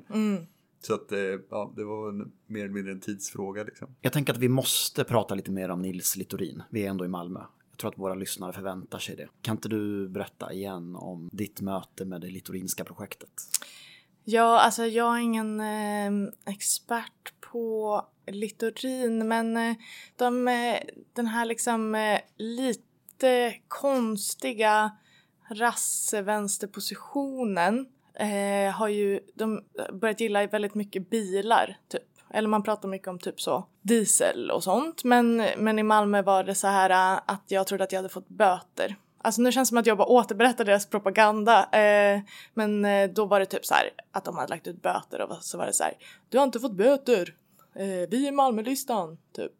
Så 0.81 0.93
att 0.93 1.11
eh, 1.11 1.19
ja, 1.49 1.73
det 1.75 1.83
var 1.83 2.09
en, 2.09 2.31
mer 2.47 2.63
eller 2.63 2.73
mindre 2.73 2.91
en 2.91 2.99
tidsfråga 2.99 3.63
liksom. 3.63 3.95
Jag 4.01 4.13
tänker 4.13 4.33
att 4.33 4.39
vi 4.39 4.49
måste 4.49 5.03
prata 5.03 5.35
lite 5.35 5.51
mer 5.51 5.69
om 5.69 5.81
Nils 5.81 6.15
Littorin. 6.15 6.63
Vi 6.69 6.85
är 6.85 6.89
ändå 6.89 7.05
i 7.05 7.07
Malmö. 7.07 7.39
Jag 7.69 7.77
tror 7.77 7.91
att 7.91 7.97
våra 7.97 8.15
lyssnare 8.15 8.53
förväntar 8.53 8.99
sig 8.99 9.15
det. 9.15 9.27
Kan 9.41 9.55
inte 9.55 9.69
du 9.69 10.09
berätta 10.09 10.53
igen 10.53 10.95
om 10.95 11.29
ditt 11.31 11.61
möte 11.61 12.05
med 12.05 12.21
det 12.21 12.27
Littorinska 12.27 12.83
projektet? 12.83 13.29
Ja, 14.23 14.59
alltså 14.59 14.85
jag 14.85 15.17
är 15.17 15.19
ingen 15.19 15.59
eh, 15.59 16.11
expert 16.53 17.33
på 17.51 18.01
Littorin 18.27 19.27
men 19.27 19.57
eh, 19.57 19.75
de, 20.15 20.47
eh, 20.47 20.77
den 21.13 21.27
här 21.27 21.45
liksom 21.45 21.95
eh, 21.95 22.19
lite 22.37 23.55
konstiga 23.67 24.91
rassvänsterpositionen 25.49 27.87
eh, 28.13 28.71
har 28.73 28.87
ju 28.87 29.19
de 29.35 29.63
börjat 29.93 30.19
gilla 30.19 30.47
väldigt 30.47 30.75
mycket 30.75 31.09
bilar 31.09 31.77
typ. 31.87 32.01
Eller 32.33 32.49
man 32.49 32.63
pratar 32.63 32.89
mycket 32.89 33.07
om 33.07 33.19
typ 33.19 33.41
så 33.41 33.65
diesel 33.81 34.51
och 34.51 34.63
sånt. 34.63 35.03
Men, 35.03 35.43
men 35.57 35.79
i 35.79 35.83
Malmö 35.83 36.21
var 36.21 36.43
det 36.43 36.55
så 36.55 36.67
här 36.67 36.89
eh, 36.89 37.21
att 37.25 37.43
jag 37.47 37.67
trodde 37.67 37.83
att 37.83 37.91
jag 37.91 37.99
hade 37.99 38.09
fått 38.09 38.29
böter. 38.29 38.95
Alltså 39.23 39.41
nu 39.41 39.51
känns 39.51 39.69
det 39.69 39.69
som 39.69 39.77
att 39.77 39.85
jag 39.85 39.97
bara 39.97 40.07
återberättar 40.07 40.65
deras 40.65 40.85
propaganda. 40.85 41.69
Eh, 41.71 42.21
men 42.53 42.85
eh, 42.85 43.09
då 43.09 43.25
var 43.25 43.39
det 43.39 43.45
typ 43.45 43.65
så 43.65 43.73
här 43.73 43.89
att 44.11 44.25
de 44.25 44.35
hade 44.35 44.47
lagt 44.47 44.67
ut 44.67 44.81
böter 44.81 45.21
och 45.21 45.37
så 45.41 45.57
var 45.57 45.65
det 45.65 45.73
så 45.73 45.83
här. 45.83 45.93
Du 46.29 46.37
har 46.37 46.45
inte 46.45 46.59
fått 46.59 46.73
böter. 46.73 47.35
Eh, 47.75 48.09
vi 48.09 48.27
är 48.27 48.31
Malmölistan, 48.31 49.17
typ. 49.35 49.51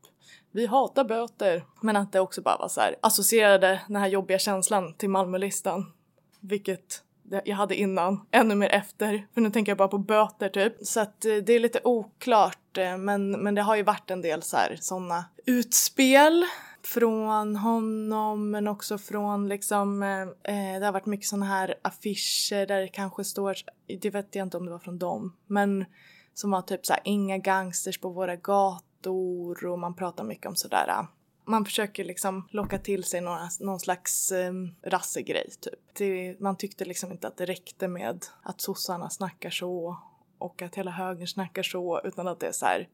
Vi 0.52 0.66
hatar 0.66 1.04
böter. 1.04 1.64
Men 1.82 1.96
att 1.96 2.12
det 2.12 2.20
också 2.20 2.42
bara 2.42 2.58
var 2.58 2.68
så 2.68 2.82
här 2.82 2.96
associerade 3.02 3.82
den 3.88 3.96
här 3.96 4.08
jobbiga 4.08 4.40
känslan 4.40 4.94
till 4.94 5.10
Malmölistan. 5.10 5.94
Vilket 6.40 7.04
jag 7.46 7.56
hade 7.56 7.76
innan, 7.76 8.26
ännu 8.32 8.56
mer 8.56 8.70
efter. 8.70 9.28
För 9.34 9.42
nu 9.42 9.52
tänker 9.52 9.72
jag 9.72 9.78
bara 9.78 9.88
på 9.88 9.98
böter 9.98 10.50
typ. 10.50 10.74
Så 10.82 11.00
att 11.00 11.26
eh, 11.26 11.36
det 11.36 11.54
är 11.54 11.60
lite 11.60 11.80
oklart. 11.84 12.78
Eh, 12.78 12.98
men, 12.98 13.32
men 13.32 13.56
det 13.56 13.62
har 13.62 13.76
ju 13.76 13.84
varit 13.84 14.12
en 14.12 14.22
del 14.22 14.42
så 14.42 14.58
här 14.58 14.78
sådana 14.82 15.26
utspel 15.46 16.46
från 16.84 17.56
honom 17.56 18.52
men 18.52 18.68
också 18.68 18.98
från 18.98 19.50
liksom, 19.50 20.04
eh, 20.04 20.22
eh 20.22 20.80
det 20.80 20.86
har 20.86 20.92
varit 20.92 21.06
mycket 21.06 21.28
sådana 21.28 21.46
här 21.46 21.76
affischer 21.82 22.66
där 22.66 22.82
det 22.82 22.88
kanske 22.88 23.24
står, 23.24 23.56
det 24.02 24.10
vet 24.10 24.36
jag 24.36 24.46
inte 24.46 24.58
om 24.58 24.66
det 24.66 24.72
var 24.72 24.80
från 24.80 25.00
dem, 25.00 25.38
men 25.48 25.86
som 26.34 26.52
var 26.52 26.62
typ 26.62 26.86
så 26.86 26.94
här 26.94 27.02
inga 27.06 27.38
gangsters 27.38 27.98
på 27.98 28.10
våra 28.10 28.36
gator 28.36 29.66
och 29.66 29.80
man 29.80 29.96
pratar 29.96 30.24
mycket 30.24 30.46
om 30.46 30.56
sådär 30.56 30.88
eh. 30.90 31.04
man 31.46 31.66
försöker 31.66 32.04
liksom 32.04 32.48
locka 32.52 32.80
till 32.80 33.04
sig 33.04 33.22
några, 33.22 33.50
någon 33.60 33.80
slags 33.80 34.32
eh, 34.32 34.54
rassegrej 34.84 35.50
typ. 35.62 35.80
Det, 35.94 36.40
man 36.40 36.58
tyckte 36.58 36.86
liksom 36.86 37.12
inte 37.12 37.28
att 37.28 37.38
det 37.38 37.46
räckte 37.46 37.88
med 37.88 38.26
att 38.44 38.62
sossarna 38.62 39.10
snackar 39.10 39.50
så 39.50 39.98
och 40.38 40.62
att 40.62 40.76
hela 40.76 40.92
högern 40.92 41.28
snackar 41.28 41.64
så 41.64 42.02
utan 42.04 42.28
att 42.28 42.40
det 42.40 42.48
är 42.48 42.52
så 42.52 42.66
här 42.66 42.88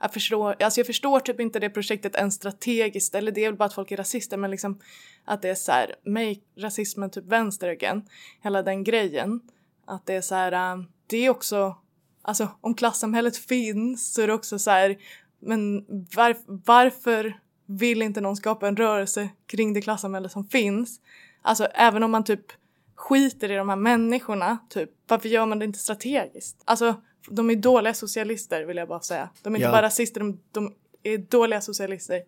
jag 0.00 0.12
förstår, 0.12 0.56
alltså 0.62 0.80
jag 0.80 0.86
förstår 0.86 1.20
typ 1.20 1.40
inte 1.40 1.58
det 1.58 1.70
projektet 1.70 2.16
ens 2.16 2.34
strategiskt, 2.34 3.14
eller 3.14 3.32
det 3.32 3.44
är 3.44 3.48
väl 3.48 3.56
bara 3.56 3.64
att 3.64 3.74
folk 3.74 3.90
är 3.90 3.96
rasister, 3.96 4.36
men 4.36 4.50
liksom 4.50 4.80
att 5.24 5.42
det 5.42 5.48
är 5.48 5.54
så 5.54 5.72
här, 5.72 5.94
make 6.04 6.40
rasismen 6.56 7.10
typ 7.10 7.24
vänster 7.26 7.68
again, 7.68 8.08
hela 8.42 8.62
den 8.62 8.84
grejen. 8.84 9.40
Att 9.86 10.06
det 10.06 10.14
är 10.14 10.20
så 10.20 10.34
här, 10.34 10.52
äh, 10.52 10.82
det 11.06 11.16
är 11.16 11.30
också, 11.30 11.76
alltså 12.22 12.48
om 12.60 12.74
klassamhället 12.74 13.36
finns 13.36 14.14
så 14.14 14.22
är 14.22 14.26
det 14.26 14.34
också 14.34 14.58
så 14.58 14.70
här, 14.70 14.96
men 15.40 15.84
var, 16.16 16.36
varför 16.46 17.40
vill 17.66 18.02
inte 18.02 18.20
någon 18.20 18.36
skapa 18.36 18.68
en 18.68 18.76
rörelse 18.76 19.28
kring 19.46 19.72
det 19.72 19.80
klassamhälle 19.80 20.28
som 20.28 20.48
finns? 20.48 21.00
Alltså 21.42 21.64
även 21.64 22.02
om 22.02 22.10
man 22.10 22.24
typ 22.24 22.52
skiter 22.94 23.50
i 23.50 23.56
de 23.56 23.68
här 23.68 23.76
människorna, 23.76 24.58
typ, 24.68 24.90
varför 25.08 25.28
gör 25.28 25.46
man 25.46 25.58
det 25.58 25.64
inte 25.64 25.78
strategiskt? 25.78 26.62
Alltså, 26.64 26.94
de 27.30 27.50
är 27.50 27.56
dåliga 27.56 27.94
socialister 27.94 28.64
vill 28.64 28.76
jag 28.76 28.88
bara 28.88 29.00
säga. 29.00 29.28
De 29.42 29.54
är 29.54 29.58
inte 29.58 29.66
Ja. 29.66 29.72
bara 29.72 29.82
rasister, 29.82 30.20
de, 30.20 30.40
de 30.52 30.74
är 31.02 31.18
dåliga 31.18 31.60
socialister. 31.60 32.22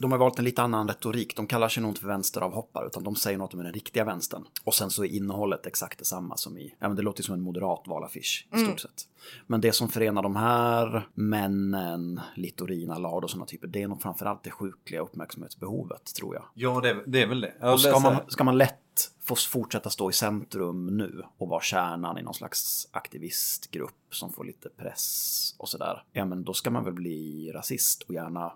De 0.00 0.12
har 0.12 0.18
valt 0.18 0.38
en 0.38 0.44
lite 0.44 0.62
annan 0.62 0.88
retorik. 0.88 1.36
De 1.36 1.46
kallar 1.46 1.68
sig 1.68 1.82
nog 1.82 1.90
inte 1.90 2.00
för 2.00 2.08
vänsteravhoppare 2.08 2.86
utan 2.86 3.04
de 3.04 3.16
säger 3.16 3.38
något 3.38 3.54
om 3.54 3.62
den 3.62 3.72
riktiga 3.72 4.04
vänstern. 4.04 4.44
Och 4.64 4.74
sen 4.74 4.90
så 4.90 5.04
är 5.04 5.08
innehållet 5.08 5.66
exakt 5.66 5.98
detsamma 5.98 6.36
som 6.36 6.58
i, 6.58 6.74
ja 6.78 6.88
men 6.88 6.96
det 6.96 7.02
låter 7.02 7.22
som 7.22 7.34
en 7.34 7.40
moderat 7.40 7.82
valaffisch 7.86 8.48
i 8.54 8.58
stort 8.58 8.80
sett. 8.80 9.08
Men 9.46 9.60
det 9.60 9.72
som 9.72 9.88
förenar 9.88 10.22
de 10.22 10.36
här 10.36 11.08
männen, 11.14 12.20
Littorin, 12.34 12.90
Allard 12.90 13.24
och 13.24 13.30
sådana 13.30 13.46
typer, 13.46 13.66
det 13.66 13.82
är 13.82 13.88
nog 13.88 14.02
framförallt 14.02 14.42
det 14.42 14.50
sjukliga 14.50 15.00
uppmärksamhetsbehovet 15.00 16.14
tror 16.14 16.34
jag. 16.34 16.44
Ja, 16.54 16.80
det 16.80 16.90
är, 16.90 17.02
det 17.06 17.22
är 17.22 17.26
väl 17.26 17.40
det. 17.40 17.54
Jag 17.60 17.72
Och 17.72 17.80
ska 17.80 17.98
man, 17.98 18.16
ska 18.28 18.44
man 18.44 18.58
lätt 18.58 19.10
få 19.22 19.34
fortsätta 19.34 19.90
stå 19.90 20.10
i 20.10 20.12
centrum 20.12 20.96
nu 20.96 21.22
och 21.38 21.48
vara 21.48 21.60
kärnan 21.60 22.18
i 22.18 22.22
någon 22.22 22.34
slags 22.34 22.88
aktivistgrupp 22.90 24.14
som 24.14 24.32
får 24.32 24.44
lite 24.44 24.68
press 24.68 25.54
och 25.58 25.68
sådär, 25.68 26.04
ja 26.12 26.24
men 26.24 26.44
då 26.44 26.54
ska 26.54 26.70
man 26.70 26.84
väl 26.84 26.92
bli 26.92 27.50
rasist 27.54 28.02
och 28.02 28.14
gärna 28.14 28.52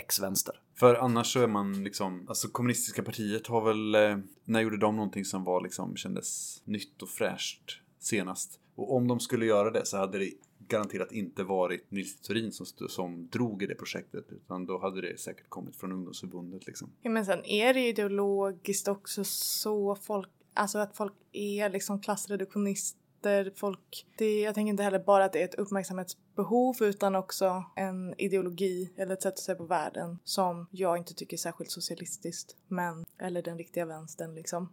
ex-vänster. 0.00 0.60
För 0.74 0.94
annars 0.94 1.32
så 1.32 1.40
är 1.40 1.46
man 1.46 1.84
liksom, 1.84 2.28
alltså 2.28 2.48
kommunistiska 2.48 3.02
partiet 3.02 3.46
har 3.46 3.60
väl, 3.60 3.94
eh, 3.94 4.18
när 4.44 4.60
gjorde 4.60 4.76
de 4.76 4.96
någonting 4.96 5.24
som 5.24 5.44
var 5.44 5.60
liksom, 5.60 5.96
kändes 5.96 6.62
nytt 6.64 7.02
och 7.02 7.08
fräscht 7.08 7.80
senast? 7.98 8.60
Och 8.74 8.96
om 8.96 9.08
de 9.08 9.20
skulle 9.20 9.46
göra 9.46 9.70
det 9.70 9.86
så 9.86 9.96
hade 9.96 10.18
det 10.18 10.30
garanterat 10.70 11.12
inte 11.12 11.42
varit 11.42 11.90
Nils 11.90 12.20
Thurin 12.20 12.52
som, 12.52 12.66
som 12.88 13.28
drog 13.28 13.62
i 13.62 13.66
det 13.66 13.74
projektet, 13.74 14.24
utan 14.30 14.66
då 14.66 14.78
hade 14.78 15.00
det 15.00 15.20
säkert 15.20 15.48
kommit 15.48 15.76
från 15.76 15.92
ungdomsförbundet 15.92 16.66
liksom. 16.66 16.90
Ja, 17.02 17.10
men 17.10 17.26
sen 17.26 17.44
är 17.44 17.74
det 17.74 17.88
ideologiskt 17.88 18.88
också 18.88 19.24
så 19.24 19.96
folk, 19.96 20.28
alltså 20.54 20.78
att 20.78 20.96
folk 20.96 21.12
är 21.32 21.70
liksom 21.70 22.00
klassreduktionist, 22.00 22.96
uppmärksamheter. 23.20 23.58
Folk, 23.58 24.06
det, 24.16 24.40
jag 24.40 24.54
tänker 24.54 24.70
inte 24.70 24.82
heller 24.82 24.98
bara 24.98 25.24
att 25.24 25.32
det 25.32 25.40
är 25.40 25.44
ett 25.44 25.54
uppmärksamhetsbehov 25.54 26.76
utan 26.80 27.14
också 27.14 27.64
en 27.76 28.14
ideologi 28.18 28.90
eller 28.96 29.14
ett 29.14 29.22
sätt 29.22 29.34
att 29.34 29.38
se 29.38 29.54
på 29.54 29.64
världen 29.64 30.18
som 30.24 30.66
jag 30.70 30.98
inte 30.98 31.14
tycker 31.14 31.36
är 31.36 31.38
särskilt 31.38 31.70
socialistiskt. 31.70 32.56
Men, 32.68 33.04
eller 33.18 33.42
den 33.42 33.58
riktiga 33.58 33.86
vänstern 33.86 34.34
liksom. 34.34 34.72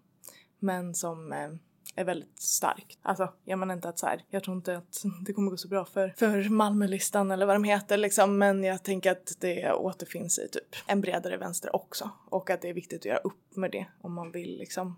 Men 0.59 0.93
som 0.93 1.33
eh, 1.33 1.49
är 1.95 2.05
väldigt 2.05 2.39
starkt. 2.39 2.99
Alltså, 3.01 3.33
jag 3.45 3.59
menar 3.59 3.73
inte 3.73 3.89
att 3.89 3.99
så 3.99 4.05
här, 4.05 4.23
jag 4.29 4.43
tror 4.43 4.57
inte 4.57 4.77
att 4.77 5.03
det 5.25 5.33
kommer 5.33 5.51
gå 5.51 5.57
så 5.57 5.67
bra 5.67 5.85
för, 5.85 6.13
för 6.17 6.49
Malmölistan 6.49 7.31
eller 7.31 7.45
vad 7.45 7.55
de 7.55 7.63
heter 7.63 7.97
liksom, 7.97 8.37
men 8.37 8.63
jag 8.63 8.83
tänker 8.83 9.11
att 9.11 9.31
det 9.39 9.73
återfinns 9.73 10.39
i 10.39 10.47
typ 10.47 10.75
en 10.87 11.01
bredare 11.01 11.37
vänster 11.37 11.75
också 11.75 12.09
och 12.29 12.49
att 12.49 12.61
det 12.61 12.69
är 12.69 12.73
viktigt 12.73 13.01
att 13.01 13.05
göra 13.05 13.17
upp 13.17 13.55
med 13.55 13.71
det 13.71 13.85
om 14.01 14.13
man 14.13 14.31
vill 14.31 14.57
liksom 14.57 14.95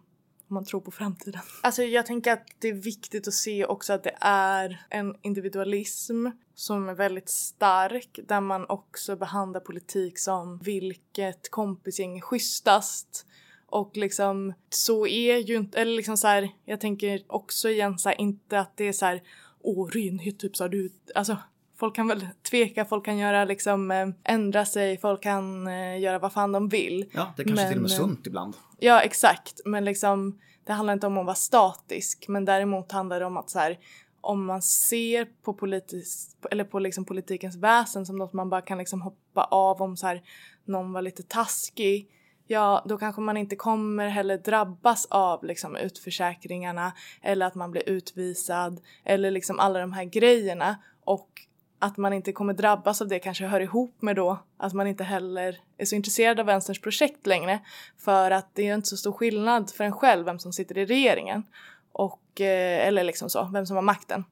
om 0.50 0.54
man 0.54 0.66
tror 0.66 0.82
på 0.82 0.92
framtiden. 0.92 1.42
Alltså 1.64 1.84
jag 1.84 2.06
tänker 2.06 2.34
att 2.34 2.48
det 2.60 2.68
är 2.68 2.74
viktigt 2.74 3.28
att 3.28 3.34
se 3.34 3.66
också 3.66 3.94
att 3.94 4.04
det 4.04 4.18
är 4.22 4.86
en 4.90 5.16
individualism 5.22 6.28
som 6.56 6.90
är 6.90 6.94
väldigt 6.94 7.30
stark 7.30 8.20
där 8.28 8.42
man 8.42 8.66
också 8.70 9.16
behandlar 9.16 9.60
politik 9.60 10.20
som 10.20 10.60
vilket 10.60 11.52
kompisgäng 11.52 12.18
är 12.18 12.22
schysstast 12.22 13.26
och 13.66 13.98
liksom 13.98 14.54
så 14.70 15.08
är 15.08 15.38
ju 15.38 15.56
inte, 15.56 15.80
eller 15.80 15.96
liksom 15.96 16.18
så 16.18 16.28
här, 16.28 16.50
jag 16.66 16.82
tänker 16.82 17.24
också 17.28 17.70
igen 17.70 18.00
så 18.00 18.10
här, 18.10 18.22
inte 18.22 18.60
att 18.60 18.78
det 18.78 18.88
är 18.88 18.94
så 18.94 19.06
här, 19.06 19.24
åh 19.62 19.90
renhet 19.90 20.40
typ 20.40 20.58
så 20.58 20.64
här, 20.64 20.70
du, 20.70 20.90
alltså 21.16 21.38
folk 21.80 21.96
kan 21.96 22.08
väl 22.08 22.28
tveka, 22.50 22.86
folk 22.86 23.06
kan 23.06 23.18
göra 23.18 23.46
liksom 23.46 23.92
eh, 23.92 24.08
ändra 24.24 24.66
sig, 24.66 24.98
folk 24.98 25.24
kan 25.24 25.68
eh, 25.68 26.00
göra 26.00 26.20
vad 26.20 26.34
fan 26.34 26.52
de 26.52 26.70
vill. 26.70 27.10
Ja, 27.12 27.34
det 27.38 27.44
kanske 27.44 27.64
Men, 27.64 27.72
till 27.72 27.78
och 27.78 27.82
med 27.82 27.92
är 27.92 27.96
eh, 27.96 27.98
sunt 27.98 28.28
ibland. 28.28 28.56
Ja, 28.80 29.02
exakt, 29.02 29.62
men 29.66 29.86
liksom 29.86 30.40
det 30.64 30.74
handlar 30.74 30.94
inte 30.94 31.08
om 31.08 31.18
att 31.18 31.26
vara 31.26 31.36
statisk, 31.36 32.26
men 32.28 32.46
däremot 32.46 32.92
handlar 32.92 33.20
det 33.20 33.26
om 33.26 33.38
att 33.38 33.50
så 33.50 33.60
här, 33.60 33.80
om 34.22 34.46
man 34.46 34.62
ser 34.62 35.28
på 35.44 35.54
politisk, 35.54 36.38
eller 36.52 36.64
på 36.64 36.80
liksom 36.80 37.06
politikens 37.06 37.56
väsen 37.56 38.06
som 38.06 38.18
något 38.18 38.34
man 38.34 38.50
bara 38.50 38.62
kan 38.62 38.78
liksom 38.78 39.02
hoppa 39.02 39.44
av 39.44 39.82
om 39.82 39.98
så 39.98 40.08
här, 40.08 40.22
någon 40.66 40.94
var 40.94 41.02
lite 41.02 41.24
taskig 41.24 42.10
ja 42.52 42.86
då 42.86 42.98
kanske 42.98 43.22
man 43.22 43.38
inte 43.38 43.56
kommer 43.56 44.08
heller 44.08 44.38
drabbas 44.38 45.06
av 45.06 45.44
liksom 45.44 45.76
utförsäkringarna 45.76 46.94
eller 47.22 47.46
att 47.46 47.56
man 47.56 47.72
blir 47.72 47.90
utvisad 47.90 48.82
eller 49.06 49.32
liksom 49.32 49.60
alla 49.60 49.80
de 49.80 49.94
här 49.94 50.04
grejerna 50.04 50.78
och 51.06 51.49
att 51.80 51.98
man 51.98 52.14
inte 52.14 52.32
kommer 52.32 52.54
drabbas 52.54 53.02
av 53.02 53.08
det 53.08 53.20
kanske 53.20 53.46
hör 53.46 53.60
ihop 53.60 54.02
med 54.02 54.16
då 54.16 54.40
att 54.58 54.74
man 54.74 54.88
inte 54.88 55.04
heller 55.04 55.62
är 55.78 55.86
så 55.86 55.96
intresserad 55.96 56.40
av 56.40 56.46
vänsterns 56.46 56.82
projekt 56.82 57.28
längre 57.28 57.60
för 57.98 58.32
att 58.32 58.56
det 58.56 58.68
är 58.68 58.76
inte 58.76 58.88
så 58.88 58.98
stor 58.98 59.12
skillnad 59.12 59.70
för 59.70 59.84
en 59.84 59.92
själv 59.92 60.26
vem 60.26 60.40
som 60.40 60.54
sitter 60.54 60.78
i 60.78 60.86
regeringen 60.86 61.44
och 61.92 62.42
eh, 62.42 62.88
eller 62.88 63.04
liksom 63.04 63.30
så, 63.30 63.50
vem 63.54 63.66
som 63.66 63.76
har 63.76 63.84
makten. 63.84 64.24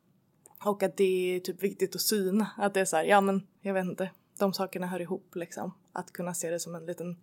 Och 0.64 0.84
att 0.84 0.98
det 0.98 1.36
är 1.36 1.40
typ 1.40 1.64
viktigt 1.64 1.96
att 1.96 2.02
syna 2.02 2.52
att 2.58 2.74
det 2.74 2.80
är 2.80 2.86
så 2.86 2.98
här, 2.98 3.04
ja 3.04 3.22
men 3.22 3.48
jag 3.62 3.74
vet 3.74 3.86
inte, 3.86 4.10
de 4.38 4.54
sakerna 4.54 4.88
hör 4.88 5.02
ihop 5.02 5.36
liksom. 5.36 5.74
Att 5.94 6.14
kunna 6.14 6.34
se 6.34 6.50
det 6.50 6.60
som 6.60 6.76
en 6.76 6.86
liten 6.86 7.18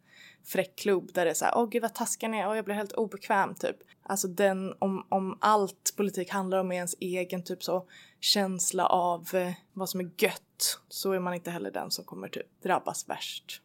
fräck 0.45 0.77
klubb 0.77 1.11
där 1.15 1.25
det 1.25 1.31
är 1.31 1.35
så 1.35 1.45
här, 1.45 1.53
åh 1.57 1.69
gud 1.69 1.83
vad 1.83 1.95
taskiga 1.95 2.29
ni 2.29 2.39
är 2.39 2.49
och 2.49 2.57
jag 2.57 2.65
blir 2.65 2.75
helt 2.75 2.93
obekväm 2.93 3.55
typ. 3.55 3.77
Alltså 4.03 4.29
den, 4.29 4.75
om, 4.79 5.07
om 5.09 5.39
allt 5.41 5.95
politik 5.97 6.31
handlar 6.31 6.59
om 6.59 6.73
ens 6.73 6.95
egen 7.01 7.45
typ 7.45 7.63
så 7.63 7.87
känsla 8.21 8.87
av 8.87 9.35
eh, 9.35 9.53
vad 9.73 9.89
som 9.89 10.01
är 10.01 10.11
gött 10.19 10.81
så 10.89 11.13
är 11.13 11.21
man 11.21 11.35
inte 11.35 11.51
heller 11.51 11.71
den 11.71 11.91
som 11.91 12.05
kommer 12.05 12.29
typ 12.29 12.63
drabbas 12.63 13.09
värst 13.09 13.63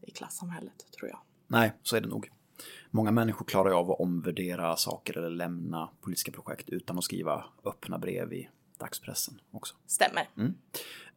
i 0.00 0.10
klassamhället 0.10 0.86
tror 0.98 1.10
jag. 1.10 1.18
Nej, 1.46 1.72
så 1.82 1.96
är 1.96 2.00
det 2.00 2.08
nog. 2.08 2.30
Många 2.90 3.10
människor 3.10 3.44
klarar 3.44 3.70
ju 3.70 3.76
av 3.76 3.90
att 3.90 4.00
omvärdera 4.00 4.76
saker 4.76 5.18
eller 5.18 5.30
lämna 5.30 5.90
politiska 6.00 6.32
projekt 6.32 6.68
utan 6.68 6.98
att 6.98 7.04
skriva 7.04 7.44
öppna 7.64 7.98
brev 7.98 8.32
i 8.32 8.48
dagspressen 8.78 9.40
också. 9.50 9.74
Stämmer. 9.86 10.28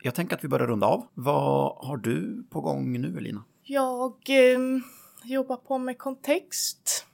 Jag 0.01 0.15
tänker 0.15 0.35
att 0.35 0.43
vi 0.43 0.47
börjar 0.47 0.67
runda 0.67 0.87
av. 0.87 1.07
Vad 1.13 1.85
har 1.87 1.97
du 1.97 2.43
på 2.49 2.61
gång 2.61 3.01
nu, 3.01 3.17
Elina? 3.17 3.43
Jag 3.63 4.29
ehm, 4.29 4.81
jobbar 5.23 5.57
på 5.57 5.77
med 5.77 5.97
kontext. 5.97 7.05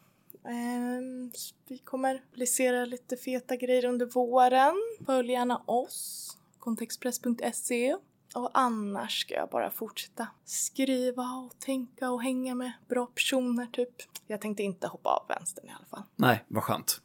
Ehm, 0.47 1.31
vi 1.67 1.77
kommer 1.77 2.21
publicera 2.31 2.85
lite 2.85 3.17
feta 3.17 3.55
grejer 3.55 3.85
under 3.85 4.05
våren. 4.05 4.75
Följ 5.05 5.31
gärna 5.31 5.57
oss, 5.65 6.37
kontextpress.se. 6.59 7.95
Och 8.35 8.49
annars 8.53 9.21
ska 9.21 9.33
jag 9.33 9.49
bara 9.49 9.69
fortsätta 9.69 10.27
skriva 10.45 11.23
och 11.23 11.59
tänka 11.59 12.11
och 12.11 12.23
hänga 12.23 12.55
med 12.55 12.71
bra 12.89 13.05
personer 13.05 13.65
typ. 13.65 13.89
Jag 14.27 14.41
tänkte 14.41 14.63
inte 14.63 14.87
hoppa 14.87 15.09
av 15.09 15.25
vänstern 15.27 15.65
i 15.67 15.71
alla 15.77 15.85
fall. 15.85 16.03
Nej, 16.15 16.43
vad 16.47 16.63
skönt. 16.63 17.01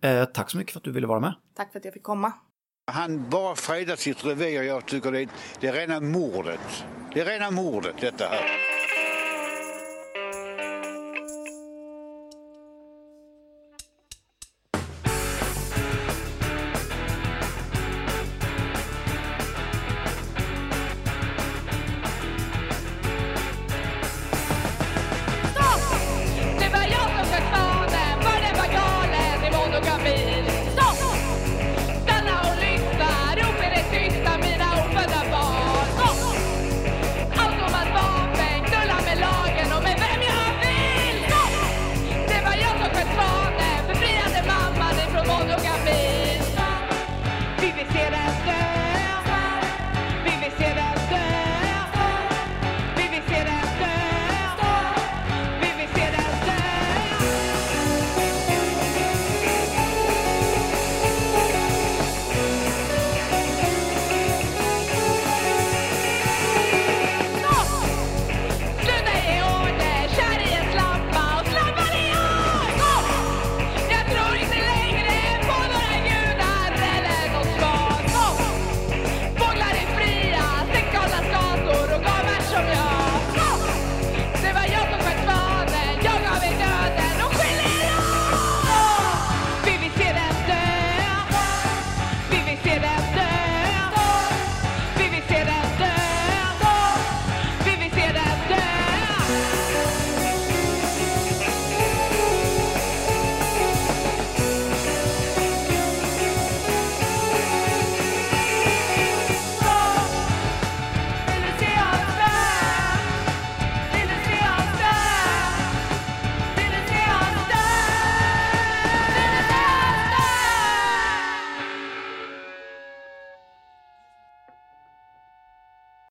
Eh, 0.00 0.24
tack 0.24 0.50
så 0.50 0.56
mycket 0.56 0.72
för 0.72 0.80
att 0.80 0.84
du 0.84 0.92
ville 0.92 1.06
vara 1.06 1.20
med. 1.20 1.34
Tack 1.54 1.72
för 1.72 1.78
att 1.78 1.84
jag 1.84 1.94
fick 1.94 2.02
komma. 2.02 2.32
Han 2.86 3.30
bara 3.30 3.56
fredar 3.56 3.96
sitt 3.96 4.24
revir. 4.24 4.62
Jag 4.62 4.86
tycker 4.86 5.12
det 5.12 5.20
är, 5.20 5.28
det 5.60 5.66
är 5.66 5.72
rena 5.72 6.00
mordet. 6.00 6.84
Det 7.14 7.20
är 7.20 7.24
rena 7.24 7.50
mordet 7.50 7.94
detta 8.00 8.24
här. 8.24 8.73